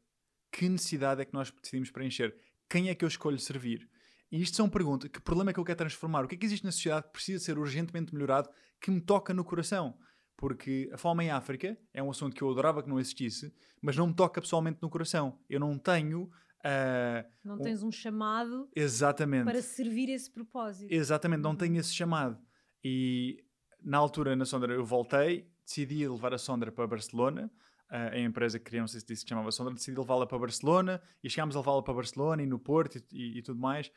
Que 0.51 0.69
necessidade 0.69 1.21
é 1.21 1.25
que 1.25 1.35
nós 1.35 1.51
decidimos 1.51 1.91
preencher? 1.91 2.37
Quem 2.69 2.89
é 2.89 2.95
que 2.95 3.05
eu 3.05 3.09
escolho 3.09 3.39
servir? 3.39 3.89
E 4.31 4.41
isto 4.43 4.57
são 4.57 4.69
perguntas. 4.69 5.11
Que 5.11 5.21
problema 5.21 5.51
é 5.51 5.55
que 5.55 5.61
eu 5.61 5.65
quero 5.65 5.79
transformar? 5.79 6.25
O 6.25 6.29
que 6.29 6.35
é 6.35 6.39
que 6.39 6.45
existe 6.45 6.65
na 6.65 6.73
sociedade 6.73 7.07
que 7.07 7.13
precisa 7.13 7.43
ser 7.43 7.59
urgentemente 7.59 8.13
melhorado 8.15 8.51
que 8.81 8.91
me 8.91 9.01
toca 9.01 9.33
no 9.33 9.45
coração? 9.45 9.99
Porque 10.37 10.89
a 10.93 10.99
fome 10.99 11.25
em 11.25 11.31
África 11.31 11.77
é 11.93 12.03
um 12.03 12.11
assunto 12.11 12.37
que 12.37 12.43
eu 12.43 12.51
adorava 12.51 12.83
que 12.83 12.89
não 12.89 13.01
existisse, 13.01 13.53
mas 13.83 13.97
não 13.97 14.07
me 14.07 14.15
toca 14.15 14.41
pessoalmente 14.41 14.79
no 14.81 14.89
coração. 14.89 15.39
Eu 15.49 15.59
não 15.59 15.79
tenho. 15.79 16.31
Uh, 16.59 17.29
não 17.45 17.59
tens 17.59 17.83
um 17.83 17.91
chamado 17.91 18.69
exatamente. 18.75 19.45
para 19.45 19.63
servir 19.63 20.09
esse 20.11 20.31
propósito. 20.31 20.93
Exatamente, 20.93 21.41
não 21.41 21.57
tenho 21.57 21.73
uhum. 21.73 21.81
esse 21.81 21.95
chamado. 21.95 22.39
E 22.85 23.43
na 23.83 23.99
altura, 23.99 24.37
na 24.37 24.45
Sondra, 24.45 24.75
eu 24.75 24.85
voltei, 24.85 25.51
decidi 25.65 26.07
levar 26.07 26.35
a 26.35 26.39
Sondra 26.39 26.71
para 26.71 26.87
Barcelona. 26.87 27.51
Uh, 27.91 28.13
a 28.13 28.19
empresa 28.19 28.59
que 28.59 28.67
queria, 28.67 28.81
não 28.81 28.89
sei 28.89 29.01
se 29.01 29.07
disse 29.07 29.25
que 29.25 29.31
chamava 29.31 29.51
Sondra, 29.51 29.73
decidi 29.73 29.99
levá-la 29.99 30.27
para 30.27 30.39
Barcelona 30.39 31.01
e 31.25 31.31
chegámos 31.31 31.57
a 31.57 31.61
levá-la 31.61 31.83
para 31.83 31.95
Barcelona 31.95 32.43
e 32.43 32.47
no 32.47 32.59
Porto 32.59 32.99
e, 32.99 33.03
e, 33.13 33.39
e 33.39 33.43
tudo 33.43 33.59
mais. 33.59 33.91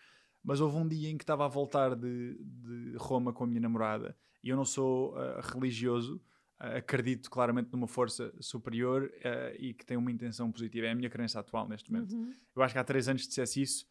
Mas 0.44 0.62
houve 0.62 0.78
um 0.78 0.88
dia 0.88 1.10
em 1.10 1.18
que 1.18 1.24
estava 1.24 1.46
a 1.46 1.48
voltar 1.48 1.96
de, 1.96 2.38
de 2.42 2.96
Roma 2.98 3.34
com 3.34 3.44
a 3.44 3.48
minha 3.48 3.60
namorada 3.60 4.16
e 4.44 4.50
eu 4.50 4.58
não 4.58 4.66
sou 4.66 5.14
uh, 5.14 5.40
religioso, 5.54 6.16
uh, 6.60 6.78
acredito 6.78 7.30
claramente 7.30 7.72
numa 7.72 7.88
força 7.88 8.34
superior 8.40 9.04
uh, 9.04 9.56
e 9.60 9.74
que 9.74 9.86
tem 9.86 9.98
uma 9.98 10.12
intenção 10.12 10.52
positiva. 10.52 10.88
É 10.88 10.92
a 10.92 10.96
minha 10.96 11.10
crença 11.10 11.40
atual 11.40 11.68
neste 11.68 11.92
momento. 11.92 12.16
Uhum. 12.16 12.34
Eu 12.56 12.64
acho 12.64 12.74
que 12.74 12.80
há 12.80 12.84
três 12.84 13.08
anos 13.08 13.28
dissesse 13.28 13.62
isso, 13.62 13.86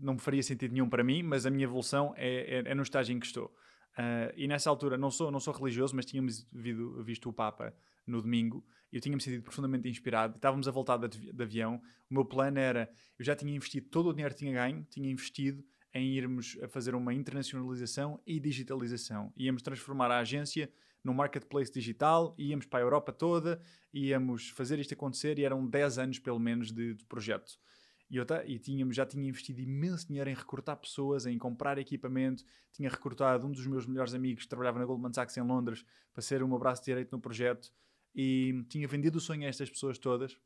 não 0.00 0.14
me 0.14 0.20
faria 0.20 0.42
sentido 0.42 0.72
nenhum 0.72 0.88
para 0.88 1.02
mim, 1.02 1.22
mas 1.22 1.46
a 1.46 1.50
minha 1.50 1.64
evolução 1.64 2.14
é, 2.16 2.58
é, 2.58 2.70
é 2.70 2.74
no 2.74 2.82
estágio 2.82 3.14
em 3.14 3.18
que 3.18 3.26
estou. 3.26 3.52
e 4.36 4.46
nessa 4.46 4.70
altura, 4.70 4.96
não 4.96 5.10
sou, 5.10 5.28
não 5.30 5.40
sou 5.40 5.52
religioso, 5.52 5.96
mas 5.96 6.06
tínhamos 6.06 6.46
visto, 6.52 7.02
visto 7.02 7.28
o 7.28 7.32
Papa 7.32 7.74
no 8.10 8.22
domingo 8.22 8.64
eu 8.92 9.00
tinha-me 9.00 9.20
sentido 9.20 9.42
profundamente 9.42 9.88
inspirado. 9.88 10.36
Estávamos 10.36 10.66
a 10.66 10.70
voltar 10.70 10.96
de, 10.96 11.42
avião. 11.42 11.80
O 12.10 12.14
meu 12.14 12.24
plano 12.24 12.58
era: 12.58 12.90
eu 13.18 13.24
já 13.24 13.36
tinha 13.36 13.54
investido 13.54 13.86
todo 13.88 14.08
o 14.08 14.12
dinheiro 14.12 14.34
que 14.34 14.40
tinha 14.40 14.52
ganho, 14.52 14.86
tinha 14.90 15.10
investido 15.10 15.64
em 15.94 16.16
irmos 16.16 16.56
a 16.62 16.68
fazer 16.68 16.94
uma 16.94 17.12
internacionalização 17.14 18.20
e 18.26 18.38
digitalização. 18.38 19.32
Íamos 19.36 19.62
transformar 19.62 20.10
a 20.10 20.18
agência 20.18 20.70
num 21.02 21.14
marketplace 21.14 21.72
digital, 21.72 22.34
íamos 22.38 22.66
para 22.66 22.80
a 22.80 22.82
Europa 22.82 23.12
toda, 23.12 23.60
íamos 23.92 24.50
fazer 24.50 24.78
isto 24.78 24.92
acontecer 24.92 25.38
e 25.38 25.44
eram 25.44 25.66
10 25.66 25.98
anos 25.98 26.18
pelo 26.18 26.38
menos 26.38 26.72
de, 26.72 26.94
de 26.94 27.04
projeto. 27.06 27.58
E, 28.10 28.16
eu 28.16 28.26
e 28.46 28.58
tínhamos, 28.58 28.96
já 28.96 29.04
tinha 29.04 29.28
investido 29.28 29.60
imenso 29.60 30.06
dinheiro 30.06 30.30
em 30.30 30.34
recrutar 30.34 30.76
pessoas, 30.76 31.26
em 31.26 31.38
comprar 31.38 31.78
equipamento. 31.78 32.42
Tinha 32.72 32.88
recrutado 32.88 33.46
um 33.46 33.50
dos 33.52 33.66
meus 33.66 33.86
melhores 33.86 34.14
amigos 34.14 34.44
que 34.44 34.48
trabalhava 34.48 34.78
na 34.78 34.86
Goldman 34.86 35.12
Sachs 35.12 35.36
em 35.36 35.42
Londres 35.42 35.84
para 36.12 36.22
ser 36.22 36.42
o 36.42 36.48
meu 36.48 36.58
braço 36.58 36.84
direito 36.84 37.12
no 37.12 37.20
projeto 37.20 37.70
e 38.20 38.64
tinha 38.68 38.88
vendido 38.88 39.18
o 39.18 39.20
sonho 39.20 39.44
a 39.44 39.46
estas 39.46 39.70
pessoas 39.70 39.96
todas 39.96 40.36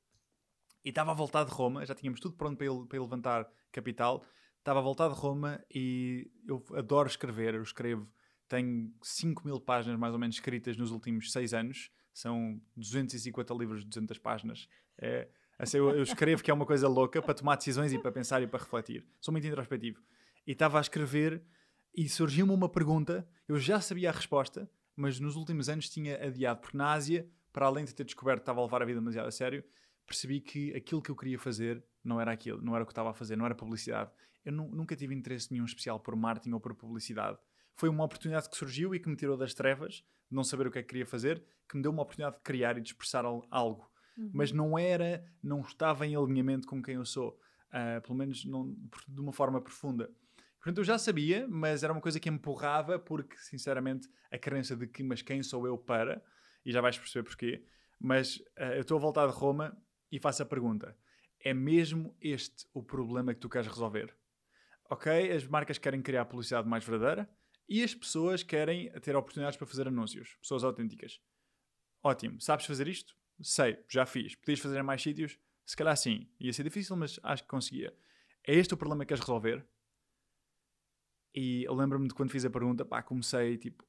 e 0.85 0.91
estava 0.91 1.11
a 1.11 1.15
voltar 1.15 1.43
de 1.45 1.51
Roma, 1.51 1.87
já 1.87 1.95
tínhamos 1.95 2.21
tudo 2.21 2.37
pronto 2.37 2.59
para 2.59 2.67
ele, 2.67 2.85
para 2.85 2.99
ele 2.99 3.05
levantar 3.05 3.51
capital, 3.73 4.23
estava 4.59 4.79
a 4.79 4.83
voltar 4.83 5.09
de 5.09 5.15
Roma 5.15 5.59
e 5.75 6.31
eu 6.47 6.63
adoro 6.75 7.09
escrever, 7.09 7.55
eu 7.55 7.63
escrevo, 7.63 8.07
tenho 8.47 8.93
5 9.01 9.47
mil 9.47 9.59
páginas 9.59 9.99
mais 9.99 10.13
ou 10.13 10.19
menos 10.19 10.37
escritas 10.37 10.77
nos 10.77 10.91
últimos 10.91 11.33
6 11.33 11.55
anos, 11.55 11.91
são 12.13 12.61
250 12.77 13.55
livros 13.55 13.81
de 13.81 13.89
200 13.89 14.19
páginas. 14.19 14.69
É, 14.99 15.31
assim, 15.59 15.79
eu, 15.79 15.97
eu 15.97 16.03
escrevo 16.03 16.43
que 16.43 16.51
é 16.51 16.55
uma 16.55 16.67
coisa 16.67 16.87
louca 16.89 17.23
para 17.23 17.33
tomar 17.33 17.57
decisões 17.57 17.91
e 17.91 17.99
para 17.99 18.13
pensar 18.13 18.43
e 18.43 18.47
para 18.47 18.61
refletir. 18.61 19.07
Sou 19.19 19.33
muito 19.33 19.47
introspectivo. 19.47 19.99
E 20.47 20.53
estava 20.53 20.77
a 20.77 20.83
escrever 20.83 21.43
e 21.97 22.07
surgiu-me 22.07 22.53
uma 22.53 22.69
pergunta, 22.69 23.27
eu 23.49 23.59
já 23.59 23.81
sabia 23.81 24.11
a 24.11 24.13
resposta, 24.13 24.71
mas 24.95 25.19
nos 25.19 25.37
últimos 25.37 25.71
anos 25.71 25.89
tinha 25.89 26.23
adiado, 26.23 26.61
porque 26.61 26.77
na 26.77 26.93
Ásia 26.93 27.27
para 27.53 27.67
além 27.67 27.85
de 27.85 27.95
ter 27.95 28.05
descoberto 28.05 28.39
que 28.39 28.43
estava 28.43 28.61
a 28.61 28.65
levar 28.65 28.83
a 28.83 28.85
vida 28.85 28.99
demasiado 28.99 29.27
a 29.27 29.31
sério, 29.31 29.65
percebi 30.07 30.41
que 30.41 30.75
aquilo 30.75 31.03
que 31.03 31.11
eu 31.11 31.17
queria 31.17 31.39
fazer 31.39 31.85
não 32.03 32.21
era 32.21 32.33
aquilo, 32.33 32.61
não 32.63 32.75
era 32.75 32.83
o 32.83 32.87
que 32.87 32.93
estava 32.93 33.11
a 33.11 33.15
fazer, 33.15 33.37
não 33.37 33.45
era 33.45 33.55
publicidade. 33.55 34.11
Eu 34.45 34.53
nunca 34.53 34.97
tive 34.97 35.15
interesse 35.15 35.53
nenhum 35.53 35.65
especial 35.65 36.01
por 36.01 36.17
marketing 36.17 36.53
ou 36.53 36.61
por 36.61 36.75
publicidade. 36.75 37.39
Foi 37.75 37.89
uma 37.89 38.05
oportunidade 38.05 38.51
que 38.51 38.57
surgiu 38.57 38.95
e 38.95 38.99
que 38.99 39.09
me 39.09 39.17
tirou 39.17 39.37
das 39.37 39.55
trevas, 39.55 40.05
de 40.29 40.37
não 40.37 40.43
saber 40.43 40.67
o 40.67 40.71
que 40.71 40.79
é 40.79 40.83
que 40.83 40.89
queria 40.89 41.07
fazer, 41.07 41.43
que 41.69 41.77
me 41.77 41.83
deu 41.83 41.93
uma 41.93 42.03
oportunidade 42.03 42.37
de 42.37 42.43
criar 42.43 42.77
e 42.77 42.81
de 42.81 42.89
expressar 42.89 43.25
algo. 43.25 43.91
Uhum. 44.17 44.31
Mas 44.35 44.53
não 44.53 44.79
era, 44.79 45.25
não 45.43 45.61
estava 45.61 46.07
em 46.07 46.17
alinhamento 46.17 46.67
com 46.67 46.83
quem 46.83 46.97
eu 46.97 47.05
sou, 47.05 47.39
uh, 47.69 48.01
pelo 48.03 48.17
menos 48.17 48.45
não, 48.45 48.77
de 49.09 49.21
uma 49.21 49.33
forma 49.33 49.61
profunda. 49.61 50.11
Portanto, 50.59 50.79
eu 50.79 50.85
já 50.85 50.99
sabia, 50.99 51.47
mas 51.49 51.83
era 51.83 51.93
uma 51.93 52.01
coisa 52.01 52.21
que 52.21 52.31
me 52.31 52.37
empurrava, 52.37 52.99
porque, 52.99 53.37
sinceramente, 53.39 54.09
a 54.31 54.39
crença 54.39 54.77
de 54.77 54.87
que, 54.87 55.03
mas 55.03 55.23
quem 55.23 55.43
sou 55.43 55.67
eu 55.67 55.77
para, 55.77 56.23
e 56.65 56.73
já 56.73 56.81
vais 56.81 56.99
perceber 56.99 57.25
porquê. 57.25 57.65
Mas 57.99 58.37
uh, 58.37 58.75
eu 58.75 58.81
estou 58.81 58.97
a 58.97 59.01
voltar 59.01 59.27
de 59.27 59.33
Roma 59.33 59.77
e 60.11 60.19
faço 60.19 60.43
a 60.43 60.47
pergunta: 60.47 60.97
é 61.41 61.55
mesmo 61.55 62.17
este 62.21 62.67
o 62.73 62.83
problema 62.83 63.35
que 63.35 63.41
tu 63.41 63.49
queres 63.49 63.69
resolver? 63.69 64.17
Ok, 64.91 65.33
as 65.33 65.47
marcas 65.47 65.79
querem 65.79 66.03
criar 66.03 66.25
publicidade 66.27 66.69
mais 66.69 66.85
verdadeira 66.85 67.29
e 67.69 67.83
as 67.83 67.95
pessoas 67.95 68.43
querem 68.43 68.93
ter 69.01 69.17
oportunidades 69.17 69.57
para 69.57 69.67
fazer 69.67 69.89
anúncios, 69.89 70.35
pessoas 70.41 70.65
autênticas. 70.65 71.21
Ótimo, 72.03 72.41
sabes 72.41 72.67
fazer 72.67 72.89
isto? 72.89 73.15
Sei, 73.41 73.83
já 73.89 74.05
fiz. 74.05 74.35
Podias 74.35 74.61
fazer 74.61 74.79
em 74.79 74.83
mais 74.83 75.03
sítios? 75.03 75.39
Se 75.65 75.77
calhar 75.77 75.97
sim. 75.97 76.29
Ia 76.39 76.53
ser 76.53 76.65
difícil, 76.65 76.97
mas 76.97 77.19
acho 77.23 77.43
que 77.45 77.49
conseguia. 77.49 77.97
É 78.47 78.55
este 78.55 78.75
o 78.75 78.77
problema 78.77 79.05
que 79.05 79.09
queres 79.09 79.23
resolver? 79.23 79.65
E 81.35 81.65
eu 81.65 81.75
lembro-me 81.75 82.09
de 82.09 82.15
quando 82.15 82.31
fiz 82.31 82.45
a 82.45 82.51
pergunta, 82.51 82.85
pá, 82.85 83.03
comecei 83.03 83.57
tipo, 83.57 83.85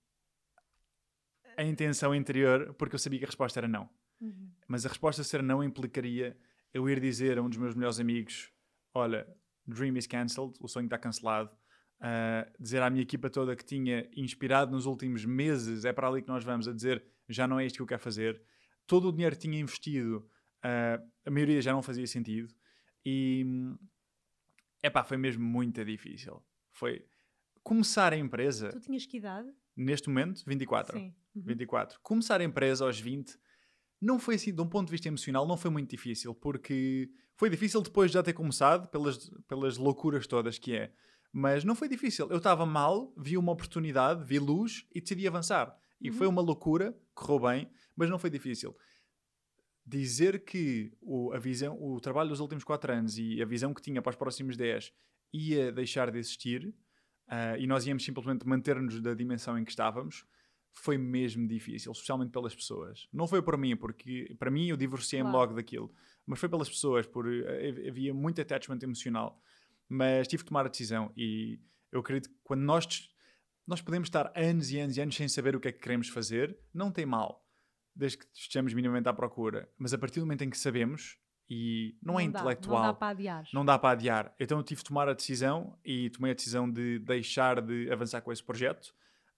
a 1.57 1.63
intenção 1.63 2.13
interior 2.13 2.73
porque 2.75 2.95
eu 2.95 2.99
sabia 2.99 3.19
que 3.19 3.25
a 3.25 3.27
resposta 3.27 3.59
era 3.59 3.67
não. 3.67 3.89
Uhum. 4.19 4.51
Mas 4.67 4.85
a 4.85 4.89
resposta 4.89 5.23
ser 5.23 5.43
não 5.43 5.63
implicaria 5.63 6.37
eu 6.73 6.89
ir 6.89 6.99
dizer 6.99 7.37
a 7.37 7.41
um 7.41 7.49
dos 7.49 7.57
meus 7.57 7.75
melhores 7.75 7.99
amigos: 7.99 8.51
Olha, 8.93 9.27
Dream 9.65 9.97
is 9.97 10.07
cancelled, 10.07 10.55
o 10.59 10.67
sonho 10.67 10.85
está 10.85 10.97
cancelado. 10.97 11.51
Uh, 11.99 12.51
dizer 12.59 12.81
à 12.81 12.89
minha 12.89 13.01
equipa 13.01 13.29
toda 13.29 13.55
que 13.55 13.63
tinha 13.63 14.09
inspirado 14.15 14.71
nos 14.71 14.85
últimos 14.85 15.23
meses, 15.23 15.85
é 15.85 15.93
para 15.93 16.07
ali 16.07 16.21
que 16.21 16.27
nós 16.27 16.43
vamos, 16.43 16.67
a 16.67 16.73
dizer 16.73 17.03
já 17.29 17.47
não 17.47 17.59
é 17.59 17.65
isto 17.65 17.77
que 17.77 17.81
eu 17.81 17.87
quero 17.87 18.01
fazer. 18.01 18.41
Todo 18.85 19.07
o 19.07 19.11
dinheiro 19.11 19.35
que 19.35 19.41
tinha 19.41 19.59
investido, 19.59 20.17
uh, 20.65 21.09
a 21.25 21.31
maioria 21.31 21.61
já 21.61 21.71
não 21.71 21.81
fazia 21.81 22.05
sentido. 22.05 22.53
E 23.05 23.45
epá, 24.83 25.03
foi 25.03 25.17
mesmo 25.17 25.43
muito 25.43 25.83
difícil. 25.85 26.43
Foi 26.71 27.05
começar 27.63 28.11
a 28.11 28.17
empresa. 28.17 28.69
Tu 28.69 28.81
tinhas 28.81 29.05
que 29.05 29.17
idade? 29.17 29.49
Neste 29.75 30.07
momento, 30.07 30.43
24. 30.45 30.97
Sim. 30.97 31.13
Uhum. 31.35 31.43
24. 31.45 31.99
Começar 32.01 32.39
a 32.41 32.43
empresa 32.43 32.85
aos 32.85 32.99
20 32.99 33.37
não 34.03 34.19
foi 34.19 34.35
assim, 34.35 34.53
de 34.53 34.61
um 34.61 34.67
ponto 34.67 34.87
de 34.87 34.91
vista 34.91 35.07
emocional, 35.07 35.47
não 35.47 35.55
foi 35.55 35.71
muito 35.71 35.89
difícil, 35.89 36.35
porque 36.35 37.09
foi 37.37 37.49
difícil 37.49 37.81
depois 37.81 38.11
de 38.11 38.15
já 38.15 38.23
ter 38.23 38.33
começado, 38.33 38.89
pelas, 38.89 39.29
pelas 39.47 39.77
loucuras 39.77 40.27
todas 40.27 40.59
que 40.59 40.75
é. 40.75 40.93
Mas 41.31 41.63
não 41.63 41.73
foi 41.73 41.87
difícil. 41.87 42.29
Eu 42.29 42.37
estava 42.37 42.65
mal, 42.65 43.13
vi 43.17 43.37
uma 43.37 43.53
oportunidade, 43.53 44.23
vi 44.23 44.37
luz 44.37 44.85
e 44.93 45.01
decidi 45.01 45.27
avançar. 45.27 45.75
E 45.99 46.09
uhum. 46.09 46.15
foi 46.17 46.27
uma 46.27 46.41
loucura, 46.41 46.95
correu 47.15 47.39
bem, 47.39 47.71
mas 47.95 48.09
não 48.09 48.19
foi 48.19 48.29
difícil. 48.29 48.75
Dizer 49.85 50.43
que 50.43 50.91
o, 51.01 51.33
a 51.33 51.39
visão, 51.39 51.81
o 51.81 51.99
trabalho 51.99 52.29
dos 52.29 52.39
últimos 52.39 52.63
4 52.63 52.93
anos 52.93 53.17
e 53.17 53.41
a 53.41 53.45
visão 53.45 53.73
que 53.73 53.81
tinha 53.81 54.01
para 54.01 54.11
os 54.11 54.15
próximos 54.15 54.55
10 54.57 54.93
ia 55.33 55.71
deixar 55.71 56.11
de 56.11 56.19
existir 56.19 56.73
uh, 57.27 57.57
e 57.57 57.67
nós 57.67 57.85
íamos 57.85 58.03
simplesmente 58.03 58.47
manter-nos 58.47 58.99
da 59.01 59.13
dimensão 59.13 59.57
em 59.57 59.63
que 59.63 59.71
estávamos, 59.71 60.25
foi 60.73 60.97
mesmo 60.97 61.47
difícil, 61.47 61.91
especialmente 61.91 62.31
pelas 62.31 62.55
pessoas. 62.55 63.07
Não 63.13 63.27
foi 63.27 63.41
por 63.41 63.57
mim, 63.57 63.75
porque 63.75 64.35
para 64.39 64.49
mim 64.49 64.67
eu 64.67 64.77
divorciei-me 64.77 65.29
claro. 65.29 65.37
logo 65.37 65.55
daquilo, 65.55 65.93
mas 66.25 66.39
foi 66.39 66.49
pelas 66.49 66.69
pessoas, 66.69 67.05
por 67.05 67.27
uh, 67.27 67.87
havia 67.87 68.13
muito 68.13 68.41
attachment 68.41 68.79
emocional. 68.81 69.39
Mas 69.87 70.27
tive 70.27 70.43
que 70.43 70.49
tomar 70.49 70.65
a 70.65 70.69
decisão 70.69 71.11
e 71.15 71.59
eu 71.91 71.99
acredito 71.99 72.29
que 72.29 72.35
quando 72.43 72.61
nós 72.61 73.13
nós 73.65 73.81
podemos 73.81 74.07
estar 74.07 74.31
anos 74.35 74.71
e 74.71 74.79
anos 74.79 74.97
e 74.97 75.01
anos 75.01 75.15
sem 75.15 75.27
saber 75.27 75.55
o 75.55 75.59
que 75.59 75.69
é 75.69 75.71
que 75.71 75.79
queremos 75.79 76.09
fazer, 76.09 76.57
não 76.73 76.91
tem 76.91 77.05
mal, 77.05 77.47
desde 77.95 78.17
que 78.17 78.25
estejamos 78.33 78.73
minimamente 78.73 79.07
à 79.07 79.13
procura. 79.13 79.69
Mas 79.77 79.93
a 79.93 79.97
partir 79.97 80.19
do 80.19 80.25
momento 80.25 80.43
em 80.43 80.49
que 80.49 80.57
sabemos, 80.57 81.17
e 81.49 81.95
não, 82.01 82.19
é 82.19 82.23
não 82.23 82.29
é 82.29 82.31
dá, 82.31 82.39
intelectual. 82.39 82.79
Não 82.79 82.87
dá 82.87 82.93
para 82.93 83.07
adiar. 83.09 83.43
Não 83.53 83.65
dá 83.65 83.79
para 83.79 83.89
adiar. 83.91 84.35
Então 84.39 84.57
eu 84.57 84.63
tive 84.63 84.81
de 84.81 84.87
tomar 84.87 85.09
a 85.09 85.13
decisão 85.13 85.77
e 85.83 86.09
tomei 86.09 86.31
a 86.31 86.33
decisão 86.33 86.69
de 86.69 86.99
deixar 86.99 87.61
de 87.61 87.91
avançar 87.91 88.21
com 88.21 88.31
esse 88.31 88.43
projeto. 88.43 88.93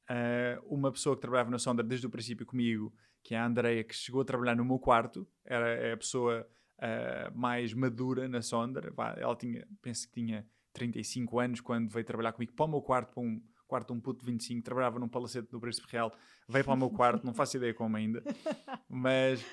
Uh, 0.09 0.73
uma 0.73 0.91
pessoa 0.91 1.15
que 1.15 1.21
trabalhava 1.21 1.49
na 1.49 1.57
Sonda 1.57 1.81
desde 1.81 2.05
o 2.05 2.09
princípio 2.09 2.45
comigo, 2.45 2.93
que 3.23 3.33
é 3.33 3.39
a 3.39 3.45
Andrea, 3.45 3.83
que 3.83 3.95
chegou 3.95 4.21
a 4.21 4.25
trabalhar 4.25 4.55
no 4.55 4.63
meu 4.63 4.77
quarto, 4.77 5.27
era 5.43 5.67
é 5.67 5.93
a 5.93 5.97
pessoa 5.97 6.47
uh, 6.77 7.37
mais 7.37 7.73
madura 7.73 8.27
na 8.27 8.41
Sonda. 8.41 8.81
Ela 9.17 9.35
tinha, 9.35 9.67
penso 9.81 10.07
que 10.07 10.13
tinha 10.13 10.45
35 10.73 11.39
anos 11.39 11.61
quando 11.61 11.89
veio 11.89 12.05
trabalhar 12.05 12.33
comigo 12.33 12.53
para 12.53 12.65
o 12.65 12.69
meu 12.69 12.81
quarto, 12.81 13.13
para 13.13 13.23
um 13.23 13.41
quarto 13.67 13.87
de 13.87 13.93
um 13.97 14.01
puto 14.01 14.23
de 14.23 14.31
25, 14.31 14.63
trabalhava 14.63 14.99
num 14.99 15.07
palacete 15.07 15.49
do 15.49 15.59
Príncipe 15.59 15.87
Real, 15.91 16.13
veio 16.47 16.63
para 16.63 16.73
o 16.73 16.77
meu 16.77 16.89
quarto, 16.89 17.25
não 17.25 17.33
faço 17.33 17.57
ideia 17.57 17.73
como 17.73 17.97
ainda, 17.97 18.21
mas 18.87 19.43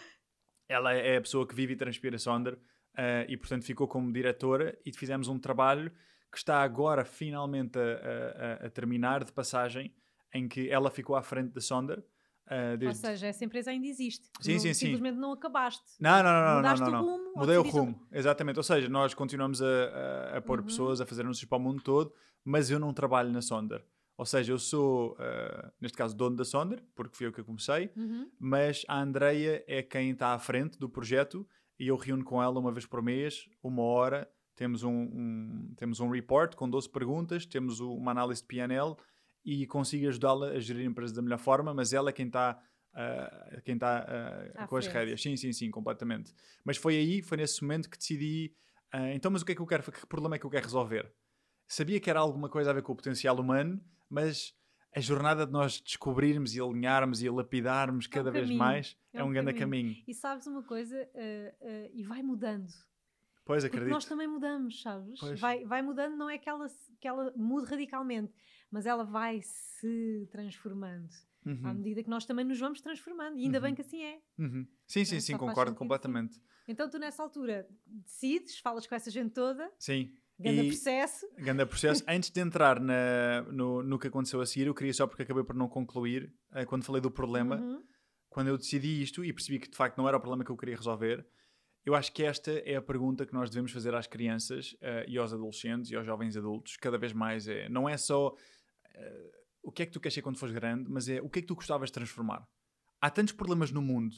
ela 0.73 0.93
é 0.93 1.17
a 1.17 1.21
pessoa 1.21 1.47
que 1.47 1.55
vive 1.55 1.75
e 1.75 1.77
transpira 1.77 2.19
Sonder 2.19 2.55
uh, 2.55 2.59
e, 3.29 3.37
portanto, 3.37 3.65
ficou 3.65 3.87
como 3.87 4.13
diretora 4.13 4.79
e 4.85 4.93
fizemos 4.93 5.29
um 5.29 5.39
trabalho 5.39 5.91
que 6.31 6.39
está 6.39 6.63
agora 6.63 7.05
finalmente 7.05 7.79
a, 7.79 8.63
a, 8.63 8.67
a 8.67 8.71
terminar 8.71 9.23
de 9.25 9.33
passagem, 9.33 9.95
em 10.35 10.49
que 10.49 10.71
ela 10.71 10.91
ficou 10.91 11.15
à 11.15 11.23
frente 11.23 11.53
da 11.53 11.61
Sonder 11.61 12.03
Uh, 12.45 12.77
desde... 12.77 12.87
Ou 12.87 12.95
seja, 12.95 13.29
essa 13.29 13.45
empresa 13.45 13.71
ainda 13.71 13.87
existe. 13.87 14.27
Sim, 14.41 14.55
não, 14.55 14.59
sim, 14.59 14.75
sim. 14.75 14.87
Simplesmente 14.87 15.17
não 15.17 15.33
acabaste. 15.33 15.85
Não, 16.01 16.23
não, 16.23 16.33
não, 16.33 16.45
não, 16.45 16.57
Mudaste 16.57 16.81
não, 16.85 16.91
não. 16.91 17.03
o 17.03 17.07
rumo. 17.07 17.33
Mudei 17.37 17.57
o 17.57 17.63
rumo, 17.63 18.07
exatamente. 18.13 18.57
Ou 18.59 18.63
seja, 18.63 18.89
nós 18.89 19.15
continuamos 19.15 19.63
a, 19.63 19.67
a, 19.67 20.39
a 20.39 20.43
pôr 20.43 20.59
Uhum. 20.59 20.67
pessoas 20.67 21.01
a 21.01 21.07
fazer 21.07 21.23
anúncios 21.23 21.49
para 21.49 21.57
o 21.57 21.61
mundo 21.61 21.83
todo, 21.83 22.13
mas 22.45 22.69
eu 22.69 22.79
não 22.79 22.93
trabalho 22.93 23.31
na 23.31 23.41
Sonder. 23.41 23.83
Ou 24.17 24.27
seja, 24.27 24.53
eu 24.53 24.59
sou, 24.59 25.13
uh, 25.15 25.73
neste 25.81 25.97
caso, 25.97 26.15
dono 26.17 26.37
da 26.37 26.45
Sonder, 26.45 26.83
porque 26.95 27.17
fui 27.17 27.27
eu 27.27 27.33
que 27.33 27.43
comecei, 27.43 27.91
Uhum. 27.97 28.31
mas 28.39 28.85
a 28.89 29.01
Andreia 29.01 29.65
é 29.67 29.83
quem 29.83 30.11
está 30.11 30.35
à 30.35 30.39
frente 30.39 30.79
do 30.79 30.89
projeto 30.89 31.47
e 31.79 31.89
eu 31.89 31.97
reúno 31.97 32.23
com 32.25 32.41
ela 32.43 32.59
uma 32.61 32.71
vez 32.71 32.87
por 32.87 33.03
mês, 33.03 33.49
uma 33.63 33.83
hora. 33.83 34.31
Temos 34.55 34.83
um, 34.85 34.93
um- 34.93 35.75
temos 35.77 35.99
um 35.99 36.11
report 36.11 36.55
com 36.55 36.69
12 36.69 36.89
perguntas, 36.89 37.47
temos 37.47 37.81
uma 37.81 38.11
análise 38.13 38.43
de 38.43 38.47
PNL 38.47 38.95
e 39.45 39.67
consigo 39.67 40.07
ajudá-la 40.09 40.49
a 40.51 40.61
gerir 40.61 40.83
a 40.83 40.91
empresa 40.91 41.15
da 41.15 41.23
melhor 41.23 41.39
forma, 41.39 41.73
mas 41.75 41.93
ela 41.93 42.11
é 42.11 42.13
quem 42.13 42.27
está 42.27 42.63
ah, 42.95 43.61
quem 43.65 43.75
está 43.75 44.05
À 44.55 44.67
com 44.69 44.77
as 44.77 44.87
rédeas. 44.87 45.21
Sim, 45.23 45.35
sim, 45.35 45.51
sim, 45.55 45.71
completamente. 45.71 46.35
Mas 46.63 46.77
foi 46.77 46.97
aí, 46.99 47.23
foi 47.23 47.39
nesse 47.39 47.63
momento 47.63 47.89
que 47.89 47.97
decidi. 47.97 48.55
ah, 48.93 49.11
então, 49.15 49.31
mas 49.31 49.41
o 49.41 49.47
que 49.47 49.53
é 49.53 49.55
que 49.55 49.63
eu 49.63 49.67
quero? 49.67 49.83
Que 49.91 50.07
problema 50.07 50.37
é 50.37 50.39
que 50.39 50.45
eu 50.45 50.51
quero 50.51 50.67
resolver? 50.67 51.11
Sabia 51.67 51.99
que 51.99 52.11
era 52.11 52.21
alguma 52.21 52.51
coisa 52.51 52.69
a 52.71 52.75
ver 52.75 52.83
com 52.83 52.93
o 52.93 52.97
potencial 52.97 53.35
humano, 53.41 53.83
mas 54.13 54.55
a 54.95 55.01
jornada 55.01 55.47
de 55.47 55.53
nós 55.53 55.81
descobrirmos 55.81 56.55
e 56.55 56.61
alinharmos 56.61 57.23
e 57.23 57.31
lapidarmos 57.31 58.07
cada 58.07 58.31
vez 58.31 58.45
caminho, 58.45 58.59
mais 58.59 58.97
é 59.13 59.19
é 59.21 59.25
um 59.25 59.29
um 59.29 59.33
grande 59.33 59.55
caminho. 59.55 59.95
caminho. 59.95 60.05
E 60.07 60.15
sabes 60.15 60.47
uma 60.47 60.63
coisa? 60.63 60.97
eh, 61.15 61.55
eh, 61.61 61.91
e 61.95 62.03
vai 62.05 62.23
mudando. 62.23 62.69
Pois, 63.45 63.65
Porque 63.65 63.77
acredito. 63.77 63.91
nós 63.95 64.05
também 64.05 64.29
mudamos, 64.29 64.83
sabes? 64.83 65.19
Pois. 65.19 65.41
Vai, 65.41 65.65
vai 65.65 65.83
mudando, 65.83 66.17
não 66.17 66.29
é 66.31 66.39
que 66.39 66.49
ela, 66.49 66.67
que 67.01 67.09
ela 67.09 67.33
mude 67.37 67.69
radicalmente, 67.69 68.33
mas 68.71 68.87
ela 68.87 69.03
vai 69.05 69.41
se 69.43 70.29
transformando 70.31 71.11
à 71.45 71.49
Uhum, 71.51 71.75
medida 71.75 72.05
que 72.05 72.09
nós 72.11 72.25
também 72.25 72.45
nos 72.45 72.61
vamos 72.61 72.81
transformando. 72.81 73.37
E 73.37 73.45
ainda 73.45 73.61
bem 73.61 73.71
Uhum. 73.71 73.75
que 73.75 73.81
assim 73.83 74.01
é. 74.03 74.21
uhum. 74.39 74.67
Sim, 74.87 75.05
sim, 75.05 75.17
É, 75.17 75.21
sim, 75.21 75.37
concordo 75.37 75.75
completamente. 75.75 76.41
Então 76.69 76.89
tu 76.89 76.99
nessa 76.99 77.21
altura 77.23 77.67
decides, 77.85 78.59
falas 78.61 78.87
com 78.87 78.95
essa 78.95 79.11
gente 79.11 79.33
toda, 79.33 79.69
Sim. 79.79 80.15
Grande 80.39 80.61
E- 80.63 80.69
processo. 80.69 81.27
Ganda 81.39 81.67
processo. 81.67 82.03
Antes 82.09 82.31
de 82.31 82.41
entrar 82.41 82.81
na- 82.81 83.43
no, 83.53 83.83
no 83.83 83.99
que 83.99 84.09
aconteceu 84.09 84.41
a 84.41 84.47
seguir, 84.47 84.67
eu 84.67 84.75
queria 84.75 84.93
só 84.95 85.07
porque 85.07 85.23
acabei 85.23 85.45
por 85.45 85.55
não 85.55 85.69
concluir, 85.69 86.33
eh, 86.53 86.65
quando 86.65 86.85
falei 86.85 87.01
do 87.01 87.11
problema, 87.11 87.57
Uhum. 87.57 87.83
quando 88.29 88.49
eu 88.49 88.57
decidi 88.59 89.03
isto 89.03 89.25
e 89.25 89.33
percebi 89.33 89.59
que 89.59 89.69
de 89.71 89.77
facto 89.77 89.99
não 89.99 90.09
era 90.09 90.17
o 90.17 90.21
problema 90.21 90.45
que 90.45 90.51
eu 90.51 90.57
queria 90.57 90.77
resolver, 90.77 91.25
eu 91.85 91.95
acho 91.95 92.13
que 92.13 92.23
esta 92.23 92.51
é 92.51 92.77
a 92.77 92.83
pergunta 92.83 93.27
que 93.27 93.35
nós 93.35 93.51
devemos 93.51 93.73
fazer 93.73 93.95
às 93.95 94.07
crianças 94.07 94.77
eh, 94.81 95.05
e 95.09 95.19
aos 95.19 95.33
adolescentes 95.33 95.91
e 95.91 95.97
aos 95.97 96.07
jovens 96.07 96.37
adultos, 96.37 96.77
cada 96.77 96.97
vez 96.99 97.13
mais 97.13 97.47
é, 97.49 97.69
não 97.69 97.89
é 97.89 97.97
só 97.97 98.35
eh, 98.95 99.31
o 99.63 99.71
que 99.71 99.83
é 99.83 99.87
que 99.87 99.93
tu 99.93 100.01
queres 100.01 100.15
ser 100.15 100.23
quando 100.23 100.39
fores 100.39 100.55
grande, 100.55 100.91
mas 100.91 101.09
é 101.09 101.21
o 101.21 101.29
que 101.29 101.39
é 101.39 101.43
que 101.43 101.49
tu 101.49 101.55
gostavas 101.55 101.89
de 101.89 101.93
transformar. 101.95 102.47
Há 103.01 103.11
tantos 103.11 103.33
problemas 103.33 103.71
no 103.71 103.83
mundo, 103.83 104.17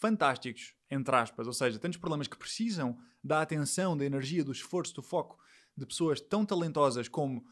fantásticos, 0.00 0.74
entre 0.90 1.14
aspas, 1.14 1.46
ou 1.46 1.52
seja, 1.52 1.78
tantos 1.78 1.98
problemas 1.98 2.28
que 2.28 2.36
precisam 2.36 2.98
da 3.22 3.40
atenção, 3.40 3.96
da 3.96 4.04
energia, 4.04 4.44
do 4.44 4.52
esforço, 4.52 4.94
do 4.94 5.02
foco 5.02 5.38
de 5.76 5.86
pessoas 5.86 6.20
tão 6.20 6.44
talentosas 6.44 7.08
como 7.08 7.44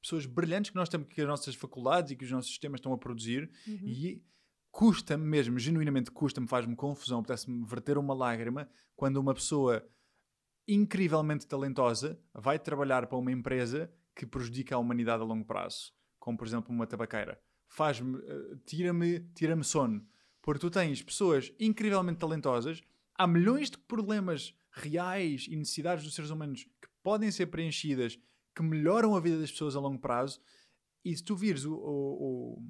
pessoas 0.00 0.26
brilhantes 0.26 0.70
que 0.70 0.76
nós 0.76 0.88
temos, 0.88 1.08
que 1.08 1.20
as 1.20 1.26
nossas 1.26 1.54
faculdades 1.54 2.12
e 2.12 2.16
que 2.16 2.24
os 2.24 2.30
nossos 2.30 2.50
sistemas 2.50 2.78
estão 2.78 2.92
a 2.92 2.98
produzir, 2.98 3.50
Uhum. 3.66 3.78
e 3.84 4.22
custa-me 4.70 5.24
mesmo, 5.24 5.58
genuinamente 5.58 6.10
custa-me, 6.10 6.46
faz-me 6.46 6.76
confusão, 6.76 7.18
apetece-me 7.20 7.64
verter 7.66 7.98
uma 7.98 8.14
lágrima 8.14 8.68
quando 8.94 9.16
uma 9.16 9.34
pessoa 9.34 9.84
incrivelmente 10.66 11.46
talentosa 11.46 12.20
vai 12.34 12.58
trabalhar 12.58 13.06
para 13.06 13.18
uma 13.18 13.32
empresa 13.32 13.90
que 14.14 14.26
prejudica 14.26 14.74
a 14.74 14.78
humanidade 14.78 15.22
a 15.22 15.26
longo 15.26 15.44
prazo, 15.44 15.92
como 16.18 16.36
por 16.36 16.46
exemplo 16.46 16.72
uma 16.74 16.86
tabaqueira. 16.86 17.40
Faz-me, 17.68 18.18
eh, 18.18 18.56
tira-me, 18.66 19.20
tira-me 19.34 19.64
sono. 19.64 20.06
Porque 20.42 20.60
tu 20.60 20.70
tens 20.70 21.02
pessoas 21.02 21.52
incrivelmente 21.58 22.18
talentosas, 22.18 22.80
há 23.14 23.26
milhões 23.26 23.70
de 23.70 23.78
problemas 23.78 24.54
reais 24.70 25.46
e 25.48 25.56
necessidades 25.56 26.04
dos 26.04 26.14
seres 26.14 26.30
humanos 26.30 26.66
podem 27.02 27.30
ser 27.30 27.46
preenchidas, 27.46 28.18
que 28.54 28.62
melhoram 28.62 29.14
a 29.14 29.20
vida 29.20 29.38
das 29.38 29.50
pessoas 29.50 29.76
a 29.76 29.80
longo 29.80 30.00
prazo, 30.00 30.40
e 31.04 31.16
se 31.16 31.22
tu 31.24 31.36
vires 31.36 31.64
o, 31.64 31.74
o- 31.74 32.58
o- 32.58 32.62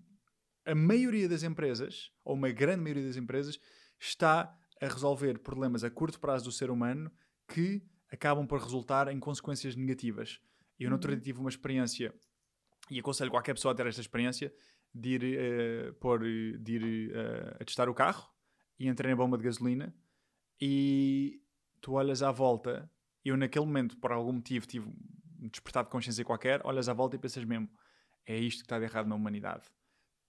a 0.66 0.74
maioria 0.74 1.28
das 1.28 1.42
empresas, 1.42 2.12
ou 2.24 2.34
uma 2.34 2.50
grande 2.50 2.82
maioria 2.82 3.06
das 3.06 3.16
empresas, 3.16 3.58
está 3.98 4.54
a 4.80 4.86
resolver 4.86 5.38
problemas 5.40 5.82
a 5.82 5.90
curto 5.90 6.20
prazo 6.20 6.44
do 6.44 6.52
ser 6.52 6.70
humano 6.70 7.10
que 7.48 7.82
acabam 8.12 8.46
por 8.46 8.60
resultar 8.60 9.08
em 9.08 9.18
consequências 9.18 9.74
negativas. 9.74 10.40
Eu 10.78 10.90
no 10.90 10.96
outro 10.96 11.10
dia 11.10 11.20
tive 11.20 11.40
uma 11.40 11.48
experiência, 11.48 12.14
e 12.90 12.98
aconselho 13.00 13.30
qualquer 13.30 13.54
pessoa 13.54 13.72
a 13.72 13.74
ter 13.74 13.86
esta 13.86 14.00
experiência, 14.00 14.52
de 14.94 15.08
ir, 15.14 15.94
pôr, 16.00 16.24
eh, 16.24 16.56
de 16.58 16.72
ir 16.76 17.10
eh, 17.14 17.56
a 17.60 17.64
testar 17.64 17.88
o 17.88 17.94
carro, 17.94 18.28
e 18.78 18.86
entrei 18.88 19.10
na 19.10 19.16
bomba 19.16 19.36
de 19.36 19.44
gasolina, 19.44 19.94
e 20.60 21.40
tu 21.80 21.92
olhas 21.92 22.22
à 22.22 22.30
volta, 22.30 22.90
eu 23.28 23.36
naquele 23.36 23.64
momento, 23.64 23.96
por 23.98 24.12
algum 24.12 24.32
motivo, 24.32 24.66
tive 24.66 24.88
um 25.40 25.48
despertar 25.48 25.84
de 25.84 25.90
consciência 25.90 26.24
qualquer, 26.24 26.60
olhas 26.64 26.88
à 26.88 26.92
volta 26.92 27.16
e 27.16 27.18
pensas 27.18 27.44
mesmo, 27.44 27.68
é 28.26 28.36
isto 28.36 28.58
que 28.58 28.66
está 28.66 28.78
de 28.78 28.84
errado 28.84 29.06
na 29.06 29.14
humanidade. 29.14 29.64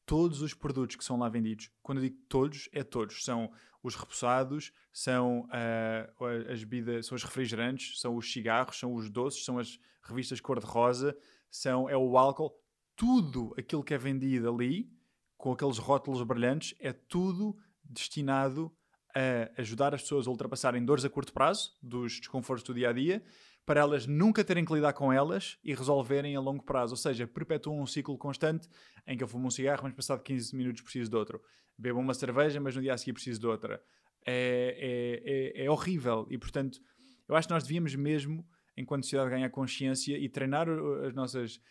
Todos 0.06 0.42
os 0.42 0.54
produtos 0.54 0.96
que 0.96 1.04
são 1.04 1.18
lá 1.18 1.30
vendidos, 1.30 1.70
quando 1.84 2.00
eu 2.00 2.06
digo 2.06 2.18
todos, 2.28 2.68
é 2.72 2.84
todos. 2.84 3.24
São 3.24 3.52
os 3.84 3.96
repousados, 3.96 4.72
são 4.92 5.48
ah, 5.52 6.10
as 6.52 6.64
bebidas, 6.64 7.06
são 7.06 7.16
os 7.16 7.24
refrigerantes, 7.24 8.00
são 8.00 8.16
os 8.16 8.32
cigarros, 8.32 8.80
são 8.80 8.96
os 8.96 9.10
doces, 9.10 9.46
são 9.46 9.60
as 9.60 9.78
revistas 10.02 10.42
cor-de-rosa, 10.42 11.16
são, 11.52 11.90
é 11.90 11.96
o 11.96 12.18
álcool. 12.18 12.58
Tudo 12.96 13.54
aquilo 13.58 13.84
que 13.84 13.94
é 13.94 13.98
vendido 13.98 14.50
ali, 14.50 14.92
com 15.38 15.52
aqueles 15.52 15.78
rótulos 15.78 16.24
brilhantes, 16.24 16.74
é 16.80 16.92
tudo 16.92 17.56
destinado 17.84 18.76
a 19.16 19.62
ajudar 19.62 19.94
as 19.94 20.02
pessoas 20.02 20.28
a 20.28 20.30
ultrapassarem 20.30 20.84
dores 20.84 21.04
a 21.06 21.10
curto 21.10 21.34
prazo, 21.34 21.78
dos 21.82 22.20
desconfortos 22.20 22.64
do 22.64 22.74
dia 22.74 22.90
a 22.90 22.94
dia, 22.94 23.24
para 23.66 23.82
elas 23.82 24.08
nunca 24.08 24.44
terem 24.44 24.66
que 24.66 24.74
lidar 24.74 24.94
com 24.94 25.14
elas 25.14 25.58
e 25.64 25.74
resolverem 25.74 26.36
a 26.36 26.40
longo 26.40 26.64
prazo. 26.64 26.94
Ou 26.94 26.98
seja, 26.98 27.28
perpetuam 27.28 27.80
um 27.80 27.86
ciclo 27.86 28.18
constante 28.18 28.68
em 29.06 29.18
que 29.18 29.24
eu 29.24 29.28
fumo 29.28 29.48
um 29.48 29.52
cigarro, 29.52 29.82
mas 29.84 29.94
passado 29.94 30.24
15 30.24 30.56
minutos 30.56 30.82
preciso 30.82 31.10
de 31.10 31.16
outro. 31.16 31.42
Bebo 31.78 32.00
uma 32.00 32.14
cerveja, 32.14 32.60
mas 32.60 32.76
no 32.76 32.82
dia 32.82 32.94
a 32.94 32.98
seguir 32.98 33.14
preciso 33.14 33.40
de 33.40 33.48
outra. 33.48 33.82
É, 34.26 35.54
é, 35.56 35.62
é, 35.62 35.66
é 35.66 35.70
horrível. 35.70 36.26
E, 36.30 36.38
portanto, 36.38 36.80
eu 37.28 37.36
acho 37.36 37.48
que 37.48 37.54
nós 37.54 37.64
devíamos 37.64 37.94
mesmo, 37.96 38.44
enquanto 38.76 39.04
sociedade, 39.04 39.30
ganhar 39.30 39.50
consciência 39.50 40.18
e 40.18 40.28
treinar 40.28 40.68
as 41.06 41.14
nossas 41.14 41.62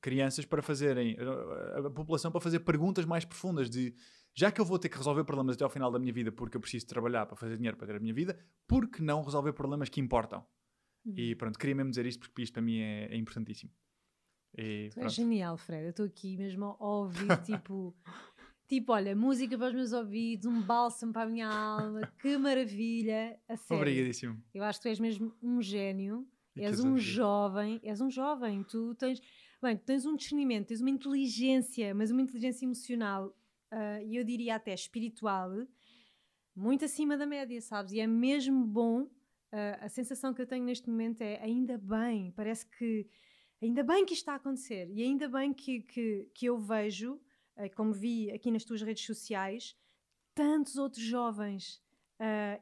crianças 0.00 0.44
para 0.44 0.60
fazerem, 0.60 1.16
a 1.74 1.90
população 1.90 2.30
para 2.30 2.40
fazer 2.40 2.60
perguntas 2.60 3.04
mais 3.04 3.24
profundas 3.24 3.70
de 3.70 3.94
já 4.36 4.52
que 4.52 4.60
eu 4.60 4.64
vou 4.64 4.78
ter 4.78 4.88
que 4.90 4.96
resolver 4.98 5.24
problemas 5.24 5.54
até 5.56 5.64
ao 5.64 5.70
final 5.70 5.90
da 5.90 5.98
minha 5.98 6.12
vida 6.12 6.30
porque 6.30 6.56
eu 6.56 6.60
preciso 6.60 6.86
trabalhar 6.86 7.24
para 7.26 7.34
fazer 7.36 7.56
dinheiro 7.56 7.76
para 7.76 7.86
ter 7.86 7.96
a 7.96 8.00
minha 8.00 8.12
vida, 8.14 8.38
por 8.66 8.88
que 8.88 9.02
não 9.02 9.22
resolver 9.22 9.52
problemas 9.54 9.88
que 9.88 10.00
importam? 10.00 10.44
E 11.06 11.30
Uhum. 11.32 11.38
pronto, 11.38 11.58
queria 11.58 11.74
mesmo 11.74 11.90
dizer 11.90 12.04
isto 12.04 12.20
porque 12.20 12.42
isto 12.42 12.52
para 12.52 12.62
mim 12.62 12.78
é, 12.80 13.06
é 13.06 13.16
importantíssimo. 13.16 13.70
E, 14.58 14.90
Tu 14.92 15.00
és 15.00 15.12
genial, 15.12 15.56
Fred. 15.56 15.84
Eu 15.84 15.90
estou 15.90 16.06
aqui 16.06 16.36
mesmo 16.36 16.76
a 16.78 16.84
ouvir, 16.86 17.28
tipo, 17.46 17.94
tipo, 18.66 18.92
olha, 18.92 19.14
música 19.14 19.56
para 19.56 19.68
os 19.68 19.74
meus 19.74 19.92
ouvidos, 19.92 20.46
um 20.46 20.60
bálsamo 20.62 21.12
para 21.12 21.22
a 21.22 21.26
minha 21.26 21.48
alma, 21.48 22.00
que 22.20 22.36
maravilha. 22.36 23.38
A 23.48 23.56
sério. 23.56 23.82
Obrigadíssimo. 23.82 24.42
Eu 24.52 24.64
acho 24.64 24.80
que 24.80 24.82
tu 24.84 24.88
és 24.88 24.98
mesmo 24.98 25.32
um 25.42 25.62
gênio, 25.62 26.26
E 26.56 26.62
és 26.64 26.80
um 26.80 26.96
jovem, 26.98 27.78
és 27.82 28.00
um 28.00 28.10
jovem, 28.10 28.62
tu 28.64 28.94
tens, 28.96 29.20
bem, 29.62 29.76
tu 29.76 29.84
tens 29.84 30.04
um 30.06 30.16
discernimento, 30.16 30.66
tens 30.68 30.80
uma 30.80 30.90
inteligência, 30.90 31.94
mas 31.94 32.10
uma 32.10 32.22
inteligência 32.22 32.64
emocional, 32.64 33.32
ah, 33.70 34.02
e 34.02 34.16
eu 34.16 34.24
diria 34.24 34.56
até 34.56 34.72
espiritual, 34.72 35.50
muito 36.54 36.84
acima 36.84 37.16
da 37.16 37.26
média, 37.26 37.60
sabes? 37.60 37.92
E 37.92 38.00
é 38.00 38.06
mesmo 38.06 38.64
bom, 38.64 39.08
ah, 39.52 39.78
a 39.82 39.88
sensação 39.88 40.32
que 40.32 40.40
eu 40.40 40.46
tenho 40.46 40.64
neste 40.64 40.88
momento 40.88 41.20
é 41.22 41.40
ainda 41.42 41.78
bem, 41.78 42.32
parece 42.32 42.66
que 42.66 43.08
ainda 43.62 43.82
bem 43.82 44.04
que 44.04 44.12
isto 44.12 44.22
está 44.22 44.34
a 44.34 44.36
acontecer, 44.36 44.88
e 44.90 45.02
ainda 45.02 45.28
bem 45.28 45.52
que, 45.52 45.80
que, 45.82 46.30
que 46.34 46.46
eu 46.46 46.58
vejo, 46.58 47.20
ah, 47.56 47.68
como 47.70 47.92
vi 47.92 48.30
aqui 48.30 48.50
nas 48.50 48.64
tuas 48.64 48.82
redes 48.82 49.04
sociais, 49.04 49.76
tantos 50.34 50.76
outros 50.76 51.02
jovens. 51.02 51.82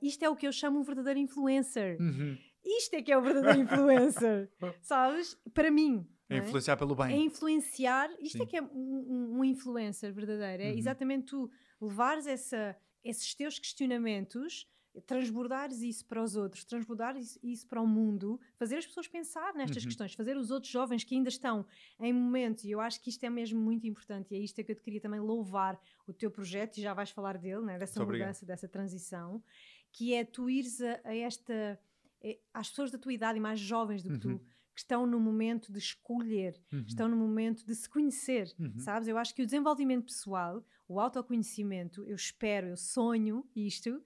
Isto 0.02 0.24
é 0.24 0.28
o 0.28 0.34
que 0.34 0.46
eu 0.46 0.52
chamo 0.52 0.80
um 0.80 0.82
verdadeiro 0.82 1.18
influencer. 1.18 1.96
Uhum. 2.00 2.36
Isto 2.64 2.94
é 2.94 3.02
que 3.02 3.12
é 3.12 3.18
o 3.18 3.22
verdadeiro 3.22 3.60
influencer, 3.62 4.50
sabes? 4.80 5.36
Para 5.52 5.70
mim. 5.70 6.08
É 6.28 6.36
é? 6.36 6.38
influenciar 6.38 6.76
pelo 6.76 6.94
bem. 6.94 7.12
É 7.14 7.16
influenciar, 7.18 8.10
isto 8.20 8.36
é 8.36 8.40
Sim. 8.40 8.46
que 8.46 8.56
é 8.56 8.62
um, 8.62 9.36
um- 9.38 9.44
influencer 9.44 10.12
verdadeiro, 10.12 10.62
é 10.62 10.70
Uhum. 10.72 10.78
exatamente 10.78 11.26
tu 11.26 11.50
levares 11.80 12.26
essa, 12.26 12.76
esses 13.02 13.34
teus 13.34 13.58
questionamentos, 13.58 14.66
transbordares 15.06 15.82
isso 15.82 16.06
para 16.06 16.22
os 16.22 16.36
outros, 16.36 16.64
transbordares 16.64 17.36
isso, 17.42 17.66
para 17.66 17.80
o 17.82 17.86
mundo, 17.86 18.40
fazer 18.56 18.76
as 18.78 18.86
pessoas 18.86 19.08
pensar 19.08 19.52
nestas 19.54 19.82
Uhum. 19.82 19.88
questões, 19.88 20.14
fazer 20.14 20.36
os 20.36 20.50
outros 20.52 20.70
jovens 20.72 21.02
que 21.02 21.14
ainda 21.16 21.28
estão 21.28 21.66
em 21.98 22.12
momento, 22.12 22.64
e 22.64 22.70
eu 22.70 22.80
acho 22.80 23.00
que 23.02 23.10
isto 23.10 23.24
é 23.24 23.28
mesmo 23.28 23.60
muito 23.60 23.86
importante, 23.88 24.32
e 24.32 24.36
é 24.36 24.40
isto 24.40 24.62
que 24.62 24.70
eu 24.70 24.76
te 24.76 24.82
queria 24.82 25.00
também 25.00 25.18
louvar 25.20 25.78
o 26.06 26.12
teu 26.12 26.30
projeto, 26.30 26.78
e 26.78 26.80
já 26.80 26.94
vais 26.94 27.10
falar 27.10 27.36
dele, 27.38 27.62
né, 27.62 27.76
dessa 27.78 27.98
Muito 27.98 28.08
obrigado. 28.08 28.28
mudança, 28.28 28.46
dessa 28.46 28.68
transição, 28.68 29.42
que 29.92 30.14
é 30.14 30.24
tu 30.24 30.48
ires 30.48 30.80
a, 30.80 31.00
a 31.04 31.14
esta, 31.14 31.78
eh, 32.22 32.38
às 32.52 32.68
pessoas 32.70 32.90
da 32.92 32.98
tua 32.98 33.12
idade 33.12 33.36
e 33.38 33.40
mais 33.40 33.58
jovens 33.58 34.00
do 34.02 34.10
que 34.18 34.26
Uhum. 34.28 34.38
tu, 34.38 34.44
que 34.74 34.80
estão 34.80 35.06
no 35.06 35.20
momento 35.20 35.72
de 35.72 35.78
escolher, 35.78 36.60
Uhum. 36.72 36.84
estão 36.86 37.08
no 37.08 37.16
momento 37.16 37.64
de 37.64 37.74
se 37.74 37.88
conhecer, 37.88 38.52
Uhum. 38.58 38.78
sabes? 38.78 39.06
Eu 39.08 39.16
acho 39.16 39.34
que 39.34 39.42
o 39.42 39.46
desenvolvimento 39.46 40.06
pessoal, 40.06 40.64
o 40.88 40.98
autoconhecimento, 41.00 42.04
eu 42.06 42.16
espero, 42.16 42.66
eu 42.68 42.76
sonho 42.76 43.48
isto, 43.54 44.02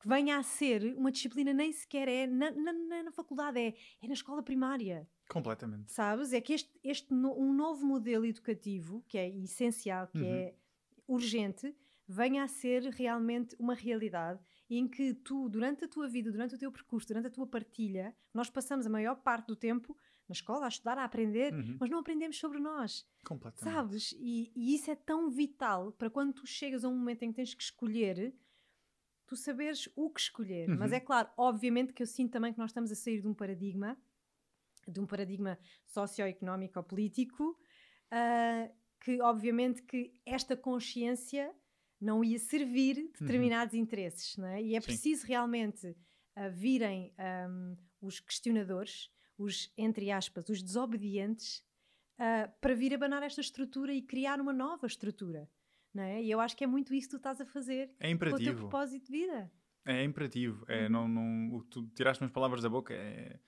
que 0.00 0.08
venha 0.08 0.38
a 0.38 0.42
ser 0.42 0.96
uma 0.96 1.12
disciplina 1.12 1.52
nem 1.52 1.72
sequer 1.72 2.08
é 2.08 2.26
na, 2.26 2.50
na, 2.50 2.72
na- 3.04 3.12
faculdade, 3.12 3.58
é, 3.60 3.74
é 4.02 4.06
na 4.08 4.14
escola 4.14 4.42
primária, 4.42 5.06
Completamente. 5.28 5.92
sabes? 5.92 6.32
É 6.32 6.40
que 6.40 6.52
este, 6.54 6.70
este 6.82 7.12
no- 7.14 7.38
um 7.38 7.52
novo 7.52 7.86
modelo 7.86 8.24
educativo, 8.24 9.04
que 9.06 9.18
é 9.18 9.28
essencial, 9.28 10.08
que 10.08 10.18
Uhum. 10.18 10.24
é 10.24 10.54
urgente, 11.06 11.74
venha 12.08 12.42
a 12.42 12.48
ser 12.48 12.82
realmente 12.84 13.54
uma 13.58 13.74
realidade 13.74 14.40
em 14.78 14.86
que 14.88 15.14
tu, 15.14 15.48
durante 15.48 15.84
a 15.84 15.88
tua 15.88 16.08
vida, 16.08 16.30
durante 16.30 16.54
o 16.54 16.58
teu 16.58 16.70
percurso, 16.70 17.08
durante 17.08 17.26
a 17.26 17.30
tua 17.30 17.46
partilha, 17.46 18.14
nós 18.32 18.48
passamos 18.50 18.86
a 18.86 18.90
maior 18.90 19.16
parte 19.16 19.46
do 19.48 19.56
tempo 19.56 19.96
na 20.28 20.32
escola 20.32 20.66
a 20.66 20.68
estudar, 20.68 20.96
a 20.98 21.04
aprender, 21.04 21.52
Uhum. 21.52 21.76
mas 21.80 21.90
não 21.90 21.98
aprendemos 21.98 22.38
sobre 22.38 22.60
nós, 22.60 23.04
Completamente. 23.24 23.74
sabes? 23.74 24.12
E, 24.18 24.52
e 24.54 24.74
isso 24.76 24.88
é 24.90 24.94
tão 24.94 25.28
vital 25.28 25.90
para 25.92 26.08
quando 26.08 26.32
tu 26.34 26.46
chegas 26.46 26.84
a 26.84 26.88
um 26.88 26.96
momento 26.96 27.24
em 27.24 27.30
que 27.30 27.36
tens 27.36 27.52
que 27.52 27.62
escolher, 27.64 28.32
tu 29.26 29.34
saberes 29.36 29.88
o 29.96 30.08
que 30.10 30.20
escolher. 30.20 30.68
Mas 30.68 30.90
Uhum. 30.92 30.96
é 30.96 31.00
claro, 31.00 31.28
obviamente 31.36 31.92
que 31.92 32.02
eu 32.02 32.06
sinto 32.06 32.30
também 32.32 32.52
que 32.52 32.58
nós 32.60 32.70
estamos 32.70 32.92
a 32.92 32.94
sair 32.94 33.20
de 33.20 33.26
um 33.28 33.34
paradigma, 33.34 33.96
de 34.86 35.00
um 35.00 35.06
paradigma 35.06 35.58
socioeconómico 35.86 36.78
ou 36.78 36.84
político, 36.84 37.58
ah, 38.10 38.70
que 39.00 39.20
obviamente 39.22 39.82
que 39.82 40.14
esta 40.24 40.56
consciência 40.56 41.52
não 42.00 42.24
ia 42.24 42.38
servir 42.38 43.10
determinados 43.20 43.74
interesses, 43.74 44.36
não 44.36 44.46
é? 44.48 44.62
E 44.62 44.72
é 44.72 44.76
Uhum. 44.76 44.80
Sim. 44.80 44.86
preciso 44.86 45.26
realmente 45.26 45.94
ah, 46.36 46.48
virem 46.48 47.12
ahm, 47.18 47.76
os 48.00 48.18
questionadores, 48.20 49.10
os, 49.36 49.72
entre 49.76 50.10
aspas, 50.10 50.48
os 50.48 50.62
desobedientes, 50.62 51.62
ah, 52.18 52.48
para 52.60 52.74
vir 52.74 52.94
abanar 52.94 53.22
esta 53.22 53.40
estrutura 53.40 53.92
e 53.92 54.00
criar 54.02 54.40
uma 54.40 54.52
nova 54.52 54.86
estrutura, 54.86 55.48
não 55.92 56.02
é? 56.02 56.22
E 56.22 56.30
eu 56.30 56.40
acho 56.40 56.56
que 56.56 56.64
é 56.64 56.66
muito 56.66 56.94
isso 56.94 57.08
que 57.08 57.12
tu 57.12 57.16
estás 57.18 57.40
a 57.40 57.46
fazer 57.46 57.88
É 57.88 57.88
com 57.88 57.94
o 57.94 57.98
teu 57.98 58.12
imperativo. 58.12 58.56
propósito 58.58 59.06
de 59.06 59.12
vida. 59.12 59.52
É 59.84 60.04
imperativo. 60.04 60.64
É, 60.68 60.84
Uhum. 60.84 60.90
não, 60.90 61.08
não, 61.08 61.54
o 61.56 61.62
que 61.62 61.68
tu 61.70 61.86
tiraste 61.94 62.22
umas 62.22 62.32
palavras 62.32 62.62
da 62.62 62.68
boca. 62.68 62.94
É, 62.94 63.38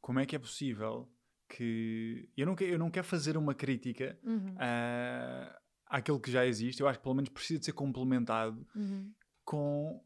como 0.00 0.18
é 0.18 0.26
que 0.26 0.34
é 0.34 0.38
possível 0.38 1.08
que. 1.48 2.28
Eu 2.36 2.46
não, 2.46 2.54
quero, 2.56 2.72
eu 2.72 2.78
não 2.78 2.90
quero 2.90 3.06
fazer 3.06 3.36
uma 3.36 3.54
crítica 3.54 4.18
Uhum, 4.22 4.54
ah, 4.58 5.60
àquilo 5.90 6.20
que 6.20 6.30
já 6.30 6.46
existe. 6.46 6.80
Eu 6.80 6.88
acho 6.88 6.98
que 6.98 7.02
pelo 7.02 7.14
menos 7.16 7.28
precisa 7.28 7.58
de 7.58 7.64
ser 7.66 7.72
complementado 7.72 8.66
uhum, 8.74 9.12
com 9.44 10.02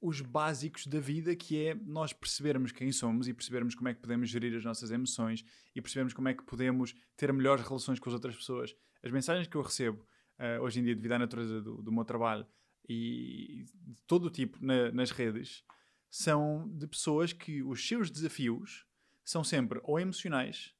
os 0.00 0.20
básicos 0.20 0.86
da 0.86 1.00
vida, 1.00 1.34
que 1.34 1.66
é 1.66 1.74
nós 1.74 2.12
percebermos 2.12 2.70
quem 2.72 2.92
somos 2.92 3.26
e 3.26 3.32
percebermos 3.34 3.74
como 3.74 3.88
é 3.88 3.94
que 3.94 4.00
podemos 4.00 4.28
gerir 4.28 4.54
as 4.56 4.64
nossas 4.64 4.90
emoções 4.90 5.44
e 5.74 5.80
percebermos 5.80 6.12
como 6.12 6.28
é 6.28 6.34
que 6.34 6.42
podemos 6.44 6.94
ter 7.16 7.32
melhores 7.32 7.66
relações 7.66 7.98
com 7.98 8.08
as 8.10 8.14
outras 8.14 8.36
pessoas. 8.36 8.74
As 9.02 9.10
mensagens 9.10 9.46
que 9.48 9.56
eu 9.56 9.62
recebo 9.62 10.06
ah, 10.38 10.60
hoje 10.60 10.80
em 10.80 10.84
dia, 10.84 10.94
devido 10.94 11.12
à 11.12 11.18
natureza 11.18 11.60
do, 11.62 11.80
do 11.82 11.90
meu 11.92 12.04
trabalho 12.04 12.46
e 12.86 13.64
de 13.74 13.94
todo 14.06 14.26
o 14.26 14.30
tipo 14.30 14.58
na- 14.64 14.92
nas 14.92 15.10
redes, 15.10 15.64
são 16.10 16.68
de 16.76 16.86
pessoas 16.86 17.32
que 17.32 17.62
os 17.62 17.86
seus 17.88 18.10
desafios 18.10 18.84
são 19.24 19.42
sempre 19.42 19.80
ou 19.84 19.98
emocionais 19.98 20.73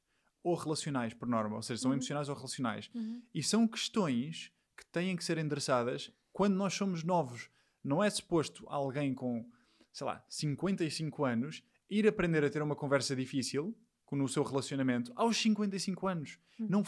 ou 0.44 0.54
relacionais, 0.54 1.12
por 1.12 1.26
norma. 1.26 1.56
Ou 1.56 1.62
seja, 1.62 1.82
são 1.82 1.90
Uhum. 1.90 1.96
emocionais 1.96 2.28
ou 2.28 2.36
relacionais. 2.36 2.88
uhum. 2.94 3.20
E 3.34 3.42
são 3.42 3.66
questões 3.66 4.52
que 4.76 4.86
têm 4.86 5.16
que 5.16 5.24
ser 5.24 5.38
endereçadas 5.38 6.12
quando 6.32 6.54
nós 6.54 6.74
somos 6.74 7.02
novos. 7.02 7.48
Não 7.82 8.02
é 8.04 8.08
suposto 8.10 8.64
alguém 8.68 9.12
com, 9.14 9.44
sei 9.92 10.06
lá, 10.06 10.24
55 10.28 11.24
anos 11.24 11.62
ir 11.90 12.06
aprender 12.06 12.44
a 12.44 12.50
ter 12.50 12.62
uma 12.62 12.76
conversa 12.76 13.16
difícil 13.16 13.76
no 14.12 14.28
seu 14.28 14.44
relacionamento 14.44 15.12
aos 15.16 15.36
55 15.36 16.06
anos. 16.06 16.38
Hum. 16.60 16.66
Não 16.70 16.82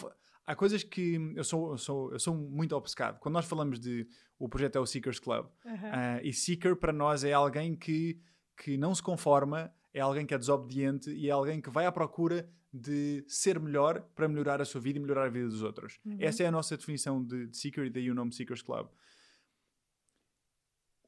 Há 0.47 0.55
coisas 0.55 0.85
que 0.85 1.33
eu 1.35 1.42
sou, 1.42 1.73
eu, 1.73 1.79
sou, 1.79 2.12
eu 2.12 2.21
sou 2.21 2.33
muito 2.37 2.77
obcecado. 2.77 3.19
Quando 3.19 3.33
nós 3.35 3.47
falamos 3.47 3.81
de. 3.81 4.07
O 4.38 4.49
projeto 4.49 4.77
é 4.77 4.81
o 4.81 4.87
Seekers 4.87 5.19
Club. 5.19 5.47
Aham. 5.64 5.90
Ah, 5.92 6.21
e 6.23 6.33
Seeker 6.33 6.77
para 6.77 6.92
nós 6.92 7.25
é 7.25 7.33
alguém 7.33 7.75
que, 7.75 8.21
que 8.57 8.77
não 8.77 8.95
se 8.95 9.03
conforma, 9.03 9.73
é 9.97 10.01
alguém 10.01 10.27
que 10.27 10.35
é 10.35 10.39
desobediente 10.39 11.11
e 11.11 11.27
é 11.27 11.31
alguém 11.31 11.59
que 11.59 11.71
vai 11.71 11.87
à 11.87 11.91
procura 11.91 12.47
de 12.71 13.25
ser 13.27 13.59
melhor 13.59 14.03
para 14.15 14.29
melhorar 14.29 14.61
a 14.61 14.65
sua 14.67 14.79
vida 14.79 14.99
e 14.99 15.01
melhorar 15.01 15.25
a 15.25 15.31
vida 15.31 15.49
dos 15.49 15.63
outros. 15.63 15.99
Uhum. 16.05 16.19
Essa 16.21 16.43
é 16.43 16.47
a 16.47 16.51
nossa 16.51 16.77
definição 16.77 17.25
de, 17.25 17.47
de 17.47 17.57
Seeker 17.57 17.87
e 17.87 17.91
daí 17.91 18.11
o 18.11 18.15
nome 18.15 18.31
Seekers 18.35 18.61
Club. 18.61 18.91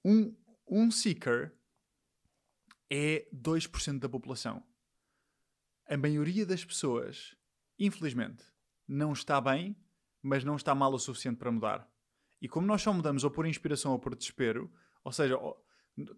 Um, 0.02 0.34
um 0.66 0.90
Seeker 0.90 1.54
é 2.88 3.28
2% 3.30 3.98
da 3.98 4.08
população. 4.08 4.62
A 5.86 5.98
maioria 5.98 6.46
das 6.46 6.64
pessoas, 6.64 7.36
infelizmente, 7.78 8.42
não 8.88 9.12
está 9.12 9.38
bem, 9.38 9.76
mas 10.22 10.44
não 10.44 10.56
está 10.56 10.74
mal 10.74 10.94
o 10.94 10.98
suficiente 10.98 11.36
para 11.36 11.52
mudar. 11.52 11.86
E 12.40 12.48
como 12.48 12.66
nós 12.66 12.80
só 12.80 12.90
mudamos 12.94 13.22
ou 13.22 13.30
por 13.30 13.46
inspiração 13.46 13.92
ou 13.92 13.98
por 13.98 14.14
desespero, 14.16 14.72
ou 15.04 15.12
seja, 15.12 15.36
o- 15.36 15.62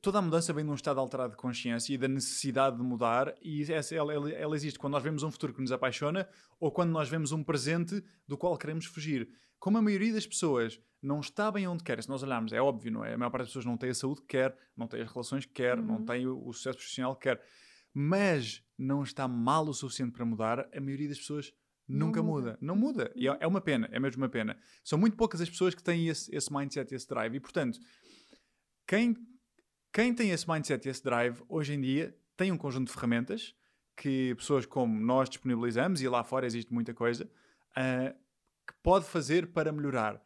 toda 0.03 0.19
a 0.19 0.23
mudança 0.23 0.53
vem 0.53 0.65
de 0.65 0.71
um 0.71 0.75
estado 0.75 1.01
alterado 1.01 1.31
de 1.33 1.37
consciência 1.37 1.95
e 1.95 1.99
da 1.99 2.09
necessidade 2.09 2.77
de 2.77 2.83
mudar, 2.83 3.35
e 3.43 3.63
essa, 3.73 3.95
ela, 3.95 4.13
ela- 4.33 4.55
existe 4.57 4.79
quando 4.79 4.93
nós 4.93 5.03
vemos 5.03 5.23
um 5.23 5.31
futuro 5.31 5.55
que 5.55 5.61
nos 5.61 5.73
apaixona 5.73 6.29
ou 6.59 6.71
quando 6.71 6.91
nós 6.91 7.09
vemos 7.09 7.33
um 7.33 7.43
presente 7.43 8.03
do 8.27 8.37
qual 8.37 8.57
queremos 8.59 8.85
fugir. 8.87 9.29
Como 9.59 9.79
a 9.79 9.83
maioria 9.83 10.13
das 10.13 10.27
pessoas 10.27 10.81
não 11.03 11.21
está 11.21 11.51
bem 11.51 11.67
onde 11.67 11.83
quer, 11.85 12.03
se 12.03 12.09
nós 12.09 12.23
olharmos, 12.23 12.53
é 12.53 12.61
óbvio, 12.61 12.93
não 12.93 13.05
é? 13.05 13.15
A 13.15 13.19
maior 13.19 13.31
parte 13.31 13.43
das 13.43 13.49
pessoas 13.51 13.65
não 13.65 13.77
tem 13.77 13.91
a 13.91 13.95
saúde 13.95 14.21
que 14.23 14.27
quer, 14.29 14.57
não 14.77 14.87
tem 14.87 15.01
as 15.03 15.11
relações 15.11 15.45
que 15.47 15.53
quer, 15.53 15.77
não 15.77 15.97
Uhum. 15.97 16.05
tem 16.05 16.27
o, 16.27 16.47
o 16.47 16.53
sucesso 16.53 16.77
profissional 16.79 17.15
que 17.17 17.23
quer, 17.23 17.43
mas 17.93 18.63
não 18.79 19.03
está 19.03 19.27
mal 19.27 19.67
o 19.67 19.75
suficiente 19.75 20.13
para 20.13 20.25
mudar, 20.25 20.69
a 20.75 20.81
maioria 20.81 21.09
das 21.09 21.19
pessoas 21.19 21.53
Não 21.89 22.07
nunca 22.07 22.23
muda. 22.23 22.51
muda. 22.51 22.59
Não 22.61 22.77
muda. 22.77 23.13
E 23.17 23.29
é, 23.29 23.37
é 23.41 23.47
uma 23.47 23.61
pena, 23.61 23.89
é 23.93 23.99
mesmo 23.99 24.23
uma 24.23 24.29
pena. 24.29 24.57
São 24.85 24.99
muito 24.99 25.17
poucas 25.17 25.41
as 25.41 25.49
pessoas 25.51 25.75
que 25.75 25.83
têm 25.83 26.09
esse, 26.09 26.35
esse 26.35 26.53
mindset, 26.53 26.95
esse 26.95 27.09
drive. 27.09 27.35
E, 27.35 27.41
portanto, 27.41 27.79
quem, 28.87 29.17
quem 29.93 30.15
tem 30.15 30.31
esse 30.31 30.49
mindset 30.49 30.87
e 30.87 30.91
esse 30.91 31.03
drive, 31.03 31.43
hoje 31.49 31.75
em 31.75 31.81
dia, 31.81 32.17
tem 32.37 32.53
um 32.53 32.57
conjunto 32.57 32.89
de 32.89 32.95
ferramentas 32.95 33.55
que 33.97 34.35
pessoas 34.37 34.65
como 34.65 34.99
nós 34.99 35.29
disponibilizamos, 35.29 36.01
e 36.01 36.09
lá 36.09 36.25
fora 36.25 36.47
existe 36.47 36.73
muita 36.73 36.95
coisa, 36.95 37.31
ah, 37.77 38.15
que 38.67 38.73
pode 38.83 39.05
fazer 39.05 39.49
para 39.49 39.73
melhorar. 39.73 40.23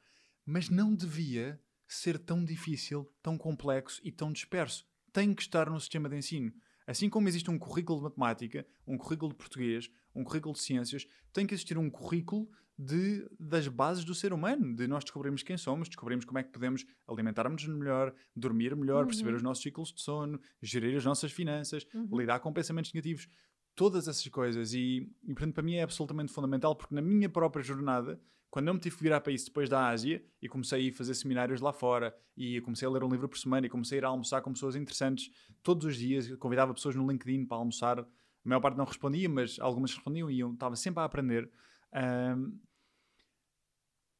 Mas 0.46 0.68
não 0.68 0.94
devia 0.94 1.61
ser 1.88 2.18
tão 2.18 2.44
difícil, 2.44 3.11
tão 3.22 3.37
complexo 3.37 4.00
e 4.05 4.12
tão 4.12 4.33
disperso. 4.33 4.87
Tem 5.12 5.35
que 5.35 5.42
estar 5.42 5.68
no 5.68 5.81
sistema 5.81 6.09
de 6.09 6.16
ensino. 6.16 6.53
Assim 6.87 7.09
como 7.09 7.27
existe 7.29 7.50
um 7.50 7.59
currículo 7.59 7.98
de 7.98 8.05
matemática, 8.05 8.66
um 8.87 8.98
currículo 8.98 9.33
de 9.33 9.38
português, 9.38 9.90
um 10.14 10.22
currículo 10.24 10.55
de 10.55 10.61
ciências, 10.61 11.07
tem 11.33 11.46
que 11.46 11.55
existir 11.55 11.77
um 11.79 11.90
currículo 11.90 12.48
de, 12.77 13.24
das 13.38 13.68
bases 13.68 14.05
do 14.05 14.14
ser 14.14 14.33
humano, 14.33 14.74
de 14.74 14.87
nós 14.88 15.05
descobrirmos 15.05 15.42
quem 15.42 15.57
somos, 15.57 15.88
descobrirmos 15.88 16.24
como 16.24 16.38
é 16.38 16.42
que 16.42 16.50
podemos 16.50 16.85
alimentar-nos 17.07 17.66
melhor, 17.68 18.12
dormir 18.35 18.74
melhor, 18.74 19.03
Uhum. 19.03 19.07
perceber 19.07 19.35
os 19.35 19.42
nossos 19.42 19.62
ciclos 19.62 19.92
de 19.92 20.00
sono, 20.03 20.40
gerir 20.61 20.96
as 20.96 21.05
nossas 21.05 21.31
finanças, 21.31 21.87
Uhum. 21.94 22.18
lidar 22.18 22.40
com 22.40 22.53
pensamentos 22.53 22.92
negativos, 22.92 23.29
todas 23.77 24.09
essas 24.09 24.27
coisas. 24.29 24.72
E, 24.74 25.09
e, 25.22 25.35
portanto, 25.35 25.55
para 25.55 25.62
mim 25.62 25.74
é 25.74 25.83
absolutamente 25.83 26.33
fundamental, 26.33 26.74
porque 26.74 26.94
na 26.94 27.03
minha 27.03 27.29
própria 27.29 27.62
jornada, 27.62 28.20
quando 28.50 28.68
eu 28.68 28.74
me 28.74 28.81
tive 28.81 28.96
que 28.96 29.03
virar 29.03 29.20
para 29.20 29.33
isso 29.33 29.46
depois 29.46 29.68
da 29.68 29.88
Ásia 29.88 30.24
e 30.40 30.48
comecei 30.48 30.79
a 30.81 30.83
ir 30.83 30.92
fazer 30.92 31.14
seminários 31.14 31.61
lá 31.61 31.72
fora 31.72 32.16
e 32.37 32.61
comecei 32.61 32.87
a 32.87 32.90
ler 32.90 33.03
um 33.03 33.09
livro 33.09 33.29
por 33.29 33.37
semana 33.38 33.66
e 33.66 33.70
comecei 33.70 33.98
a 33.98 34.00
ir 34.00 34.05
a 34.05 34.09
almoçar 34.09 34.40
com 34.42 34.53
pessoas 34.53 34.77
interessantes 34.77 35.29
todos 35.62 35.85
os 35.87 35.96
dias, 35.96 36.33
convidava 36.37 36.72
pessoas 36.74 36.94
no 36.94 37.09
LinkedIn 37.11 37.46
para 37.46 37.57
almoçar, 37.57 38.07
a 38.44 38.48
maior 38.48 38.61
parte 38.61 38.76
não 38.76 38.85
respondia, 38.85 39.28
mas 39.28 39.59
algumas 39.59 39.94
respondiam 39.94 40.30
e 40.30 40.40
eu 40.40 40.52
estava 40.52 40.76
sempre 40.76 41.00
a 41.00 41.04
aprender. 41.04 41.50
Ahm, 41.92 42.59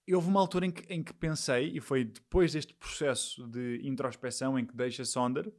e 0.07 0.15
houve 0.15 0.29
uma 0.29 0.41
altura 0.41 0.67
em 0.67 0.71
que, 0.71 0.93
em 0.93 1.03
que 1.03 1.15
pensei, 1.15 1.77
e 1.77 1.81
foi 1.81 2.05
depois 2.05 2.53
deste 2.53 2.75
processo 2.75 3.47
de 3.49 3.81
introspeção 3.85 4.59
em 4.59 4.67
que 4.67 4.77
deixa 4.77 5.05
Sonder 5.05 5.53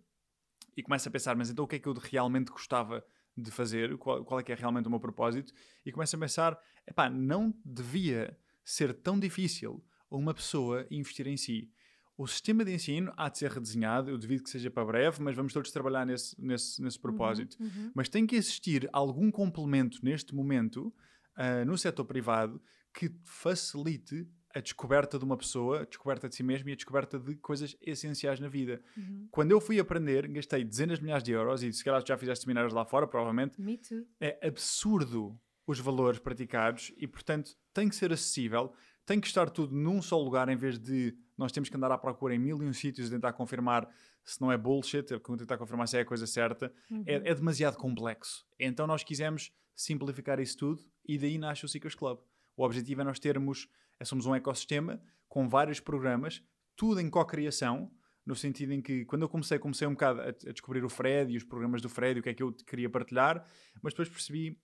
e 0.77 0.83
começa 0.83 1.09
a 1.09 1.11
pensar, 1.11 1.35
mas 1.35 1.49
então 1.49 1.65
o 1.65 1.67
que 1.67 1.77
é 1.77 1.79
que 1.79 1.87
eu 1.87 1.93
realmente 1.93 2.51
gostava 2.51 3.03
de 3.35 3.51
fazer, 3.51 3.97
qual, 3.97 4.23
qual 4.23 4.39
é 4.39 4.43
que 4.43 4.51
é 4.51 4.55
realmente 4.55 4.87
o 4.87 4.89
meu 4.89 4.99
propósito, 4.99 5.53
e 5.85 5.91
começa 5.91 6.15
a 6.15 6.19
pensar, 6.19 6.59
epá, 6.87 7.09
não 7.09 7.53
devia 7.63 8.37
ser 8.63 8.93
tão 8.93 9.19
difícil 9.19 9.83
uma 10.09 10.33
pessoa 10.33 10.87
investir 10.89 11.27
em 11.27 11.37
si. 11.37 11.71
O 12.17 12.25
sistema 12.27 12.63
de 12.63 12.73
ensino 12.73 13.11
há 13.17 13.27
de 13.27 13.39
ser 13.39 13.51
redesenhado, 13.51 14.09
eu 14.09 14.17
devido 14.17 14.43
que 14.43 14.49
seja 14.49 14.71
para 14.71 14.85
breve, 14.85 15.21
mas 15.21 15.35
vamos 15.35 15.51
todos 15.51 15.69
trabalhar 15.71 16.05
nesse, 16.05 16.39
nesse, 16.41 16.81
nesse 16.81 16.99
propósito. 16.99 17.57
Uhum, 17.59 17.65
uhum. 17.65 17.91
Mas 17.93 18.07
tem 18.07 18.25
que 18.25 18.35
existir 18.35 18.89
algum 18.93 19.29
complemento 19.29 19.99
neste 20.01 20.33
momento, 20.33 20.93
ah, 21.35 21.65
no 21.65 21.77
setor 21.77 22.05
privado, 22.05 22.61
que 22.93 23.11
facilite 23.23 24.25
a 24.55 24.61
descoberta 24.61 25.19
de 25.19 25.25
uma 25.25 25.35
pessoa, 25.35 25.81
a 25.81 25.85
descoberta 25.85 26.29
de 26.29 26.35
si 26.35 26.41
mesmo 26.41 26.69
e 26.69 26.71
a 26.71 26.75
descoberta 26.75 27.19
de 27.19 27.35
coisas 27.35 27.75
essenciais 27.81 28.39
na 28.39 28.47
vida. 28.47 28.81
Uhum. 28.95 29.27
Quando 29.29 29.51
eu 29.51 29.59
fui 29.59 29.77
aprender, 29.77 30.25
gastei 30.29 30.63
dezenas 30.63 30.99
de 30.99 31.03
milhares 31.03 31.23
de 31.23 31.33
euros 31.33 31.61
e 31.61 31.73
se 31.73 31.83
calhar 31.83 32.01
já 32.07 32.17
fizeste 32.17 32.45
seminários 32.45 32.71
lá 32.73 32.85
fora, 32.85 33.05
provavelmente, 33.05 33.59
Me 33.61 33.77
too. 33.77 34.05
é 34.21 34.47
absurdo 34.47 35.37
os 35.67 35.79
valores 35.79 36.19
praticados 36.19 36.93
e, 36.97 37.05
portanto, 37.05 37.51
tem 37.73 37.89
que 37.89 37.95
ser 37.97 38.13
acessível, 38.13 38.71
tem 39.05 39.19
que 39.19 39.27
estar 39.27 39.49
tudo 39.49 39.75
num 39.75 40.01
só 40.01 40.17
lugar 40.17 40.47
em 40.47 40.55
vez 40.55 40.79
de 40.79 41.13
nós 41.37 41.51
temos 41.51 41.69
que 41.69 41.75
andar 41.77 41.91
à 41.91 41.97
procura 41.97 42.33
em 42.33 42.39
mil 42.39 42.61
e 42.63 42.65
um 42.65 42.73
sítios 42.73 43.07
e 43.07 43.11
tentar 43.11 43.33
confirmar 43.33 43.87
se 44.23 44.39
não 44.41 44.51
é 44.51 44.57
bullshit, 44.57 45.13
é 45.13 45.19
tentar 45.19 45.57
confirmar 45.57 45.87
se 45.87 45.97
é 45.97 46.01
a 46.01 46.05
coisa 46.05 46.25
certa, 46.25 46.73
Uhum. 46.89 47.03
é, 47.05 47.15
é 47.15 47.35
demasiado 47.35 47.77
complexo. 47.77 48.45
Então 48.59 48.87
nós 48.87 49.03
quisemos 49.03 49.51
simplificar 49.75 50.39
isso 50.39 50.57
tudo 50.57 50.81
e 51.07 51.17
daí 51.17 51.37
nasce 51.37 51.65
o 51.65 51.67
Seekers 51.67 51.95
Club. 51.95 52.19
O 52.55 52.63
objetivo 52.63 53.01
é 53.01 53.03
nós 53.03 53.19
termos, 53.19 53.67
é, 53.99 54.05
somos 54.05 54.25
um 54.25 54.33
ecossistema 54.33 55.01
com 55.27 55.47
vários 55.49 55.79
programas, 55.79 56.41
tudo 56.75 56.99
em 57.01 57.09
co-criação, 57.09 57.91
no 58.25 58.35
sentido 58.35 58.73
em 58.73 58.81
que 58.81 59.05
quando 59.05 59.21
eu 59.21 59.29
comecei, 59.29 59.59
comecei 59.59 59.87
um 59.87 59.91
bocado 59.91 60.21
a, 60.21 60.29
a 60.29 60.51
descobrir 60.51 60.83
o 60.83 60.89
Fred 60.89 61.31
e 61.31 61.37
os 61.37 61.43
programas 61.43 61.81
do 61.81 61.89
Fred 61.89 62.17
e 62.17 62.19
o 62.21 62.23
que 62.23 62.29
é 62.29 62.33
que 62.33 62.41
eu 62.41 62.51
queria 62.53 62.89
partilhar, 62.89 63.45
mas 63.83 63.93
depois 63.93 64.09
percebi, 64.09 64.57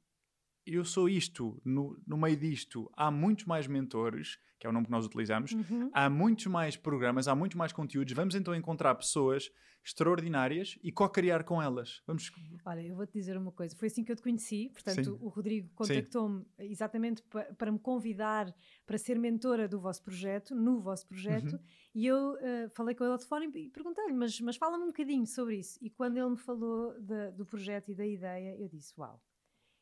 eu 0.65 0.83
sou 0.85 1.07
isto, 1.09 1.59
no, 1.65 1.99
no 2.05 2.17
meio 2.17 2.37
disto 2.37 2.89
há 2.95 3.09
muitos 3.11 3.45
mais 3.45 3.67
mentores, 3.67 4.37
que 4.59 4.67
é 4.67 4.69
o 4.69 4.73
nome 4.73 4.85
que 4.85 4.91
nós 4.91 5.05
utilizamos, 5.05 5.51
Uhum. 5.53 5.89
há 5.93 6.09
muitos 6.09 6.45
mais 6.47 6.77
programas, 6.77 7.27
há 7.27 7.35
muitos 7.35 7.57
mais 7.57 7.71
conteúdos, 7.73 8.13
vamos 8.13 8.35
então 8.35 8.53
encontrar 8.53 8.93
pessoas 8.95 9.49
extraordinárias 9.83 10.77
e 10.83 10.91
co-criar 10.91 11.43
com 11.43 11.61
elas. 11.61 12.01
Vamos... 12.05 12.31
Olha, 12.65 12.81
eu 12.81 12.95
vou-te 12.95 13.13
dizer 13.13 13.35
uma 13.37 13.51
coisa. 13.51 13.75
Foi 13.75 13.87
assim 13.87 14.03
que 14.03 14.11
eu 14.11 14.15
te 14.15 14.21
conheci. 14.21 14.69
Portanto, 14.71 15.03
Sim. 15.03 15.17
o 15.19 15.27
Rodrigo 15.27 15.69
contactou-me 15.73 16.45
exatamente 16.59 17.23
pa- 17.23 17.45
para 17.57 17.71
me 17.71 17.79
convidar 17.79 18.53
para 18.85 18.97
ser 18.99 19.17
mentora 19.17 19.67
do 19.67 19.79
vosso 19.79 20.03
projeto, 20.03 20.53
no 20.53 20.79
vosso 20.79 21.07
projeto. 21.07 21.53
Uhum. 21.53 21.59
E 21.95 22.05
eu 22.05 22.37
eh, 22.39 22.69
falei 22.75 22.93
com 22.95 23.03
ele 23.03 23.13
ao 23.13 23.17
telefone 23.17 23.51
e 23.55 23.69
perguntei-lhe, 23.69 24.13
mas, 24.13 24.39
mas 24.41 24.55
fala-me 24.55 24.83
um 24.83 24.87
bocadinho 24.87 25.25
sobre 25.25 25.57
isso. 25.57 25.77
E 25.81 25.89
quando 25.89 26.17
ele 26.17 26.29
me 26.29 26.37
falou 26.37 26.93
da- 27.01 27.31
do 27.31 27.45
projeto 27.45 27.89
e 27.91 27.95
da 27.95 28.05
ideia, 28.05 28.55
eu 28.59 28.69
disse: 28.69 28.93
Uau, 28.97 29.19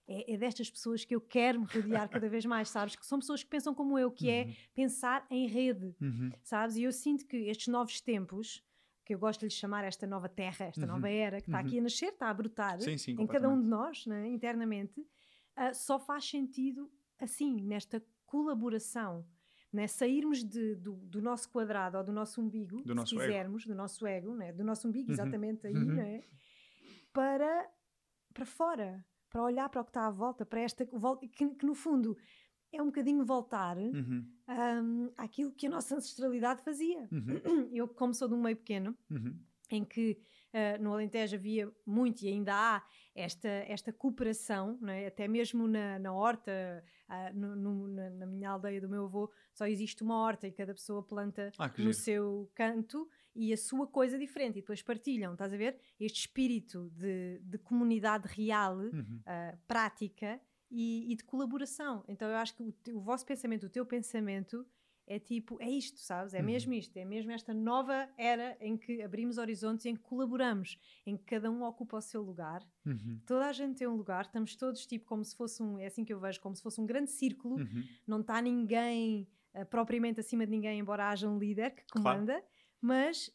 é, 0.10 0.34
é 0.34 0.38
destas 0.38 0.70
pessoas 0.70 1.06
que 1.06 1.16
eu 1.16 1.22
quero 1.22 1.60
me 1.62 1.66
rodear 1.68 2.10
cada 2.10 2.28
vez 2.28 2.46
mais, 2.46 2.70
sabes? 2.70 2.96
Que 2.96 3.06
são 3.06 3.20
pessoas 3.20 3.44
que 3.44 3.50
pensam 3.50 3.74
como 3.76 3.98
eu, 3.98 4.12
que 4.12 4.30
é 4.30 4.46
Uhum. 4.46 4.54
pensar 4.74 5.26
em 5.30 5.48
rede, 5.48 5.96
Uhum. 6.02 6.32
sabes? 6.44 6.76
E 6.78 6.84
eu 6.84 6.92
sinto 6.92 7.26
que 7.28 7.38
estes 7.38 7.68
novos 7.68 8.02
tempos, 8.02 8.64
que 9.06 9.14
eu 9.14 9.20
gosto 9.20 9.42
de 9.42 9.46
lhe 9.48 9.52
chamar 9.52 9.84
esta 9.86 10.08
nova 10.08 10.28
terra, 10.30 10.66
esta 10.66 10.82
Uhum. 10.86 10.94
nova 10.94 11.10
era, 11.10 11.40
que 11.42 11.48
está 11.48 11.60
Uhum. 11.60 11.66
aqui 11.66 11.80
a 11.80 11.82
nascer, 11.84 12.10
está 12.10 12.30
a 12.30 12.34
brotar 12.34 12.80
Sim, 12.82 12.98
sim, 12.98 13.16
em 13.20 13.28
cada 13.28 13.48
um 13.50 13.62
de 13.62 13.68
nós, 13.68 14.06
né, 14.08 14.28
internamente, 14.28 15.06
ah, 15.56 15.74
só 15.74 16.00
faz 16.00 16.26
sentido 16.30 16.92
assim, 17.20 17.62
nesta 17.62 18.04
colaboração. 18.26 19.26
Né? 19.72 19.86
Sairmos 19.88 20.44
de- 20.44 20.76
do, 20.76 20.94
do 20.96 21.22
nosso 21.22 21.50
quadrado 21.52 21.98
ou 21.98 22.04
do 22.04 22.12
nosso 22.12 22.42
umbigo, 22.42 22.82
Do 22.84 22.96
nosso 22.96 23.10
se 23.10 23.16
ego. 23.16 23.22
quisermos, 23.28 23.66
do 23.68 23.76
nosso 23.76 24.08
ego, 24.08 24.36
né? 24.36 24.52
do 24.52 24.64
nosso 24.64 24.88
umbigo, 24.88 25.10
Uhum. 25.10 25.14
exatamente 25.14 25.68
aí, 25.68 25.76
Uhum. 25.76 25.96
né? 25.96 26.24
para, 27.14 27.70
para 28.34 28.46
fora, 28.46 29.06
para 29.30 29.44
olhar 29.44 29.70
para 29.70 29.82
o 29.82 29.84
que 29.84 29.92
está 29.92 30.08
à 30.08 30.12
volta, 30.12 30.46
para 30.46 30.62
esta 30.62 30.86
que, 30.86 31.48
que 31.56 31.66
no 31.66 31.76
fundo 31.76 32.18
é 32.72 32.82
um 32.82 32.88
bocadinho 32.88 33.26
voltar 33.26 33.78
Uhum. 33.78 34.26
hum, 34.48 35.12
àquilo 35.18 35.52
que 35.52 35.68
a 35.68 35.70
nossa 35.70 35.96
ancestralidade 35.96 36.62
fazia. 36.64 37.08
Uhum. 37.12 37.70
Eu, 37.74 37.88
como 37.88 38.14
sou 38.14 38.28
de 38.28 38.34
um 38.34 38.42
meio 38.42 38.58
pequeno, 38.58 38.96
Uhum. 39.10 39.40
em 39.72 39.86
que 39.86 40.20
ah, 40.54 40.78
no 40.80 40.94
Alentejo 40.94 41.36
havia 41.36 41.72
muito 41.86 42.24
e 42.24 42.28
ainda 42.28 42.54
há 42.56 42.84
esta, 43.16 43.48
esta 43.48 43.94
cooperação, 43.94 44.80
é? 44.88 45.08
até 45.08 45.28
mesmo 45.28 45.68
na, 45.68 46.00
na 46.00 46.12
horta, 46.14 46.84
ah, 47.08 47.32
no- 47.34 47.56
no- 47.56 47.88
na, 47.88 48.10
na 48.12 48.26
minha 48.26 48.50
aldeia 48.50 48.82
do 48.82 48.90
meu 48.90 49.06
avô, 49.06 49.32
só 49.54 49.68
existe 49.68 50.02
uma 50.04 50.16
horta 50.18 50.48
e 50.48 50.52
cada 50.52 50.74
pessoa 50.74 51.04
planta 51.04 51.52
Ah, 51.60 51.68
no 51.68 51.76
giro. 51.76 51.94
seu 51.94 52.52
canto 52.56 53.08
e 53.36 53.54
a 53.54 53.58
sua 53.58 53.88
coisa 53.88 54.18
diferente 54.18 54.58
e 54.58 54.62
depois 54.62 54.82
partilham, 54.82 55.34
estás 55.34 55.54
a 55.54 55.58
ver? 55.58 55.80
Este 56.00 56.22
espírito 56.22 56.90
de, 56.96 57.40
de 57.44 57.58
comunidade 57.58 58.28
real, 58.28 58.78
Uhum. 58.78 59.22
ah, 59.26 59.58
prática 59.68 60.40
e, 60.72 61.12
e 61.12 61.16
de 61.16 61.24
colaboração. 61.24 62.04
Então 62.08 62.28
eu 62.30 62.36
acho 62.38 62.56
que 62.56 62.64
o, 62.64 62.74
o 62.98 63.02
vosso 63.02 63.26
pensamento, 63.26 63.66
o 63.66 63.70
teu 63.70 63.86
pensamento 63.86 64.66
é 65.08 65.18
tipo, 65.18 65.58
é 65.60 65.68
isto, 65.68 66.00
sabes? 66.00 66.36
É 66.36 66.40
Uhum. 66.40 66.46
mesmo 66.46 66.74
isto, 66.74 66.96
é 66.96 67.04
mesmo 67.04 67.32
esta 67.32 67.52
nova 67.52 68.08
era 68.16 68.56
em 68.62 68.78
que 68.78 69.02
abrimos 69.02 69.40
horizontes, 69.40 69.86
em 69.88 69.96
que 69.96 70.02
colaboramos, 70.04 70.78
em 71.06 71.18
que 71.18 71.24
cada 71.24 71.50
um 71.50 71.64
ocupa 71.64 71.98
o 71.98 72.02
seu 72.02 72.22
lugar. 72.22 72.62
Uhum. 72.86 73.20
Toda 73.26 73.48
a 73.48 73.52
gente 73.54 73.78
tem 73.80 73.88
um 73.88 73.96
lugar, 73.96 74.26
estamos 74.26 74.56
todos 74.56 74.86
tipo 74.86 75.06
como 75.06 75.24
se 75.24 75.36
fosse 75.36 75.64
um, 75.64 75.80
é 75.80 75.88
assim 75.88 76.06
que 76.06 76.14
eu 76.14 76.20
vejo, 76.20 76.40
como 76.40 76.56
se 76.56 76.62
fosse 76.62 76.80
um 76.80 76.86
grande 76.86 77.10
círculo, 77.10 77.56
Uhum. 77.58 77.84
não 78.06 78.22
está 78.22 78.40
ninguém 78.42 79.28
ah, 79.56 79.66
propriamente 79.66 80.20
acima 80.20 80.46
de 80.46 80.52
ninguém, 80.52 80.78
embora 80.80 81.10
haja 81.10 81.28
um 81.28 81.40
líder 81.40 81.72
que 81.72 81.84
Claro. 81.90 82.20
Mas 82.82 83.32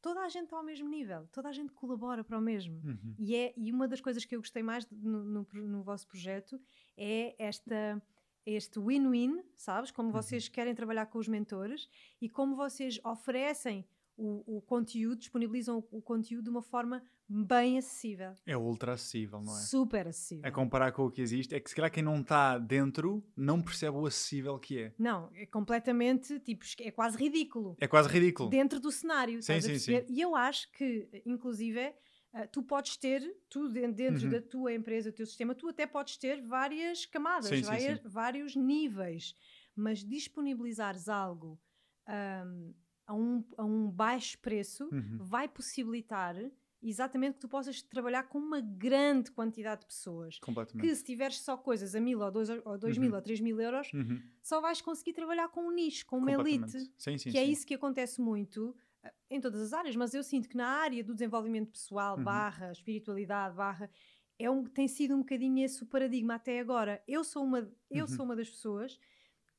toda 0.00 0.20
a 0.20 0.28
gente 0.28 0.44
está 0.44 0.56
ao 0.56 0.62
mesmo 0.62 0.88
nível, 0.88 1.28
toda 1.32 1.48
a 1.48 1.52
gente 1.52 1.72
colabora 1.72 2.24
para 2.24 2.38
o 2.38 2.40
mesmo. 2.40 2.80
Uhum. 2.84 3.14
E, 3.18 3.36
é, 3.36 3.52
e 3.56 3.70
uma 3.70 3.86
das 3.86 4.00
coisas 4.00 4.24
que 4.24 4.34
eu 4.34 4.40
gostei 4.40 4.62
mais 4.62 4.88
no, 4.90 5.22
no, 5.24 5.46
no 5.52 5.82
vosso 5.82 6.06
projeto 6.06 6.60
é 6.96 7.34
esta 7.38 8.02
este 8.44 8.80
win-win, 8.80 9.42
sabes? 9.54 9.90
Como 9.90 10.10
vocês 10.10 10.48
querem 10.48 10.74
trabalhar 10.74 11.06
com 11.06 11.18
os 11.18 11.28
mentores 11.28 11.88
e 12.20 12.28
como 12.28 12.56
vocês 12.56 12.98
oferecem 13.04 13.84
o, 14.20 14.58
o 14.58 14.60
conteúdo, 14.60 15.18
disponibilizam 15.18 15.78
o, 15.90 15.98
o 15.98 16.02
conteúdo 16.02 16.44
de 16.44 16.50
uma 16.50 16.62
forma 16.62 17.02
bem 17.26 17.78
acessível. 17.78 18.34
É 18.44 18.56
ultra 18.56 18.92
acessível, 18.92 19.40
não 19.40 19.56
é? 19.56 19.60
Super 19.62 20.08
acessível. 20.08 20.44
A 20.46 20.50
comparar 20.52 20.92
com 20.92 21.06
o 21.06 21.10
que 21.10 21.22
existe, 21.22 21.54
é 21.54 21.60
que 21.60 21.70
se 21.70 21.74
calhar 21.76 21.90
quem 21.90 22.02
não 22.02 22.20
está 22.20 22.58
dentro 22.58 23.24
não 23.36 23.62
percebe 23.62 23.96
o 23.96 24.04
acessível 24.06 24.58
que 24.58 24.78
é. 24.82 24.94
Não, 24.98 25.30
é 25.34 25.46
completamente, 25.46 26.38
tipo, 26.40 26.64
é 26.80 26.90
quase 26.90 27.16
ridículo. 27.16 27.76
É 27.80 27.88
quase 27.88 28.08
ridículo. 28.08 28.50
Dentro 28.50 28.78
do 28.78 28.90
cenário, 28.92 29.42
Sim, 29.42 29.60
sim, 29.60 29.68
perceber? 29.68 30.06
E 30.08 30.20
eu 30.20 30.36
acho 30.36 30.70
que, 30.72 31.08
inclusive, 31.24 31.94
ah, 32.32 32.46
tu 32.46 32.62
podes 32.62 32.96
ter, 32.96 33.22
tu 33.48 33.68
den- 33.68 33.92
dentro 33.92 34.24
Uhum. 34.24 34.30
da 34.32 34.42
tua 34.42 34.74
empresa, 34.74 35.10
do 35.10 35.14
teu 35.14 35.26
sistema, 35.26 35.54
tu 35.54 35.68
até 35.68 35.86
podes 35.86 36.16
ter 36.18 36.42
várias 36.42 37.06
camadas, 37.06 37.48
Sim, 37.48 37.56
sim, 37.56 37.62
várias- 37.62 38.00
sim. 38.02 38.08
vários 38.08 38.56
níveis, 38.56 39.34
mas 39.74 40.04
disponibilizares 40.04 41.08
algo 41.08 41.58
ahm, 42.06 42.72
a, 43.10 43.14
um, 43.14 43.44
a 43.56 43.64
um 43.64 43.90
baixo 43.90 44.38
preço 44.38 44.92
Uhum. 44.92 45.18
vai 45.18 45.48
possibilitar 45.48 46.36
exatamente 46.82 47.34
que 47.34 47.40
tu 47.40 47.48
possas 47.48 47.82
trabalhar 47.82 48.24
com 48.24 48.38
uma 48.38 48.60
grande 48.60 49.30
quantidade 49.30 49.82
de 49.82 49.86
pessoas. 49.86 50.40
Que 50.78 50.94
Completamente. 50.94 50.94
se 50.94 51.04
tiveres 51.04 51.40
só 51.40 51.56
coisas 51.56 51.94
a 51.94 52.00
mil 52.00 52.20
ou 52.20 52.30
dois, 52.30 52.48
ou 52.64 52.78
dois 52.78 52.96
mil 52.96 53.12
Uhum. 53.12 53.14
ou 53.14 53.20
três 53.20 53.40
mil 53.40 53.60
euros, 53.60 53.92
Uhum. 53.92 54.22
só 54.42 54.60
vais 54.60 54.80
conseguir 54.80 55.12
trabalhar 55.12 55.48
com 55.48 55.62
um 55.68 55.70
nicho, 55.72 56.06
com 56.06 56.18
uma 56.18 56.32
elite. 56.32 56.90
Sim, 56.96 57.18
sim, 57.18 57.30
que 57.30 57.36
é 57.38 57.44
sim. 57.44 57.50
isso 57.52 57.66
que 57.66 57.74
acontece 57.74 58.20
muito 58.20 58.74
eh, 59.02 59.12
em 59.30 59.40
todas 59.40 59.60
as 59.60 59.72
áreas, 59.72 59.94
mas 59.96 60.14
eu 60.14 60.22
sinto 60.22 60.48
que 60.48 60.56
na 60.56 60.68
área 60.68 61.04
do 61.04 61.14
desenvolvimento 61.14 61.70
pessoal, 61.72 62.16
Uhum. 62.16 62.24
barra 62.24 62.72
espiritualidade, 62.72 63.54
barra 63.56 63.90
é 64.38 64.50
um, 64.50 64.64
tem 64.64 64.88
sido 64.88 65.14
um 65.14 65.18
bocadinho 65.18 65.62
esse 65.64 65.82
o 65.82 65.86
paradigma 65.86 66.34
até 66.36 66.58
agora. 66.60 67.02
Eu 67.06 67.22
sou 67.24 67.44
uma, 67.44 67.70
eu 67.90 68.06
Uhum. 68.06 68.08
sou 68.08 68.24
uma 68.24 68.34
das 68.34 68.48
pessoas 68.48 68.98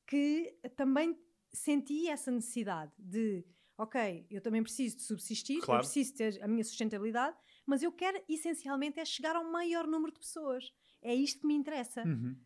que 0.06 0.56
também 0.76 1.18
senti 1.52 2.08
essa 2.08 2.30
necessidade 2.30 2.92
de, 2.98 3.44
ok, 3.76 4.26
eu 4.30 4.40
também 4.40 4.62
preciso 4.62 4.96
de 4.96 5.02
subsistir, 5.02 5.56
eu 5.56 5.62
Claro. 5.62 5.82
preciso 5.82 6.14
ter 6.14 6.42
a 6.42 6.48
minha 6.48 6.64
sustentabilidade, 6.64 7.36
mas 7.66 7.82
eu 7.82 7.92
quero 7.92 8.22
essencialmente 8.28 8.98
é 8.98 9.04
chegar 9.04 9.36
ao 9.36 9.44
maior 9.50 9.86
número 9.86 10.12
de 10.12 10.18
pessoas. 10.18 10.72
É 11.00 11.14
isto 11.14 11.40
que 11.40 11.46
me 11.46 11.54
interessa 11.54 12.02
Uhum. 12.04 12.36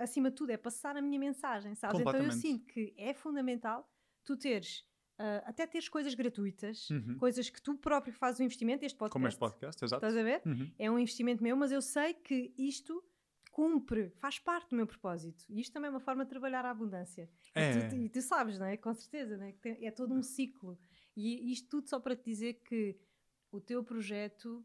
acima 0.00 0.30
de 0.30 0.36
tudo, 0.36 0.50
é 0.50 0.56
passar 0.56 0.96
a 0.96 1.02
minha 1.02 1.18
mensagem, 1.18 1.74
sabes? 1.74 2.00
Então 2.00 2.14
eu 2.22 2.32
sinto 2.32 2.66
que 2.66 2.94
é 2.96 3.12
fundamental 3.14 3.88
tu 4.24 4.36
teres, 4.36 4.84
ah, 5.18 5.42
até 5.46 5.66
teres 5.66 5.88
coisas 5.88 6.14
gratuitas, 6.14 6.88
Uhum. 6.90 7.16
coisas 7.18 7.48
que 7.50 7.60
tu 7.62 7.76
próprio 7.76 8.12
fazes 8.14 8.40
o 8.40 8.42
investimento, 8.42 8.84
este 8.84 8.96
podcast. 8.96 9.12
Como 9.12 9.28
este 9.28 9.38
podcast, 9.38 9.84
exato. 9.84 10.04
Estás 10.06 10.16
a 10.16 10.22
ver? 10.22 10.42
Uhum. 10.46 10.72
É 10.78 10.90
um 10.90 10.98
investimento 10.98 11.42
meu, 11.42 11.56
mas 11.56 11.70
eu 11.72 11.80
sei 11.82 12.14
que 12.14 12.52
isto 12.58 13.02
cumpre, 13.56 14.10
faz 14.18 14.38
parte 14.38 14.68
do 14.68 14.76
meu 14.76 14.86
propósito. 14.86 15.46
E 15.48 15.62
isto 15.62 15.72
também 15.72 15.88
é 15.88 15.90
uma 15.90 15.98
forma 15.98 16.24
de 16.24 16.28
trabalhar 16.28 16.62
a 16.66 16.70
abundância. 16.70 17.26
E, 17.54 17.58
É. 17.58 17.88
tu, 17.88 17.96
e 17.96 18.08
tu 18.10 18.20
sabes, 18.20 18.58
não 18.58 18.66
é? 18.66 18.76
Com 18.76 18.92
certeza, 18.92 19.38
não 19.38 19.46
é? 19.46 19.54
É 19.80 19.90
todo 19.90 20.12
um 20.12 20.22
ciclo. 20.22 20.78
E 21.16 21.50
isto 21.50 21.66
tudo 21.70 21.88
só 21.88 21.98
para 21.98 22.14
te 22.14 22.22
dizer 22.22 22.60
que 22.62 23.00
o 23.50 23.58
teu 23.58 23.82
projeto 23.82 24.62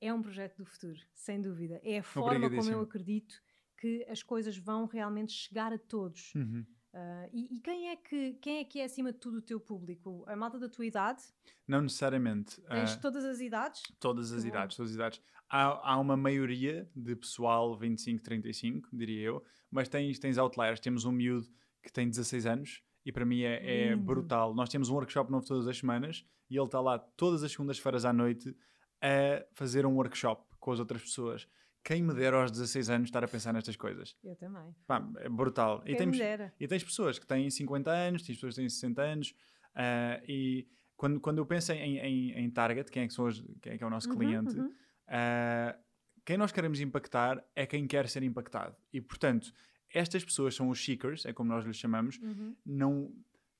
é 0.00 0.14
um 0.14 0.22
projeto 0.22 0.58
do 0.58 0.64
futuro, 0.64 1.00
sem 1.12 1.42
dúvida. 1.42 1.80
É 1.82 1.98
a 1.98 2.02
forma 2.04 2.48
como 2.48 2.70
eu 2.70 2.80
acredito 2.80 3.34
que 3.76 4.06
as 4.08 4.22
coisas 4.22 4.56
vão 4.56 4.86
realmente 4.86 5.32
chegar 5.32 5.72
a 5.72 5.78
todos. 5.78 6.32
Uhum. 6.36 6.64
Ah, 6.92 7.28
e 7.32 7.56
e 7.56 7.60
quem, 7.60 7.88
é 7.88 7.96
que, 7.96 8.32
quem 8.34 8.58
é 8.58 8.64
que 8.64 8.80
é 8.80 8.84
acima 8.84 9.12
de 9.12 9.18
tudo 9.18 9.38
o 9.38 9.42
teu 9.42 9.60
público? 9.60 10.24
A 10.26 10.34
malta 10.34 10.58
da 10.58 10.68
tua 10.68 10.84
idade? 10.84 11.22
Não 11.66 11.82
necessariamente. 11.82 12.60
Tens 12.62 12.94
ah, 12.94 12.96
todas 13.00 13.24
as 13.24 13.40
idades? 13.40 13.82
todas 14.00 14.32
as 14.32 14.42
Que 14.42 14.50
bom. 14.50 14.56
idades, 14.56 14.76
todas 14.76 14.90
as 14.90 14.96
idades. 14.96 15.20
Há, 15.48 15.92
há 15.92 15.98
uma 15.98 16.16
maioria 16.16 16.88
de 16.94 17.14
pessoal 17.16 17.76
25, 17.76 18.22
35, 18.22 18.88
diria 18.92 19.20
eu, 19.22 19.44
mas 19.70 19.88
tens, 19.88 20.18
tens 20.18 20.38
outliers. 20.38 20.80
Temos 20.80 21.04
um 21.04 21.12
miúdo 21.12 21.48
que 21.82 21.92
tem 21.92 22.08
16 22.08 22.46
anos 22.46 22.82
e 23.04 23.12
para 23.12 23.24
mim 23.24 23.42
é, 23.42 23.90
é 23.90 23.96
brutal. 23.96 24.54
Nós 24.54 24.68
temos 24.68 24.88
um 24.90 24.94
workshop 24.94 25.30
novo 25.30 25.46
todas 25.46 25.66
as 25.66 25.78
semanas 25.78 26.24
e 26.48 26.56
ele 26.56 26.64
está 26.64 26.80
lá 26.80 26.98
todas 26.98 27.42
as 27.42 27.52
segundas-feiras 27.52 28.04
à 28.04 28.12
noite 28.12 28.54
a 29.00 29.44
fazer 29.52 29.86
um 29.86 29.94
workshop 29.94 30.44
com 30.58 30.72
as 30.72 30.78
outras 30.78 31.02
pessoas. 31.02 31.48
Quem 31.82 32.02
me 32.02 32.12
dera 32.14 32.40
aos 32.42 32.50
16 32.50 32.90
anos 32.90 33.08
estar 33.08 33.24
a 33.24 33.28
pensar 33.28 33.52
nestas 33.52 33.76
coisas? 33.76 34.14
Eu 34.22 34.36
também. 34.36 34.74
Pá, 34.86 35.02
é 35.18 35.28
brutal. 35.28 35.80
Quem 35.82 35.94
e, 35.94 35.96
temos, 35.96 36.16
me 36.16 36.22
dera. 36.22 36.52
e 36.60 36.68
tens 36.68 36.84
pessoas 36.84 37.18
que 37.18 37.26
têm 37.26 37.48
50 37.50 37.90
anos, 37.90 38.22
tens 38.22 38.36
pessoas 38.36 38.54
que 38.54 38.60
têm 38.60 38.68
60 38.68 39.02
anos, 39.02 39.34
ah, 39.74 40.20
e 40.28 40.68
quando, 40.96 41.18
quando 41.20 41.38
eu 41.38 41.46
penso 41.46 41.72
em, 41.72 41.98
em, 41.98 42.32
em 42.32 42.50
target, 42.50 42.90
quem 42.90 43.04
é 43.04 43.06
que, 43.06 43.14
são 43.14 43.24
os, 43.26 43.40
quem 43.62 43.72
é, 43.72 43.78
que 43.78 43.82
é 43.82 43.86
o 43.86 43.90
nosso 43.90 44.10
Uhum, 44.10 44.16
cliente, 44.16 44.58
uhum. 44.58 44.70
ah, 45.08 45.76
quem 46.24 46.36
nós 46.36 46.52
queremos 46.52 46.80
impactar 46.80 47.42
é 47.56 47.64
quem 47.66 47.86
quer 47.86 48.08
ser 48.08 48.22
impactado. 48.22 48.76
E, 48.92 49.00
portanto, 49.00 49.52
estas 49.92 50.22
pessoas 50.24 50.54
são 50.54 50.68
os 50.68 50.84
seekers, 50.84 51.24
é 51.24 51.32
como 51.32 51.48
nós 51.48 51.64
lhes 51.64 51.76
chamamos, 51.76 52.18
Uhum. 52.18 52.54
não, 52.64 53.14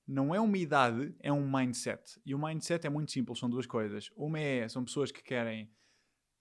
não 0.06 0.34
é 0.34 0.40
uma 0.40 0.58
idade, 0.58 1.14
é 1.20 1.32
um 1.32 1.50
mindset. 1.50 2.20
E 2.24 2.34
o 2.34 2.38
mindset 2.38 2.86
é 2.86 2.90
muito 2.90 3.10
simples, 3.10 3.38
são 3.38 3.48
duas 3.48 3.66
coisas. 3.66 4.10
Uma 4.14 4.38
é, 4.38 4.68
são 4.68 4.84
pessoas 4.84 5.10
que 5.10 5.22
querem 5.22 5.72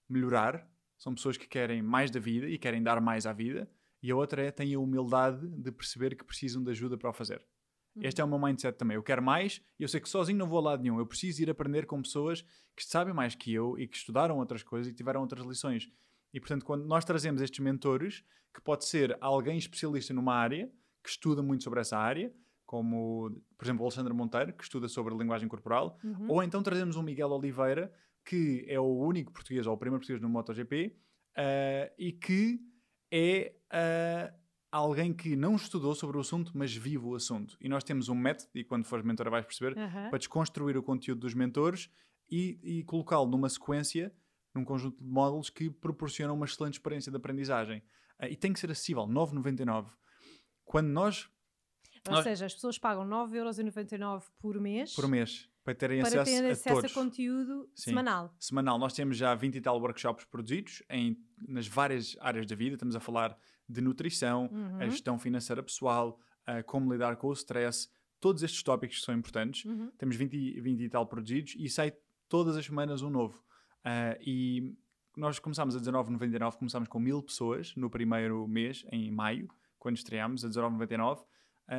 melhorar, 0.08 0.68
são 1.00 1.14
pessoas 1.14 1.38
que 1.38 1.48
querem 1.48 1.80
mais 1.80 2.10
da 2.10 2.20
vida 2.20 2.46
e 2.46 2.58
querem 2.58 2.82
dar 2.82 3.00
mais 3.00 3.24
à 3.24 3.32
vida. 3.32 3.68
E 4.02 4.10
a 4.10 4.16
outra 4.16 4.42
é, 4.42 4.50
têm 4.50 4.74
a 4.74 4.78
humildade 4.78 5.48
de 5.48 5.72
perceber 5.72 6.14
que 6.14 6.24
precisam 6.24 6.62
de 6.62 6.70
ajuda 6.70 6.96
para 6.96 7.08
o 7.08 7.12
fazer. 7.12 7.42
Uhum. 7.96 8.02
Este 8.04 8.20
é 8.20 8.24
o 8.24 8.28
meu 8.28 8.38
mindset 8.38 8.76
também. 8.76 8.96
Eu 8.96 9.02
quero 9.02 9.22
mais 9.22 9.62
e 9.78 9.82
eu 9.82 9.88
sei 9.88 9.98
que 9.98 10.08
sozinho 10.08 10.38
não 10.38 10.46
vou 10.46 10.58
a 10.58 10.62
lado 10.62 10.82
nenhum. 10.82 10.98
Eu 10.98 11.06
preciso 11.06 11.42
ir 11.42 11.48
aprender 11.48 11.86
com 11.86 12.02
pessoas 12.02 12.44
que 12.76 12.84
sabem 12.84 13.14
mais 13.14 13.34
que 13.34 13.52
eu 13.52 13.78
e 13.78 13.88
que 13.88 13.96
estudaram 13.96 14.38
outras 14.38 14.62
coisas 14.62 14.92
e 14.92 14.94
tiveram 14.94 15.22
outras 15.22 15.44
lições. 15.44 15.90
E 16.34 16.38
portanto, 16.38 16.66
quando 16.66 16.84
nós 16.84 17.04
trazemos 17.04 17.40
estes 17.40 17.60
mentores, 17.60 18.22
que 18.54 18.60
pode 18.60 18.84
ser 18.84 19.16
alguém 19.22 19.56
especialista 19.56 20.12
numa 20.12 20.34
área, 20.34 20.70
que 21.02 21.08
estuda 21.08 21.42
muito 21.42 21.64
sobre 21.64 21.80
essa 21.80 21.96
área, 21.96 22.32
como, 22.66 23.42
por 23.56 23.64
exemplo, 23.64 23.82
o 23.82 23.86
Alexandre 23.86 24.12
Monteiro, 24.12 24.52
que 24.52 24.62
estuda 24.62 24.86
sobre 24.86 25.14
linguagem 25.14 25.48
corporal, 25.48 25.98
uhum. 26.04 26.26
ou 26.28 26.42
então 26.42 26.62
trazemos 26.62 26.94
um 26.96 27.02
Miguel 27.02 27.30
Oliveira, 27.30 27.90
que 28.30 28.64
é 28.68 28.78
o 28.78 28.84
único 28.84 29.32
português, 29.32 29.66
ou 29.66 29.74
o 29.74 29.76
primeiro 29.76 29.98
português 29.98 30.22
no 30.22 30.28
MotoGP, 30.28 30.96
uh, 31.36 31.92
e 31.98 32.12
que 32.12 32.60
é 33.10 33.56
uh, 33.72 34.32
alguém 34.70 35.12
que 35.12 35.34
não 35.34 35.56
estudou 35.56 35.96
sobre 35.96 36.16
o 36.16 36.20
assunto, 36.20 36.52
mas 36.54 36.72
vive 36.72 37.04
o 37.04 37.16
assunto. 37.16 37.56
E 37.60 37.68
nós 37.68 37.82
temos 37.82 38.08
um 38.08 38.14
método, 38.14 38.48
e 38.54 38.62
quando 38.62 38.84
fores 38.84 39.04
mentora 39.04 39.30
vais 39.30 39.44
perceber, 39.44 39.76
uhum. 39.76 40.10
para 40.10 40.18
desconstruir 40.18 40.76
o 40.76 40.82
conteúdo 40.82 41.22
dos 41.22 41.34
mentores 41.34 41.90
e, 42.30 42.60
e 42.62 42.84
colocá-lo 42.84 43.28
numa 43.28 43.48
sequência, 43.48 44.14
num 44.54 44.64
conjunto 44.64 45.02
de 45.02 45.10
módulos 45.10 45.50
que 45.50 45.68
proporcionam 45.68 46.36
uma 46.36 46.46
excelente 46.46 46.74
experiência 46.74 47.10
de 47.10 47.16
aprendizagem. 47.16 47.82
Uh, 48.22 48.26
e 48.26 48.36
tem 48.36 48.52
que 48.52 48.60
ser 48.60 48.70
acessível, 48.70 49.08
9,99. 49.08 49.88
Quando 50.64 50.86
nós 50.86 51.28
ou 52.08 52.14
Nós... 52.14 52.24
seja, 52.24 52.46
as 52.46 52.54
pessoas 52.54 52.78
pagam 52.78 53.06
9,99€ 53.06 54.22
por 54.38 54.58
mês. 54.58 54.94
Por 54.94 55.06
mês. 55.06 55.50
Para 55.70 55.74
terem 55.76 56.00
para 56.00 56.08
acesso, 56.08 56.24
terem 56.24 56.50
acesso 56.50 56.80
a, 56.80 56.86
a 56.86 56.90
conteúdo 56.90 57.70
Sim. 57.74 57.90
semanal. 57.90 58.34
Semanal. 58.40 58.78
Nós 58.78 58.92
temos 58.92 59.16
já 59.16 59.34
20 59.34 59.54
e 59.54 59.60
tal 59.60 59.80
workshops 59.80 60.24
produzidos 60.24 60.82
em, 60.90 61.16
nas 61.46 61.68
várias 61.68 62.16
áreas 62.20 62.46
da 62.46 62.56
vida. 62.56 62.74
Estamos 62.74 62.96
a 62.96 63.00
falar 63.00 63.38
de 63.68 63.80
nutrição, 63.80 64.50
uhum. 64.52 64.80
a 64.80 64.88
gestão 64.88 65.16
financeira 65.16 65.62
pessoal, 65.62 66.18
a 66.44 66.62
como 66.64 66.92
lidar 66.92 67.14
com 67.16 67.28
o 67.28 67.32
stress. 67.32 67.88
Todos 68.18 68.42
estes 68.42 68.62
tópicos 68.64 68.98
que 68.98 69.04
são 69.04 69.14
importantes. 69.14 69.64
Uhum. 69.64 69.92
Temos 69.96 70.16
20, 70.16 70.60
20 70.60 70.80
e 70.82 70.88
tal 70.88 71.06
produzidos 71.06 71.54
e 71.56 71.68
sai 71.68 71.92
todas 72.28 72.56
as 72.56 72.66
semanas 72.66 73.02
um 73.02 73.10
novo. 73.10 73.38
Uh, 73.84 74.18
e 74.20 74.76
nós 75.16 75.38
começámos 75.38 75.76
a 75.76 75.78
19,99, 75.78 76.56
começámos 76.58 76.88
com 76.88 76.98
mil 76.98 77.22
pessoas 77.22 77.74
no 77.76 77.88
primeiro 77.88 78.46
mês, 78.48 78.84
em 78.90 79.10
maio, 79.12 79.48
quando 79.78 79.96
estreámos, 79.96 80.44
a 80.44 80.48
19,99 80.48 81.20
uh, 81.20 81.24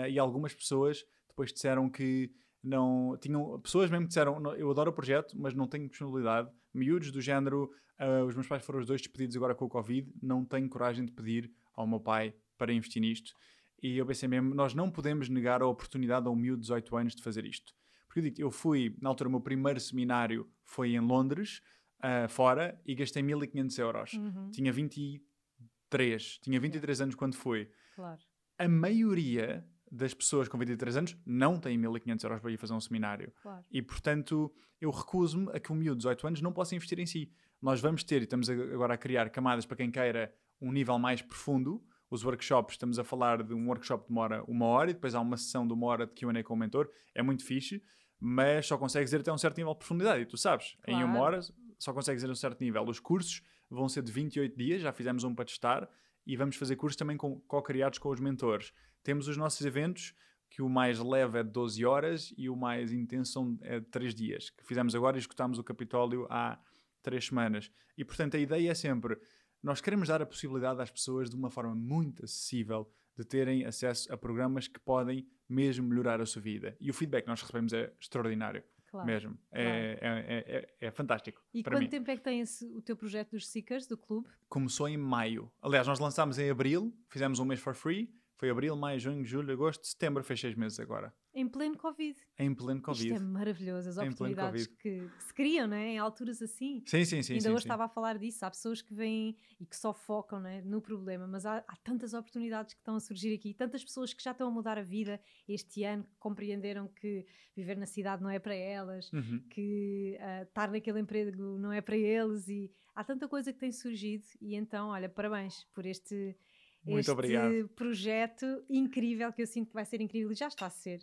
e 0.09 0.17
algumas 0.17 0.53
pessoas 0.53 1.03
depois 1.27 1.51
disseram 1.51 1.89
que 1.89 2.31
não 2.64 3.18
tinham 3.20 3.59
pessoas 3.59 3.89
mesmo 3.89 4.05
que 4.05 4.09
disseram 4.09 4.55
eu 4.55 4.70
adoro 4.70 4.91
o 4.91 4.93
projeto 4.93 5.36
mas 5.38 5.53
não 5.53 5.68
tenho 5.68 5.88
disponibilidade. 5.89 6.49
Miúdos 6.74 7.12
do 7.12 7.22
género 7.22 7.72
uh, 7.99 8.26
os 8.26 8.36
meus 8.36 8.47
pais 8.47 8.64
foram 8.64 8.80
os 8.80 8.86
dois 8.86 9.01
despedidos 9.01 9.36
agora 9.36 9.55
com 9.55 9.66
o 9.66 9.70
covid 9.70 10.12
não 10.22 10.45
tenho 10.45 10.70
coragem 10.70 11.05
de 11.05 11.12
pedir 11.12 11.51
ao 11.74 11.88
meu 11.88 11.99
pai 11.99 12.34
para 12.57 12.72
investir 12.72 13.01
nisto. 13.01 13.34
E 13.82 13.97
eu 13.97 14.05
pensei 14.05 14.30
mesmo 14.30 14.53
nós 14.53 14.74
não 14.74 14.91
podemos 14.91 15.28
negar 15.28 15.62
a 15.62 15.68
oportunidade 15.68 16.28
a 16.28 16.30
um 16.30 16.36
miúdo 16.36 16.57
de 16.57 16.68
18 16.68 16.97
anos 16.97 17.16
de 17.16 17.24
fazer 17.24 17.45
isto. 17.45 17.74
Porque 18.07 18.20
eu 18.20 18.24
digo 18.24 18.41
eu 18.41 18.51
fui 18.51 18.95
na 19.01 19.09
altura 19.09 19.28
o 19.28 19.32
meu 19.32 19.41
primeiro 19.41 19.80
seminário 19.80 20.47
foi 20.64 20.91
em 20.91 20.99
Londres 20.99 21.62
uh, 21.99 22.30
fora 22.30 22.80
e 22.86 22.93
gastei 22.93 23.24
1500 23.24 23.80
euros. 23.80 24.14
Uhum. 24.14 24.51
tinha 24.51 24.72
23 24.72 26.39
tinha 26.43 26.59
23 26.59 27.01
anos 27.01 27.16
quando 27.16 27.36
fui. 27.36 27.70
Claro. 27.95 28.22
a 28.57 28.68
maioria 28.68 29.66
das 29.91 30.13
pessoas 30.13 30.47
com 30.47 30.57
23 30.57 30.97
anos 30.97 31.17
não 31.25 31.59
têm 31.59 31.77
1500 31.77 32.23
euros 32.23 32.39
para 32.39 32.51
ir 32.51 32.57
fazer 32.57 32.73
um 32.73 32.79
seminário. 32.79 33.33
Claro. 33.41 33.65
E, 33.69 33.81
portanto, 33.81 34.51
eu 34.79 34.89
recuso-me 34.89 35.51
a 35.51 35.59
que 35.59 35.71
um 35.71 35.75
miúdo 35.75 35.97
de 35.97 36.03
18 36.03 36.27
anos 36.27 36.41
não 36.41 36.53
possa 36.53 36.75
investir 36.75 36.97
em 36.99 37.05
si. 37.05 37.29
Nós 37.61 37.81
vamos 37.81 38.03
ter, 38.03 38.21
e 38.21 38.23
estamos 38.23 38.49
agora 38.49 38.93
a 38.93 38.97
criar 38.97 39.29
camadas 39.29 39.65
para 39.65 39.75
quem 39.75 39.91
queira 39.91 40.33
um 40.61 40.71
nível 40.71 40.97
mais 40.97 41.21
profundo. 41.21 41.83
Os 42.09 42.23
workshops, 42.23 42.75
estamos 42.75 42.97
a 42.99 43.03
falar 43.03 43.43
de 43.43 43.53
um 43.53 43.67
workshop 43.67 44.03
que 44.03 44.09
demora 44.09 44.43
uma 44.47 44.65
hora 44.65 44.91
e 44.91 44.93
depois 44.93 45.13
há 45.13 45.19
uma 45.19 45.37
sessão 45.37 45.67
de 45.67 45.73
uma 45.73 45.87
hora 45.87 46.07
de 46.07 46.13
Q&A 46.13 46.43
com 46.43 46.53
o 46.53 46.57
mentor. 46.57 46.89
É 47.13 47.21
muito 47.21 47.43
fixe, 47.45 47.83
mas 48.19 48.67
só 48.67 48.77
consegues 48.77 49.11
ir 49.11 49.19
até 49.19 49.31
um 49.31 49.37
certo 49.37 49.57
nível 49.57 49.73
de 49.73 49.79
profundidade. 49.79 50.21
E 50.21 50.25
tu 50.25 50.37
sabes, 50.37 50.77
claro. 50.83 51.01
em 51.01 51.03
uma 51.03 51.19
hora 51.19 51.39
só 51.77 51.93
consegues 51.93 52.23
ir 52.23 52.29
a 52.29 52.31
um 52.31 52.35
certo 52.35 52.61
nível. 52.61 52.83
Os 52.83 52.99
cursos 52.99 53.41
vão 53.69 53.89
ser 53.89 54.03
de 54.03 54.11
28 54.11 54.57
dias, 54.57 54.81
já 54.81 54.91
fizemos 54.91 55.23
um 55.23 55.33
para 55.33 55.45
testar, 55.45 55.89
e 56.32 56.38
vamos 56.38 56.55
fazer 56.55 56.77
cursos 56.77 56.95
também 56.95 57.17
co-criados 57.17 57.99
com 57.99 58.07
os 58.07 58.21
mentores. 58.21 58.71
Temos 59.03 59.27
os 59.27 59.36
nossos 59.36 59.65
eventos, 59.65 60.15
que 60.49 60.61
o 60.61 60.69
mais 60.69 60.97
leve 60.97 61.38
é 61.38 61.43
de 61.43 61.49
12 61.49 61.84
horas 61.84 62.34
e 62.38 62.49
o 62.49 62.55
mais 62.55 62.93
intenso 62.93 63.57
é 63.61 63.82
de 63.82 63.88
3 63.88 64.15
dias, 64.15 64.49
que 64.49 64.65
fizemos 64.65 64.95
agora 64.95 65.17
e 65.17 65.19
escutámos 65.19 65.59
o 65.59 65.63
Capitólio 65.63 66.25
há 66.29 66.57
3 67.03 67.25
semanas. 67.25 67.69
E 67.97 68.05
portanto 68.05 68.38
a 68.38 68.39
ideia 68.39 68.71
é 68.71 68.73
sempre, 68.73 69.19
nós 69.61 69.82
queremos 69.82 70.07
dar 70.07 70.21
a 70.21 70.25
possibilidade 70.25 70.82
às 70.82 70.89
pessoas 70.89 71.29
de 71.29 71.36
uma 71.36 71.49
forma 71.49 71.75
muito 71.75 72.23
acessível 72.23 72.89
de 73.17 73.25
terem 73.25 73.65
acesso 73.65 74.09
a 74.13 74.15
programas 74.15 74.69
que 74.69 74.79
podem 74.79 75.27
mesmo 75.49 75.86
melhorar 75.86 76.21
a 76.21 76.25
sua 76.25 76.41
vida. 76.41 76.77
E 76.79 76.89
o 76.89 76.93
feedback 76.93 77.23
que 77.25 77.29
nós 77.29 77.41
recebemos 77.41 77.73
é 77.73 77.91
extraordinário. 77.99 78.63
Claro, 78.91 79.07
mesmo. 79.07 79.37
É, 79.53 79.95
claro. 79.95 80.17
É, 80.17 80.33
é, 80.33 80.67
é, 80.81 80.87
é, 80.87 80.91
fantástico. 80.91 81.41
E 81.53 81.63
quanto 81.63 81.79
mim. 81.79 81.87
tempo 81.87 82.11
é 82.11 82.17
que 82.17 82.21
tem 82.21 82.41
esse, 82.41 82.65
o 82.73 82.81
teu 82.81 82.97
projeto 82.97 83.31
dos 83.31 83.47
Seekers, 83.47 83.87
do 83.87 83.97
clube? 83.97 84.27
Começou 84.49 84.85
em 84.89 84.97
maio. 84.97 85.49
Aliás, 85.61 85.87
nós 85.87 85.97
lançámos 85.97 86.37
em 86.37 86.49
abril, 86.49 86.93
fizemos 87.07 87.39
um 87.39 87.45
mês 87.45 87.61
for 87.61 87.73
free 87.73 88.13
foi 88.41 88.49
abril, 88.49 88.75
maio, 88.75 88.99
junho, 88.99 89.23
julho, 89.23 89.53
agosto, 89.53 89.85
setembro, 89.85 90.23
fez 90.23 90.39
seis 90.39 90.55
meses 90.55 90.79
agora. 90.79 91.13
Em 91.31 91.47
pleno 91.47 91.77
Covid. 91.77 92.17
Em 92.39 92.55
pleno 92.55 92.81
Covid. 92.81 93.13
Isto 93.13 93.21
é 93.21 93.23
maravilhoso, 93.23 93.89
as 93.89 93.97
oportunidades 93.99 94.65
que, 94.65 95.07
que, 95.07 95.23
se 95.23 95.31
criam, 95.31 95.67
né? 95.67 95.89
em 95.89 95.99
alturas 95.99 96.41
assim. 96.41 96.81
Sim, 96.87 97.05
sim, 97.05 97.21
sim. 97.21 97.33
Ainda 97.33 97.43
sim, 97.43 97.49
hoje 97.49 97.61
sim. 97.61 97.67
estava 97.67 97.85
a 97.85 97.87
falar 97.87 98.17
disso. 98.17 98.43
Há 98.43 98.49
pessoas 98.49 98.81
que 98.81 98.95
vêm 98.95 99.37
e 99.59 99.65
que 99.67 99.77
só 99.77 99.93
focam 99.93 100.39
né, 100.39 100.59
no 100.65 100.81
problema, 100.81 101.27
mas 101.27 101.45
há, 101.45 101.57
há, 101.67 101.75
tantas 101.83 102.15
oportunidades 102.15 102.73
que 102.73 102.79
estão 102.79 102.95
a 102.95 102.99
surgir 102.99 103.31
aqui, 103.35 103.53
tantas 103.53 103.83
pessoas 103.83 104.11
que 104.11 104.23
já 104.23 104.31
estão 104.31 104.47
a 104.47 104.51
mudar 104.51 104.79
a 104.79 104.81
vida 104.81 105.21
este 105.47 105.83
ano, 105.83 106.03
que 106.03 106.17
compreenderam 106.17 106.87
que 106.87 107.27
viver 107.55 107.77
na 107.77 107.85
cidade 107.85 108.23
não 108.23 108.29
é 108.31 108.39
para 108.39 108.55
elas, 108.55 109.13
uhum. 109.13 109.39
que 109.51 110.17
uh, 110.19 110.43
estar 110.45 110.71
naquele 110.71 110.99
emprego 110.99 111.59
não 111.59 111.71
é 111.71 111.79
para 111.79 111.95
eles 111.95 112.47
e 112.47 112.71
há 112.95 113.03
tanta 113.03 113.27
coisa 113.27 113.53
que 113.53 113.59
tem 113.59 113.71
surgido 113.71 114.25
e 114.41 114.55
então, 114.55 114.89
olha, 114.89 115.07
parabéns 115.07 115.63
por 115.75 115.85
este 115.85 116.35
muito 116.84 116.99
este 116.99 117.11
obrigado. 117.11 117.69
projeto 117.75 118.45
incrível 118.69 119.32
que 119.32 119.41
eu 119.41 119.47
sinto 119.47 119.67
que 119.67 119.73
vai 119.73 119.86
ser 119.86 120.01
incrível 120.01 120.32
e 120.32 120.36
já 120.36 120.47
está 120.47 120.65
a 120.65 120.69
ser, 120.69 120.99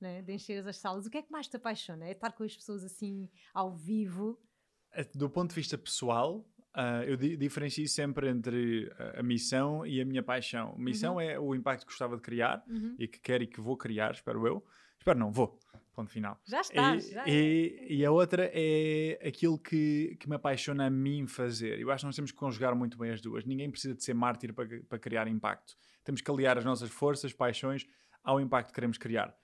né? 0.00 0.22
de 0.22 0.32
encher 0.32 0.66
as 0.66 0.76
salas. 0.76 1.06
O 1.06 1.10
que 1.10 1.18
é 1.18 1.22
que 1.22 1.30
mais 1.30 1.48
te 1.48 1.56
apaixona? 1.56 2.06
É 2.06 2.12
estar 2.12 2.32
com 2.32 2.44
as 2.44 2.56
pessoas 2.56 2.84
assim 2.84 3.28
ao 3.52 3.74
vivo? 3.74 4.40
É, 4.92 5.04
do 5.04 5.28
ponto 5.28 5.50
de 5.50 5.56
vista 5.56 5.76
pessoal, 5.76 6.38
uh, 6.74 7.02
eu 7.06 7.16
di 7.16 7.36
diferencio 7.36 7.86
sempre 7.88 8.28
entre 8.28 8.90
a, 9.16 9.22
missão 9.22 9.84
e 9.84 10.00
a 10.00 10.04
minha 10.04 10.22
paixão. 10.22 10.74
Missão 10.78 11.14
uhum. 11.14 11.20
é 11.20 11.38
o 11.38 11.54
impacto 11.54 11.80
que 11.80 11.92
gostava 11.92 12.16
de 12.16 12.22
criar 12.22 12.64
uhum. 12.66 12.96
e 12.98 13.06
que 13.06 13.20
quero 13.20 13.44
e 13.44 13.46
que 13.46 13.60
vou 13.60 13.76
criar, 13.76 14.12
espero 14.12 14.46
eu. 14.46 14.64
Espero 14.98 15.18
não, 15.18 15.30
vou. 15.30 15.58
Ponto 15.98 16.12
final. 16.12 16.40
Já 16.46 16.60
está. 16.60 16.94
E, 16.94 17.00
já 17.00 17.24
e, 17.26 17.76
é. 17.80 17.92
e, 17.92 18.04
a 18.04 18.12
outra 18.12 18.48
é 18.54 19.18
aquilo 19.26 19.58
que, 19.58 20.16
que 20.20 20.28
me 20.28 20.36
apaixona 20.36 20.86
a 20.86 20.90
mim 20.90 21.26
fazer. 21.26 21.80
Eu 21.80 21.90
acho 21.90 22.02
que 22.02 22.06
nós 22.06 22.14
temos 22.14 22.30
que 22.30 22.38
conjugar 22.38 22.72
muito 22.76 22.96
bem 22.96 23.10
as 23.10 23.20
duas. 23.20 23.44
Ninguém 23.44 23.68
precisa 23.68 23.96
de 23.96 24.04
ser 24.04 24.14
mártir 24.14 24.54
para, 24.54 24.64
para 24.88 24.96
criar 24.96 25.26
impacto. 25.26 25.74
Temos 26.04 26.20
que 26.20 26.30
aliar 26.30 26.56
as 26.56 26.64
nossas 26.64 26.88
forças, 26.88 27.32
paixões 27.32 27.84
ao 28.22 28.40
impacto 28.40 28.68
que 28.68 28.74
queremos 28.74 28.96
criar. 28.96 29.34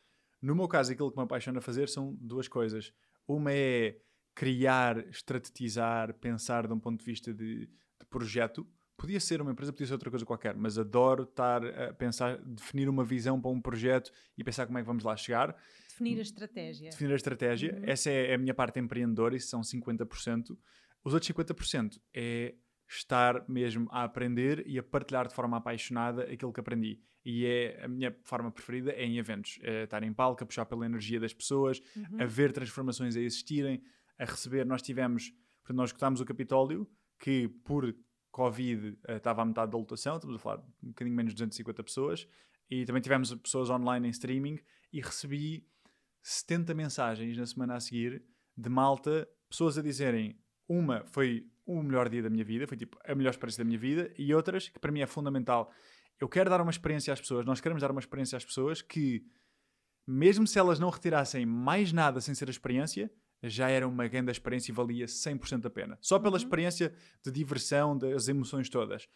No 0.40 0.54
meu 0.54 0.68
caso, 0.68 0.92
aquilo 0.92 1.10
que 1.10 1.16
me 1.16 1.24
apaixona 1.24 1.60
fazer 1.60 1.88
são 1.88 2.16
duas 2.20 2.46
coisas. 2.46 2.92
Uma 3.26 3.52
é 3.52 3.96
criar, 4.32 4.98
estrategizar, 5.08 6.14
pensar 6.14 6.68
de 6.68 6.72
um 6.72 6.78
ponto 6.78 7.00
de 7.00 7.04
vista 7.04 7.34
de, 7.34 7.66
de 7.66 8.06
projeto. 8.08 8.64
Podia 8.96 9.18
ser 9.18 9.42
uma 9.42 9.50
empresa, 9.50 9.72
podia 9.72 9.88
ser 9.88 9.94
outra 9.94 10.08
coisa 10.08 10.24
qualquer, 10.24 10.54
mas 10.54 10.78
adoro 10.78 11.24
estar 11.24 11.66
a 11.66 11.92
pensar, 11.94 12.38
definir 12.44 12.88
uma 12.88 13.02
visão 13.02 13.40
para 13.40 13.50
um 13.50 13.60
projeto 13.60 14.12
e 14.38 14.44
pensar 14.44 14.66
como 14.66 14.78
é 14.78 14.82
que 14.82 14.86
vamos 14.86 15.02
lá 15.02 15.16
chegar 15.16 15.56
Definir 15.94 16.18
a 16.18 16.22
estratégia. 16.22 16.90
Definir 16.90 17.12
a 17.12 17.16
estratégia. 17.16 17.74
Uhum. 17.74 17.84
Essa 17.84 18.10
é 18.10 18.34
a 18.34 18.38
minha 18.38 18.52
parte 18.52 18.80
empreendedora, 18.80 19.36
isso 19.36 19.48
são 19.48 19.60
50%. 19.60 20.56
Os 21.04 21.14
outros 21.14 21.30
50% 21.30 22.00
é 22.12 22.54
estar 22.88 23.48
mesmo 23.48 23.88
a 23.90 24.02
aprender 24.04 24.66
e 24.66 24.78
a 24.78 24.82
partilhar 24.82 25.28
de 25.28 25.34
forma 25.34 25.56
apaixonada 25.56 26.24
aquilo 26.24 26.52
que 26.52 26.60
aprendi. 26.60 27.00
E 27.24 27.46
é 27.46 27.84
a 27.84 27.88
minha 27.88 28.14
forma 28.24 28.50
preferida 28.50 28.92
é 28.92 29.04
em 29.04 29.18
eventos. 29.18 29.58
É 29.62 29.84
estar 29.84 30.02
em 30.02 30.12
palco, 30.12 30.42
a 30.42 30.46
puxar 30.46 30.66
pela 30.66 30.84
energia 30.84 31.20
das 31.20 31.32
pessoas, 31.32 31.80
uhum. 31.96 32.20
a 32.20 32.26
ver 32.26 32.52
transformações 32.52 33.16
a 33.16 33.20
existirem, 33.20 33.82
a 34.18 34.24
receber. 34.24 34.66
Nós 34.66 34.82
tivemos, 34.82 35.30
portanto, 35.62 35.76
nós 35.76 35.90
escutámos 35.90 36.20
o 36.20 36.24
Capitólio, 36.24 36.88
que 37.18 37.48
por 37.64 37.94
Covid 38.30 38.98
uh, 39.08 39.12
estava 39.12 39.42
à 39.42 39.44
metade 39.44 39.70
da 39.70 39.78
lotação, 39.78 40.16
estamos 40.16 40.36
a 40.36 40.38
falar 40.38 40.56
de 40.56 40.64
um 40.82 40.88
bocadinho 40.88 41.16
menos 41.16 41.32
de 41.32 41.36
250 41.36 41.84
pessoas, 41.84 42.26
e 42.68 42.84
também 42.84 43.00
tivemos 43.00 43.32
pessoas 43.36 43.70
online 43.70 44.08
em 44.08 44.10
streaming, 44.10 44.58
e 44.92 45.00
recebi 45.00 45.66
70 46.24 46.72
mensagens 46.72 47.36
na 47.36 47.44
semana 47.44 47.76
a 47.76 47.80
seguir 47.80 48.24
de 48.56 48.68
malta, 48.70 49.28
pessoas 49.48 49.76
a 49.76 49.82
dizerem 49.82 50.40
uma 50.66 51.04
foi 51.04 51.46
o 51.66 51.82
melhor 51.82 52.08
dia 52.08 52.22
da 52.22 52.30
minha 52.30 52.44
vida, 52.44 52.66
foi 52.66 52.76
tipo 52.78 52.98
a 53.04 53.14
melhor 53.14 53.30
experiência 53.30 53.62
da 53.62 53.68
minha 53.68 53.78
vida, 53.78 54.12
e 54.18 54.34
outras 54.34 54.68
que 54.70 54.78
para 54.78 54.90
mim 54.90 55.00
é 55.00 55.06
fundamental. 55.06 55.70
Eu 56.18 56.28
quero 56.28 56.48
dar 56.48 56.60
uma 56.62 56.70
experiência 56.70 57.12
às 57.12 57.20
pessoas, 57.20 57.44
nós 57.44 57.60
queremos 57.60 57.82
dar 57.82 57.90
uma 57.90 58.00
experiência 58.00 58.36
às 58.36 58.44
pessoas 58.44 58.80
que 58.80 59.26
mesmo 60.06 60.46
se 60.46 60.58
elas 60.58 60.78
não 60.78 60.88
retirassem 60.90 61.44
mais 61.44 61.92
nada 61.92 62.20
sem 62.20 62.34
ser 62.34 62.48
a 62.48 62.50
experiência, 62.50 63.10
já 63.42 63.68
era 63.68 63.86
uma 63.86 64.06
grande 64.08 64.30
experiência 64.30 64.72
e 64.72 64.74
valia 64.74 65.06
100% 65.06 65.66
a 65.66 65.70
pena. 65.70 65.98
Só 66.00 66.18
pela 66.18 66.32
Uhum. 66.32 66.36
experiência 66.38 66.94
de 67.22 67.30
diversão, 67.30 67.96
das 67.96 68.28
emoções 68.28 68.68
todas. 68.70 69.06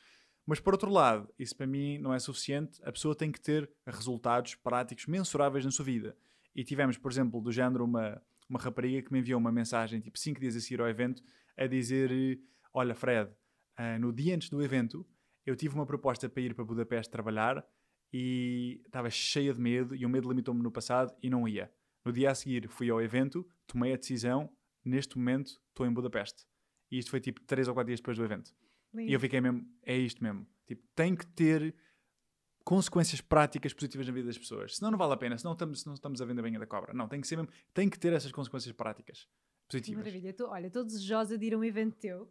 Mas 0.46 0.61
por 0.61 0.74
outro 0.74 0.90
lado, 0.90 1.32
isso 1.38 1.56
para 1.56 1.66
mim 1.66 1.98
não 1.98 2.12
é 2.12 2.18
suficiente. 2.18 2.80
A 2.82 2.92
pessoa 2.92 3.14
tem 3.14 3.30
que 3.30 3.40
ter 3.40 3.70
resultados 3.86 4.54
práticos 4.54 5.06
mensuráveis 5.06 5.64
na 5.64 5.70
sua 5.70 5.84
vida. 5.84 6.16
E 6.55 6.64
tivemos, 6.64 6.99
por 6.99 7.11
exemplo, 7.11 7.40
do 7.40 7.53
género 7.53 7.84
uma, 7.84 8.20
uma 8.49 8.59
rapariga 8.59 9.03
que 9.03 9.12
me 9.12 9.20
enviou 9.20 9.38
uma 9.38 9.53
mensagem, 9.53 10.01
tipo 10.01 10.18
5 10.18 10.40
dias 10.40 10.57
a 10.57 10.61
seguir 10.61 10.80
ao 10.80 10.88
evento, 10.88 11.22
a 11.57 11.66
dizer: 11.66 12.11
Olha, 12.72 12.94
Fred, 12.94 13.30
ah, 13.76 13.99
no 13.99 14.12
dia 14.12 14.34
antes 14.34 14.49
do 14.51 14.62
evento, 14.62 15.07
eu 15.46 15.55
tive 15.57 15.74
uma 15.74 15.86
proposta 15.86 16.28
para 16.28 16.42
ir 16.42 16.55
para 16.55 16.64
Budapeste 16.64 17.11
trabalhar 17.11 17.64
e 18.12 18.80
estava 18.86 19.11
cheia 19.11 19.53
de 19.53 19.61
medo 19.61 19.94
e 19.94 20.05
o 20.05 20.09
medo 20.09 20.28
limitou-me 20.28 20.62
no 20.62 20.70
passado 20.70 21.14
e 21.22 21.30
não 21.30 21.46
ia. 21.46 21.70
No 22.05 22.12
dia 22.12 22.30
a 22.30 22.34
seguir 22.34 22.68
fui 22.68 22.90
ao 22.90 23.01
evento, 23.01 23.46
tomei 23.66 23.92
a 23.92 23.96
decisão, 23.96 24.51
neste 24.84 25.16
momento 25.16 25.61
estou 25.68 25.86
em 25.86 25.92
Budapeste. 25.92 26.44
E 26.90 26.99
isto 26.99 27.11
foi 27.11 27.20
tipo 27.20 27.40
3 27.42 27.68
ou 27.68 27.74
4 27.74 27.86
dias 27.86 28.01
depois 28.01 28.16
do 28.16 28.24
evento. 28.24 28.55
E 28.94 29.12
eu 29.12 29.20
fiquei 29.20 29.40
mesmo, 29.40 29.66
é 29.82 29.96
isto 29.96 30.22
mesmo. 30.22 30.46
Tipo, 30.66 30.82
tem 30.94 31.14
que 31.14 31.26
ter 31.26 31.74
consequências 32.68 33.22
práticas 33.22 33.72
positivas 33.72 34.06
na 34.06 34.12
vida 34.12 34.26
das 34.26 34.36
pessoas. 34.36 34.76
Senão 34.76 34.90
não 34.90 34.98
vale 34.98 35.14
a 35.14 35.16
pena, 35.16 35.38
senão 35.38 35.52
estamos, 35.54 35.80
senão 35.80 35.94
estamos 35.94 36.20
a 36.20 36.24
vender 36.26 36.42
banha 36.42 36.58
da 36.58 36.66
cobra. 36.66 36.92
Não, 36.92 37.08
tem 37.08 37.18
que 37.18 37.26
ser 37.26 37.36
mesmo, 37.36 37.50
tem 37.72 37.88
que 37.88 37.98
ter 37.98 38.12
essas 38.12 38.30
consequências 38.30 38.70
práticas 38.74 39.26
positivas. 39.66 40.04
Maravilha. 40.04 40.34
Tô- 40.34 40.48
olha, 40.50 40.66
estou 40.66 40.84
desejosa 40.84 41.38
de 41.38 41.46
ir 41.46 41.54
a 41.54 41.58
um 41.58 41.64
evento 41.64 41.96
teu, 41.96 42.30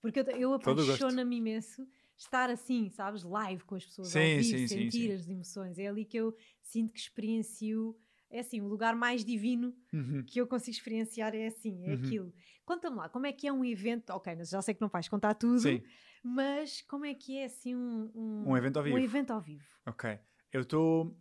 porque 0.00 0.20
eu, 0.20 0.24
eu 0.26 0.54
apaixono-me 0.54 1.38
imenso 1.38 1.84
estar 2.16 2.50
assim, 2.50 2.88
sabes, 2.88 3.24
live 3.24 3.64
com 3.64 3.74
as 3.74 3.84
pessoas, 3.84 4.10
Sim, 4.12 4.42
sim, 4.44 4.58
sim, 4.58 4.68
sentir 4.68 5.08
sim. 5.08 5.12
as 5.12 5.28
emoções. 5.28 5.76
É 5.76 5.88
ali 5.88 6.04
que 6.04 6.16
eu 6.18 6.36
sinto 6.62 6.92
que 6.92 7.00
experiencio, 7.00 7.98
é 8.30 8.38
assim, 8.38 8.60
o 8.60 8.68
lugar 8.68 8.94
mais 8.94 9.24
divino 9.24 9.74
Uhum. 9.92 10.22
que 10.24 10.40
eu 10.40 10.46
consigo 10.46 10.76
experienciar 10.76 11.34
é 11.34 11.48
assim, 11.48 11.84
é 11.84 11.94
Uhum. 11.94 12.04
aquilo. 12.04 12.32
Conta-me 12.64 12.96
lá, 12.96 13.08
como 13.08 13.26
é 13.26 13.32
que 13.32 13.48
é 13.48 13.52
um 13.52 13.64
evento? 13.64 14.10
Ok, 14.10 14.36
mas 14.36 14.50
já 14.50 14.62
sei 14.62 14.72
que 14.72 14.80
não 14.80 14.88
vais 14.88 15.08
contar 15.08 15.34
tudo, 15.34 15.58
Sim, 15.58 15.82
mas 16.24 16.80
como 16.80 17.04
é 17.04 17.12
que 17.12 17.36
é 17.36 17.44
assim 17.44 17.76
um, 17.76 18.10
um, 18.14 18.44
Um 18.48 18.56
evento 18.56 18.78
ao 18.78 18.82
vivo. 18.82 18.96
Um 18.96 19.00
evento 19.00 19.32
ao 19.32 19.40
vivo. 19.40 19.64
ok. 19.86 20.18
Eu 20.50 20.62
estou. 20.62 21.16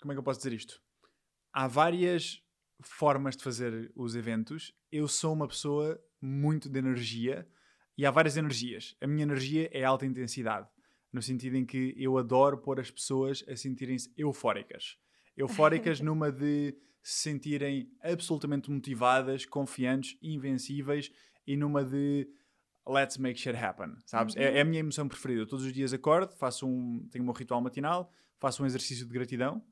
Como 0.00 0.10
é 0.10 0.14
que 0.14 0.18
eu 0.18 0.22
posso 0.22 0.40
dizer 0.40 0.54
isto? 0.54 0.82
Há 1.52 1.68
várias 1.68 2.42
formas 2.82 3.36
de 3.36 3.44
fazer 3.44 3.92
os 3.94 4.16
eventos. 4.16 4.74
Eu 4.90 5.06
sou 5.06 5.32
uma 5.34 5.46
pessoa 5.46 6.02
muito 6.20 6.68
de 6.68 6.78
energia 6.78 7.46
e 7.96 8.06
há 8.06 8.10
várias 8.10 8.36
energias. 8.36 8.96
A 9.00 9.06
minha 9.06 9.22
energia 9.22 9.68
é 9.72 9.84
alta 9.84 10.06
intensidade, 10.06 10.66
no 11.12 11.20
sentido 11.20 11.56
em 11.56 11.66
que 11.66 11.94
eu 11.96 12.16
adoro 12.16 12.58
pôr 12.58 12.80
as 12.80 12.90
pessoas 12.90 13.44
a 13.46 13.54
sentirem-se 13.54 14.12
eufóricas. 14.16 14.96
Eufóricas 15.36 16.00
numa 16.02 16.32
de 16.32 16.74
se 17.02 17.22
sentirem 17.22 17.90
absolutamente 18.02 18.70
motivadas, 18.70 19.44
confiantes, 19.44 20.16
invencíveis 20.22 21.12
e 21.46 21.56
numa 21.56 21.84
de 21.84 22.26
let's 22.88 23.18
make 23.18 23.38
shit 23.38 23.56
happen, 23.56 23.96
sabes? 24.06 24.36
É, 24.36 24.58
é 24.58 24.60
a 24.60 24.64
minha 24.64 24.80
emoção 24.80 25.08
preferida. 25.08 25.46
Todos 25.46 25.64
os 25.64 25.72
dias 25.72 25.92
acordo, 25.92 26.34
faço 26.36 26.66
um, 26.66 27.06
tenho 27.10 27.22
o 27.22 27.26
meu 27.26 27.34
ritual 27.34 27.60
matinal, 27.60 28.10
faço 28.38 28.62
um 28.62 28.66
exercício 28.66 29.06
de 29.06 29.12
gratidão, 29.12 29.62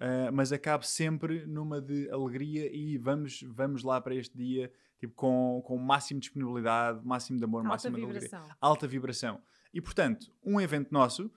ah, 0.00 0.30
mas 0.32 0.52
acabo 0.52 0.84
sempre 0.84 1.44
numa 1.46 1.80
de 1.80 2.08
alegria 2.10 2.74
e 2.74 2.96
vamos, 2.98 3.42
vamos 3.48 3.82
lá 3.82 4.00
para 4.00 4.14
este 4.14 4.36
dia 4.36 4.70
tipo, 4.98 5.14
com, 5.14 5.62
com 5.64 5.76
máximo 5.76 6.20
de 6.20 6.26
disponibilidade, 6.26 7.04
máximo 7.04 7.38
de 7.38 7.44
amor, 7.44 7.58
Alta 7.58 7.68
máximo 7.68 7.96
de 7.96 8.02
alegria 8.02 8.20
vibração. 8.20 8.56
alta 8.60 8.86
vibração. 8.86 9.42
E 9.72 9.80
portanto, 9.80 10.32
um 10.42 10.60
evento 10.60 10.92
nosso, 10.92 11.30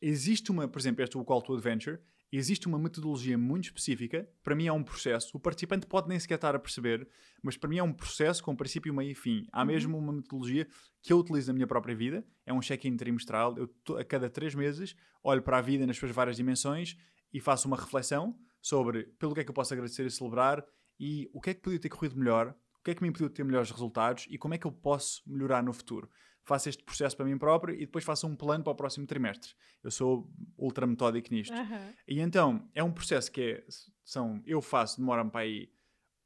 existe 0.00 0.50
uma, 0.50 0.68
por 0.68 0.78
exemplo, 0.78 1.02
este 1.02 1.16
é 1.16 1.20
o 1.20 1.24
Call 1.24 1.42
to 1.42 1.54
Adventure, 1.54 1.98
existe 2.32 2.66
uma 2.66 2.78
metodologia 2.78 3.38
muito 3.38 3.64
específica, 3.66 4.28
para 4.42 4.54
mim 4.54 4.66
é 4.66 4.72
um 4.72 4.82
processo, 4.82 5.36
o 5.36 5.40
participante 5.40 5.86
pode 5.86 6.08
nem 6.08 6.18
sequer 6.18 6.34
estar 6.34 6.54
a 6.54 6.58
perceber, 6.58 7.08
mas 7.42 7.56
para 7.56 7.68
mim 7.70 7.78
é 7.78 7.82
um 7.82 7.92
processo 7.92 8.42
com 8.42 8.56
princípio, 8.56 8.92
meio 8.92 9.12
e 9.12 9.14
fim. 9.14 9.46
Há 9.52 9.60
Uhum. 9.60 9.66
mesmo 9.66 9.98
uma 9.98 10.12
metodologia 10.12 10.66
que 11.02 11.12
eu 11.12 11.18
utilizo 11.18 11.48
na 11.48 11.54
minha 11.54 11.66
própria 11.66 11.94
vida, 11.94 12.26
é 12.44 12.52
um 12.52 12.60
check-in 12.60 12.96
trimestral, 12.96 13.56
eu 13.56 13.68
to- 13.84 13.96
a 13.96 14.04
cada 14.04 14.28
três 14.28 14.54
meses 14.54 14.96
olho 15.22 15.42
para 15.42 15.58
a 15.58 15.60
vida 15.60 15.86
nas 15.86 15.96
suas 15.96 16.10
várias 16.10 16.36
dimensões 16.36 16.96
e 17.32 17.40
faço 17.40 17.68
uma 17.68 17.76
reflexão 17.76 18.36
sobre 18.60 19.04
pelo 19.18 19.34
que 19.34 19.40
é 19.40 19.44
que 19.44 19.50
eu 19.50 19.54
posso 19.54 19.72
agradecer 19.72 20.04
e 20.06 20.10
celebrar 20.10 20.64
e 20.98 21.28
o 21.32 21.40
que 21.40 21.50
é 21.50 21.54
que 21.54 21.60
podia 21.60 21.78
ter 21.78 21.88
corrido 21.88 22.16
melhor, 22.16 22.54
o 22.80 22.82
que 22.84 22.90
é 22.90 22.94
que 22.94 23.02
me 23.02 23.08
impediu 23.08 23.28
de 23.28 23.34
ter 23.34 23.44
melhores 23.44 23.70
resultados 23.70 24.26
e 24.30 24.38
como 24.38 24.54
é 24.54 24.58
que 24.58 24.66
eu 24.66 24.72
posso 24.72 25.22
melhorar 25.26 25.62
no 25.62 25.72
futuro. 25.72 26.08
Faço 26.44 26.68
este 26.68 26.84
processo 26.84 27.16
para 27.16 27.24
mim 27.24 27.38
próprio 27.38 27.74
e 27.74 27.80
depois 27.80 28.04
faço 28.04 28.26
um 28.26 28.36
plano 28.36 28.62
para 28.62 28.72
o 28.72 28.76
próximo 28.76 29.06
trimestre. 29.06 29.54
Eu 29.82 29.90
sou 29.90 30.30
ultra 30.58 30.86
metódico 30.86 31.32
nisto. 31.32 31.54
Aham. 31.54 31.94
E 32.06 32.20
então, 32.20 32.68
é 32.74 32.82
um 32.82 32.92
processo 32.92 33.32
que 33.32 33.40
é, 33.40 33.64
são, 34.04 34.42
eu 34.46 34.60
faço, 34.60 34.98
demora-me 34.98 35.30
para 35.30 35.40
aí 35.40 35.70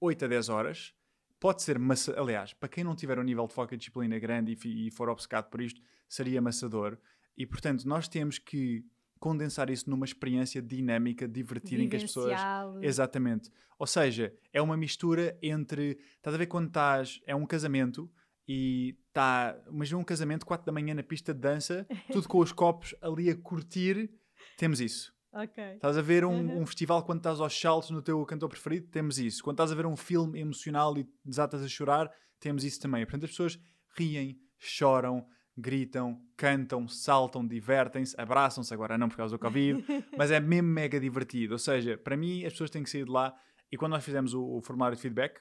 8 0.00 0.24
a 0.24 0.28
10 0.28 0.48
horas. 0.48 0.94
Pode 1.38 1.62
ser 1.62 1.78
massa, 1.78 2.18
aliás, 2.20 2.52
para 2.52 2.68
quem 2.68 2.82
não 2.82 2.96
tiver 2.96 3.16
um 3.18 3.22
nível 3.22 3.46
de 3.46 3.54
foco 3.54 3.72
e 3.72 3.76
disciplina 3.76 4.18
grande 4.18 4.58
e, 4.64 4.88
e 4.88 4.90
for 4.90 5.08
obcecado 5.08 5.48
por 5.48 5.60
isto, 5.60 5.80
seria 6.08 6.40
amassador. 6.40 6.98
E 7.36 7.46
portanto, 7.46 7.84
nós 7.84 8.08
temos 8.08 8.38
que 8.38 8.84
condensar 9.20 9.70
isso 9.70 9.88
numa 9.88 10.04
experiência 10.04 10.60
dinâmica, 10.60 11.28
divertida, 11.28 11.82
em 11.82 11.88
que 11.88 11.96
as 11.96 12.02
pessoas. 12.02 12.40
Exatamente. 12.82 13.50
Ou 13.78 13.86
seja, 13.86 14.34
é 14.52 14.60
uma 14.60 14.76
mistura 14.76 15.38
entre. 15.40 15.98
Estás 16.16 16.34
a 16.34 16.38
ver 16.38 16.46
quando 16.46 16.68
estás. 16.68 17.20
É 17.24 17.36
um 17.36 17.46
casamento 17.46 18.10
e 18.46 18.96
está. 19.18 19.56
Imagina 19.70 19.98
um 19.98 20.04
casamento, 20.04 20.46
4 20.46 20.64
da 20.66 20.72
manhã 20.72 20.94
na 20.94 21.02
pista 21.02 21.34
de 21.34 21.40
dança, 21.40 21.86
tudo 22.12 22.28
com 22.28 22.38
os 22.38 22.52
copos 22.52 22.94
ali 23.02 23.28
a 23.30 23.36
curtir. 23.36 24.10
Temos 24.56 24.80
isso. 24.80 25.12
Ok. 25.32 25.62
Estás 25.74 25.98
a 25.98 26.02
ver 26.02 26.24
um, 26.24 26.30
Uhum. 26.32 26.62
um 26.62 26.66
festival 26.66 27.02
quando 27.04 27.18
estás 27.18 27.40
aos 27.40 27.58
saltos 27.60 27.90
no 27.90 28.00
teu 28.00 28.24
cantor 28.24 28.48
preferido? 28.48 28.86
Temos 28.88 29.18
isso. 29.18 29.42
Quando 29.42 29.54
estás 29.56 29.70
a 29.72 29.74
ver 29.74 29.84
um 29.86 29.96
filme 29.96 30.40
emocional 30.40 30.96
e 30.96 31.06
desatas 31.24 31.62
a 31.62 31.68
chorar, 31.68 32.10
temos 32.40 32.64
isso 32.64 32.80
também. 32.80 33.04
Portanto, 33.04 33.24
as 33.24 33.30
pessoas 33.30 33.58
riem, 33.96 34.38
choram, 34.58 35.26
gritam, 35.56 36.20
cantam, 36.36 36.86
saltam, 36.88 37.46
divertem-se, 37.46 38.14
abraçam-se 38.18 38.72
agora 38.72 38.96
não 38.96 39.08
por 39.08 39.16
causa 39.16 39.36
do 39.36 39.38
Covid, 39.40 39.84
mas 40.16 40.30
é 40.30 40.40
mesmo 40.40 40.68
mega 40.68 40.98
divertido. 41.00 41.54
Ou 41.54 41.58
seja, 41.58 41.98
para 41.98 42.16
mim 42.16 42.44
as 42.44 42.52
pessoas 42.52 42.70
têm 42.70 42.82
que 42.82 42.88
sair 42.90 43.04
de 43.04 43.10
lá 43.10 43.34
e 43.70 43.76
quando 43.76 43.92
nós 43.92 44.04
fizemos 44.04 44.32
o, 44.34 44.42
o 44.42 44.62
formulário 44.62 44.96
de 44.96 45.02
feedback 45.02 45.40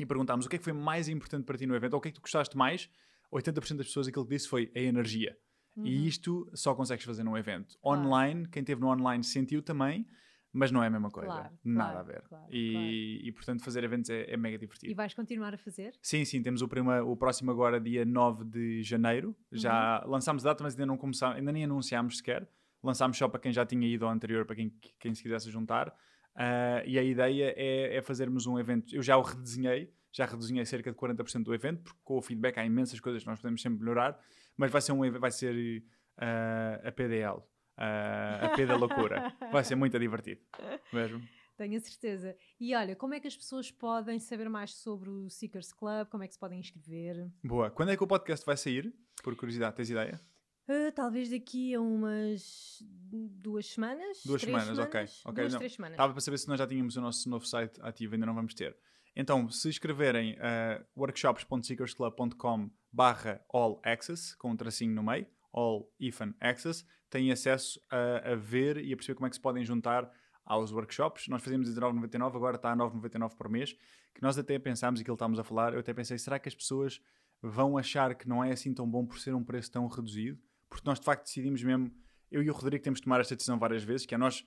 e 0.00 0.06
perguntámos 0.06 0.46
o 0.46 0.48
que 0.48 0.56
é 0.56 0.58
que 0.58 0.64
foi 0.64 0.72
mais 0.72 1.08
importante 1.08 1.44
para 1.44 1.56
ti 1.58 1.66
no 1.66 1.74
evento 1.76 1.92
ou 1.94 1.98
o 1.98 2.02
que 2.02 2.08
é 2.08 2.10
que 2.10 2.16
tu 2.18 2.22
gostaste 2.22 2.56
mais, 2.56 2.88
80% 3.32 3.76
das 3.76 3.86
pessoas 3.86 4.08
aquilo 4.08 4.24
que 4.26 4.34
disse 4.34 4.48
foi 4.48 4.72
a 4.74 4.80
energia. 4.80 5.36
Uhum. 5.76 5.86
E 5.86 6.06
isto 6.08 6.50
só 6.54 6.74
consegues 6.74 7.04
fazer 7.04 7.22
num 7.22 7.36
evento. 7.36 7.76
Online, 7.84 8.48
quem 8.48 8.60
esteve 8.60 8.80
no 8.80 8.88
online 8.88 9.22
sentiu 9.22 9.62
também, 9.62 10.04
mas 10.52 10.72
não 10.72 10.82
é 10.82 10.88
a 10.88 10.90
mesma 10.90 11.10
coisa. 11.10 11.30
Claro, 11.30 11.58
Nada 11.62 11.92
claro, 11.92 11.98
a 11.98 12.02
ver. 12.12 12.22
claro, 12.28 12.46
e, 12.50 13.20
e, 13.22 13.30
portanto 13.32 13.62
fazer 13.62 13.84
eventos 13.84 14.10
é, 14.10 14.32
é 14.32 14.36
mega 14.36 14.56
E 14.56 14.58
divertido. 14.58 14.94
vais 14.96 15.14
continuar 15.14 15.54
a 15.54 15.58
fazer? 15.58 15.92
Sim, 16.02 16.24
sim, 16.24 16.42
temos 16.42 16.60
o, 16.60 16.66
prima, 16.66 17.02
o 17.02 17.16
próximo 17.16 17.50
agora, 17.52 17.78
dia 17.80 18.04
9 18.04 18.44
de 18.46 18.82
janeiro. 18.82 19.36
Já 19.52 20.02
Uhum. 20.04 20.10
lançámos 20.10 20.44
a 20.44 20.48
data, 20.50 20.64
mas 20.64 20.74
ainda 20.74 20.86
não 20.86 20.96
começámos, 20.96 21.36
ainda 21.36 21.52
nem 21.52 21.64
anunciámos 21.64 22.16
sequer. 22.16 22.48
Lançámos 22.82 23.16
só 23.16 23.28
para 23.28 23.38
quem 23.38 23.52
já 23.52 23.64
tinha 23.66 23.86
ido 23.86 24.06
ao 24.06 24.10
anterior, 24.10 24.44
para 24.46 24.56
quem, 24.56 24.70
quem 24.98 25.14
se 25.14 25.22
quisesse 25.22 25.50
juntar. 25.50 25.94
Ah, 26.34 26.82
e 26.84 26.98
a 26.98 27.02
ideia 27.02 27.54
é, 27.56 27.96
é 27.96 28.02
fazermos 28.02 28.46
um 28.46 28.58
evento. 28.58 28.94
Eu 28.94 29.02
já 29.02 29.16
o 29.16 29.22
redesenhei, 29.22 29.92
já 30.12 30.26
redesenhei 30.26 30.64
cerca 30.64 30.90
de 30.90 30.96
40% 30.96 31.42
do 31.42 31.54
evento, 31.54 31.82
porque 31.82 31.98
com 32.02 32.18
o 32.18 32.22
feedback 32.22 32.58
há 32.58 32.64
imensas 32.64 33.00
coisas 33.00 33.22
que 33.22 33.28
nós 33.28 33.38
podemos 33.38 33.60
sempre 33.60 33.80
melhorar, 33.80 34.18
mas 34.56 34.70
vai 34.70 34.80
ser 34.80 34.92
um 34.92 35.18
vai 35.18 35.30
ser 35.30 35.84
ah, 36.18 36.80
a 36.84 36.92
PDL, 36.92 37.42
ah, 37.76 38.46
a 38.46 38.48
P 38.50 38.66
da 38.66 38.76
loucura. 38.76 39.34
Vai 39.52 39.64
ser 39.64 39.74
muito 39.74 39.98
divertido, 39.98 40.40
mesmo. 40.92 41.22
Tenho 41.56 41.76
a 41.76 41.80
certeza. 41.80 42.34
E 42.58 42.74
olha, 42.74 42.96
como 42.96 43.12
é 43.12 43.20
que 43.20 43.28
as 43.28 43.36
pessoas 43.36 43.70
podem 43.70 44.18
saber 44.18 44.48
mais 44.48 44.74
sobre 44.76 45.10
o 45.10 45.28
Seekers 45.28 45.74
Club? 45.74 46.08
Como 46.08 46.22
é 46.22 46.26
que 46.26 46.32
se 46.32 46.40
podem 46.40 46.58
inscrever? 46.58 47.30
Boa. 47.44 47.70
Quando 47.70 47.90
é 47.90 47.96
que 47.98 48.02
o 48.02 48.06
podcast 48.06 48.46
vai 48.46 48.56
sair? 48.56 48.90
Por 49.22 49.36
curiosidade, 49.36 49.76
tens 49.76 49.90
ideia? 49.90 50.18
Ah, 50.72 50.92
talvez 50.92 51.28
daqui 51.28 51.74
a 51.74 51.80
umas 51.80 52.80
duas 53.10 53.66
semanas. 53.66 54.22
Duas 54.24 54.40
três 54.40 54.56
semanas, 54.62 54.78
ok, 54.78 55.04
ok, 55.24 55.42
Duas, 55.42 55.52
não. 55.52 55.58
três 55.58 55.72
semanas. 55.72 55.94
Estava 55.94 56.12
para 56.12 56.20
saber 56.20 56.38
se 56.38 56.46
nós 56.46 56.60
já 56.60 56.66
tínhamos 56.66 56.96
o 56.96 57.00
nosso 57.00 57.28
novo 57.28 57.44
site 57.44 57.80
ativo, 57.82 58.14
ainda 58.14 58.24
não 58.24 58.34
vamos 58.36 58.54
ter. 58.54 58.76
Então, 59.16 59.50
se 59.50 59.68
escreverem 59.68 60.34
uh, 60.34 60.86
workshops.seekersclub.com 60.96 62.70
barra 62.92 63.44
all 63.52 63.80
access, 63.84 64.36
com 64.36 64.52
um 64.52 64.56
tracinho 64.56 64.94
no 64.94 65.02
meio, 65.02 65.26
all 65.52 65.92
hyphen 66.00 66.36
access, 66.40 66.86
têm 67.10 67.32
acesso 67.32 67.80
a, 67.90 68.30
a 68.30 68.36
ver 68.36 68.76
e 68.76 68.92
a 68.92 68.96
perceber 68.96 69.16
como 69.16 69.26
é 69.26 69.30
que 69.30 69.34
se 69.34 69.42
podem 69.42 69.64
juntar 69.64 70.08
aos 70.44 70.70
workshops. 70.70 71.26
Nós 71.26 71.42
fazíamos 71.42 71.68
a 71.68 71.80
19,99, 71.80 72.36
agora 72.36 72.54
está 72.54 72.70
a 72.70 72.76
9,99 72.76 73.34
por 73.36 73.48
mês, 73.48 73.72
que 74.14 74.22
nós 74.22 74.38
até 74.38 74.56
pensámos, 74.56 75.00
e 75.00 75.04
que 75.04 75.10
ele 75.10 75.16
estávamos 75.16 75.40
a 75.40 75.42
falar, 75.42 75.74
eu 75.74 75.80
até 75.80 75.92
pensei, 75.92 76.16
será 76.16 76.38
que 76.38 76.48
as 76.48 76.54
pessoas 76.54 77.02
vão 77.42 77.76
achar 77.76 78.14
que 78.14 78.28
não 78.28 78.44
é 78.44 78.52
assim 78.52 78.72
tão 78.72 78.88
bom 78.88 79.04
por 79.04 79.18
ser 79.18 79.34
um 79.34 79.42
preço 79.42 79.72
tão 79.72 79.88
reduzido? 79.88 80.40
Porque 80.70 80.88
nós 80.88 80.98
de 80.98 81.04
facto 81.04 81.24
decidimos 81.24 81.62
mesmo, 81.62 81.92
eu 82.30 82.42
e 82.42 82.48
o 82.48 82.54
Rodrigo 82.54 82.82
temos 82.82 83.00
de 83.00 83.04
tomar 83.04 83.20
esta 83.20 83.34
decisão 83.34 83.58
várias 83.58 83.82
vezes, 83.82 84.06
que 84.06 84.14
é 84.14 84.18
nós 84.18 84.46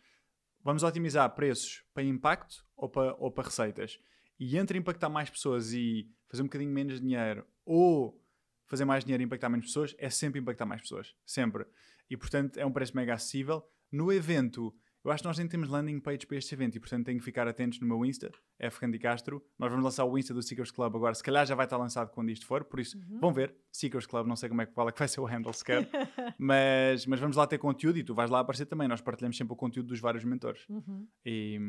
vamos 0.64 0.82
otimizar 0.82 1.30
preços 1.36 1.84
para 1.94 2.04
impacto 2.04 2.66
ou 2.76 2.90
para, 2.90 3.14
ou 3.16 3.30
para 3.30 3.44
receitas. 3.44 4.00
E 4.40 4.58
entre 4.58 4.80
impactar 4.80 5.10
mais 5.10 5.30
pessoas 5.30 5.74
e 5.74 6.10
fazer 6.28 6.42
um 6.42 6.46
bocadinho 6.46 6.72
menos 6.72 7.00
dinheiro 7.00 7.46
ou 7.66 8.20
fazer 8.66 8.86
mais 8.86 9.04
dinheiro 9.04 9.22
e 9.22 9.26
impactar 9.26 9.50
menos 9.50 9.68
pessoas, 9.68 9.94
é 10.00 10.10
sempre 10.10 10.40
impactar 10.40 10.66
mais 10.66 10.82
pessoas. 10.82 11.14
Sempre. 11.26 11.66
E 12.10 12.18
portanto 12.18 12.58
é 12.58 12.66
um 12.66 12.72
preço 12.72 12.96
mega 12.96 13.14
acessível. 13.14 13.64
No 13.92 14.12
evento 14.12 14.74
Eu 15.04 15.12
acho 15.12 15.22
que 15.22 15.28
nós 15.28 15.38
nem 15.38 15.48
temos 15.48 15.68
landing 15.68 16.00
page 16.00 16.26
para 16.26 16.38
este 16.38 16.56
evento 16.56 16.76
e, 16.78 16.80
portanto, 16.80 17.06
tenho 17.06 17.20
que 17.20 17.26
ficar 17.26 17.46
atentos 17.48 17.78
no 17.82 17.86
meu 17.88 18.06
Insta, 18.06 18.32
F. 18.58 18.80
Randy 18.82 18.98
Castro. 18.98 19.44
Nós 19.60 19.70
vamos 19.70 19.84
lançar 19.84 20.06
o 20.06 20.18
Insta 20.18 20.34
do 20.34 20.42
Seekers 20.42 20.72
Club 20.72 20.96
agora. 20.96 21.14
Se 21.14 21.22
calhar 21.22 21.46
já 21.46 21.56
vai 21.56 21.66
estar 21.66 21.76
lançado 21.78 22.10
quando 22.12 22.30
isto 22.30 22.46
for, 22.46 22.64
por 22.64 22.80
isso 22.80 22.98
Uhum. 22.98 23.20
vão 23.20 23.34
ver. 23.34 23.54
Seekers 23.72 24.06
Club, 24.06 24.26
não 24.28 24.38
sei 24.38 24.48
como 24.48 24.62
é, 24.62 24.66
que- 24.66 24.72
qual 24.72 24.88
é 24.88 24.92
que 24.94 25.00
vai 25.00 25.08
ser 25.10 25.20
o 25.20 25.26
handle 25.26 25.52
sequer. 25.54 25.90
mas, 26.40 27.06
mas 27.06 27.20
vamos 27.20 27.36
lá 27.36 27.46
ter 27.46 27.58
conteúdo 27.58 27.98
e 28.00 28.04
tu 28.04 28.16
vais 28.16 28.30
lá 28.30 28.40
aparecer 28.40 28.66
também. 28.66 28.88
Nós 28.88 29.02
partilhamos 29.02 29.36
sempre 29.36 29.52
o 29.54 29.58
conteúdo 29.58 29.88
dos 29.88 30.00
vários 30.00 30.24
mentores. 30.24 30.66
Uhum. 30.70 31.06
E, 31.26 31.60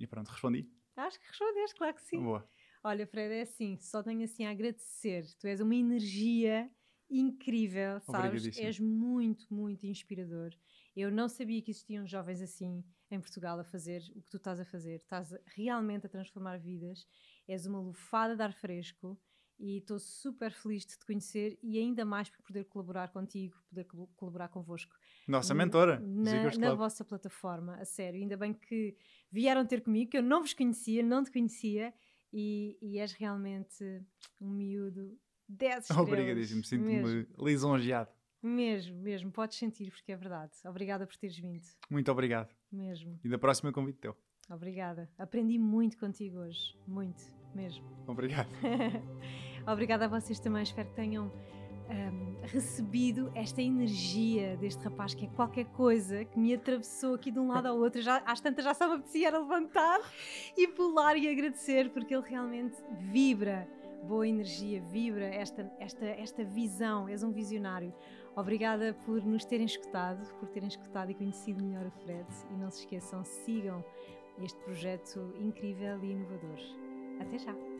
e 0.00 0.06
pronto, 0.08 0.28
respondi. 0.28 0.68
Acho 0.96 1.20
que 1.20 1.26
respondeste, 1.28 1.76
claro 1.76 1.94
que 1.94 2.02
sim. 2.02 2.20
Boa. 2.20 2.44
Olha, 2.84 3.06
Fred, 3.06 3.32
é 3.32 3.42
assim, 3.42 3.78
só 3.80 4.02
tenho 4.02 4.24
assim 4.24 4.44
a 4.44 4.50
agradecer. 4.50 5.24
Tu 5.38 5.46
és 5.46 5.60
uma 5.60 5.74
energia 5.76 6.68
incrível, 7.08 8.00
sabes? 8.00 8.58
És 8.58 8.80
muito, 8.80 9.46
muito 9.54 9.86
inspirador. 9.86 10.50
Eu 10.94 11.10
não 11.10 11.28
sabia 11.28 11.62
que 11.62 11.70
existiam 11.70 12.06
jovens 12.06 12.40
assim 12.42 12.84
em 13.10 13.20
Portugal 13.20 13.58
a 13.58 13.64
fazer 13.64 14.00
o 14.14 14.22
que 14.22 14.28
tu 14.30 14.36
estás 14.36 14.60
a 14.60 14.64
fazer. 14.64 14.96
Estás 14.96 15.34
realmente 15.46 16.06
a 16.06 16.08
transformar 16.08 16.58
vidas. 16.58 17.06
És 17.48 17.66
uma 17.66 17.80
lufada 17.80 18.36
de 18.36 18.42
ar 18.42 18.52
fresco 18.52 19.18
e 19.58 19.78
estou 19.78 19.98
super 19.98 20.50
feliz 20.52 20.84
de 20.84 20.98
te 20.98 21.04
conhecer 21.06 21.58
e 21.62 21.78
ainda 21.78 22.04
mais 22.04 22.28
por 22.28 22.42
poder 22.42 22.64
colaborar 22.64 23.08
contigo, 23.12 23.56
poder 23.68 23.84
col- 23.84 24.08
colaborar 24.16 24.48
convosco 24.48 24.94
Nossa 25.28 25.54
mentora, 25.54 26.00
na, 26.00 26.50
na 26.58 26.74
vossa 26.74 27.04
plataforma, 27.04 27.76
a 27.76 27.84
sério. 27.84 28.20
Ainda 28.20 28.36
bem 28.36 28.52
que 28.54 28.96
vieram 29.30 29.64
ter 29.66 29.82
comigo, 29.82 30.10
que 30.10 30.18
eu 30.18 30.22
não 30.22 30.40
vos 30.40 30.52
conhecia, 30.54 31.02
não 31.02 31.22
te 31.22 31.30
conhecia 31.30 31.94
e, 32.32 32.78
e 32.82 32.98
és 32.98 33.12
realmente 33.12 33.84
um 34.40 34.50
miúdo 34.50 35.18
10 35.48 35.82
estrelas. 35.84 36.08
Obrigadíssimo, 36.08 36.64
sinto-me 36.64 37.26
lisonjeado. 37.38 38.10
Mesmo, 38.42 38.96
mesmo, 39.00 39.30
podes 39.30 39.58
sentir 39.58 39.90
porque 39.90 40.12
é 40.12 40.16
verdade. 40.16 40.52
Obrigada 40.64 41.06
por 41.06 41.16
teres 41.16 41.38
vindo, 41.38 41.64
Muito 41.90 42.10
obrigado. 42.10 42.54
mesmo. 42.70 43.18
E 43.24 43.28
da 43.28 43.38
próxima 43.38 43.72
convite 43.72 43.98
teu. 44.00 44.16
Obrigada. 44.50 45.08
Aprendi 45.18 45.56
muito 45.58 45.96
contigo 45.96 46.38
hoje, 46.40 46.76
muito, 46.86 47.22
mesmo. 47.54 47.84
Obrigado. 48.06 48.48
Obrigada 49.66 50.04
a 50.06 50.08
vocês 50.08 50.40
também. 50.40 50.62
Espero 50.62 50.88
que 50.88 50.94
tenham 50.96 51.32
ahm, 51.88 52.34
recebido 52.42 53.30
esta 53.34 53.62
energia 53.62 54.56
deste 54.56 54.82
rapaz 54.82 55.14
que 55.14 55.26
é 55.26 55.28
qualquer 55.28 55.66
coisa 55.66 56.24
que 56.24 56.38
me 56.38 56.52
atravessou 56.52 57.14
aqui 57.14 57.30
de 57.30 57.38
um 57.38 57.48
lado 57.48 57.66
ao 57.66 57.78
outro. 57.78 58.02
Já, 58.02 58.18
às 58.26 58.40
tantas 58.40 58.64
já 58.64 58.74
só 58.74 58.88
me 58.88 58.94
apetecia 58.96 59.30
levantar 59.30 60.00
e 60.56 60.66
pular 60.68 61.16
e 61.16 61.28
agradecer 61.28 61.90
porque 61.90 62.14
ele 62.14 62.28
realmente 62.28 62.76
vibra. 63.10 63.68
Boa 64.02 64.26
energia, 64.26 64.82
vibra 64.82 65.26
esta, 65.26 65.72
esta, 65.78 66.04
esta 66.04 66.42
visão. 66.44 67.08
És 67.08 67.22
um 67.22 67.30
visionário. 67.30 67.94
Obrigada 68.34 68.94
por 69.04 69.22
nos 69.24 69.44
terem 69.44 69.66
escutado, 69.66 70.26
por 70.38 70.48
terem 70.48 70.68
escutado 70.68 71.10
e 71.10 71.14
conhecido 71.14 71.62
melhor 71.62 71.86
o 71.86 71.90
Fred. 71.90 72.26
E 72.50 72.54
não 72.54 72.70
se 72.70 72.80
esqueçam, 72.80 73.24
sigam 73.24 73.84
este 74.42 74.58
projeto 74.60 75.34
incrível 75.38 76.02
e 76.02 76.12
inovador. 76.12 76.58
Até 77.20 77.38
já! 77.38 77.71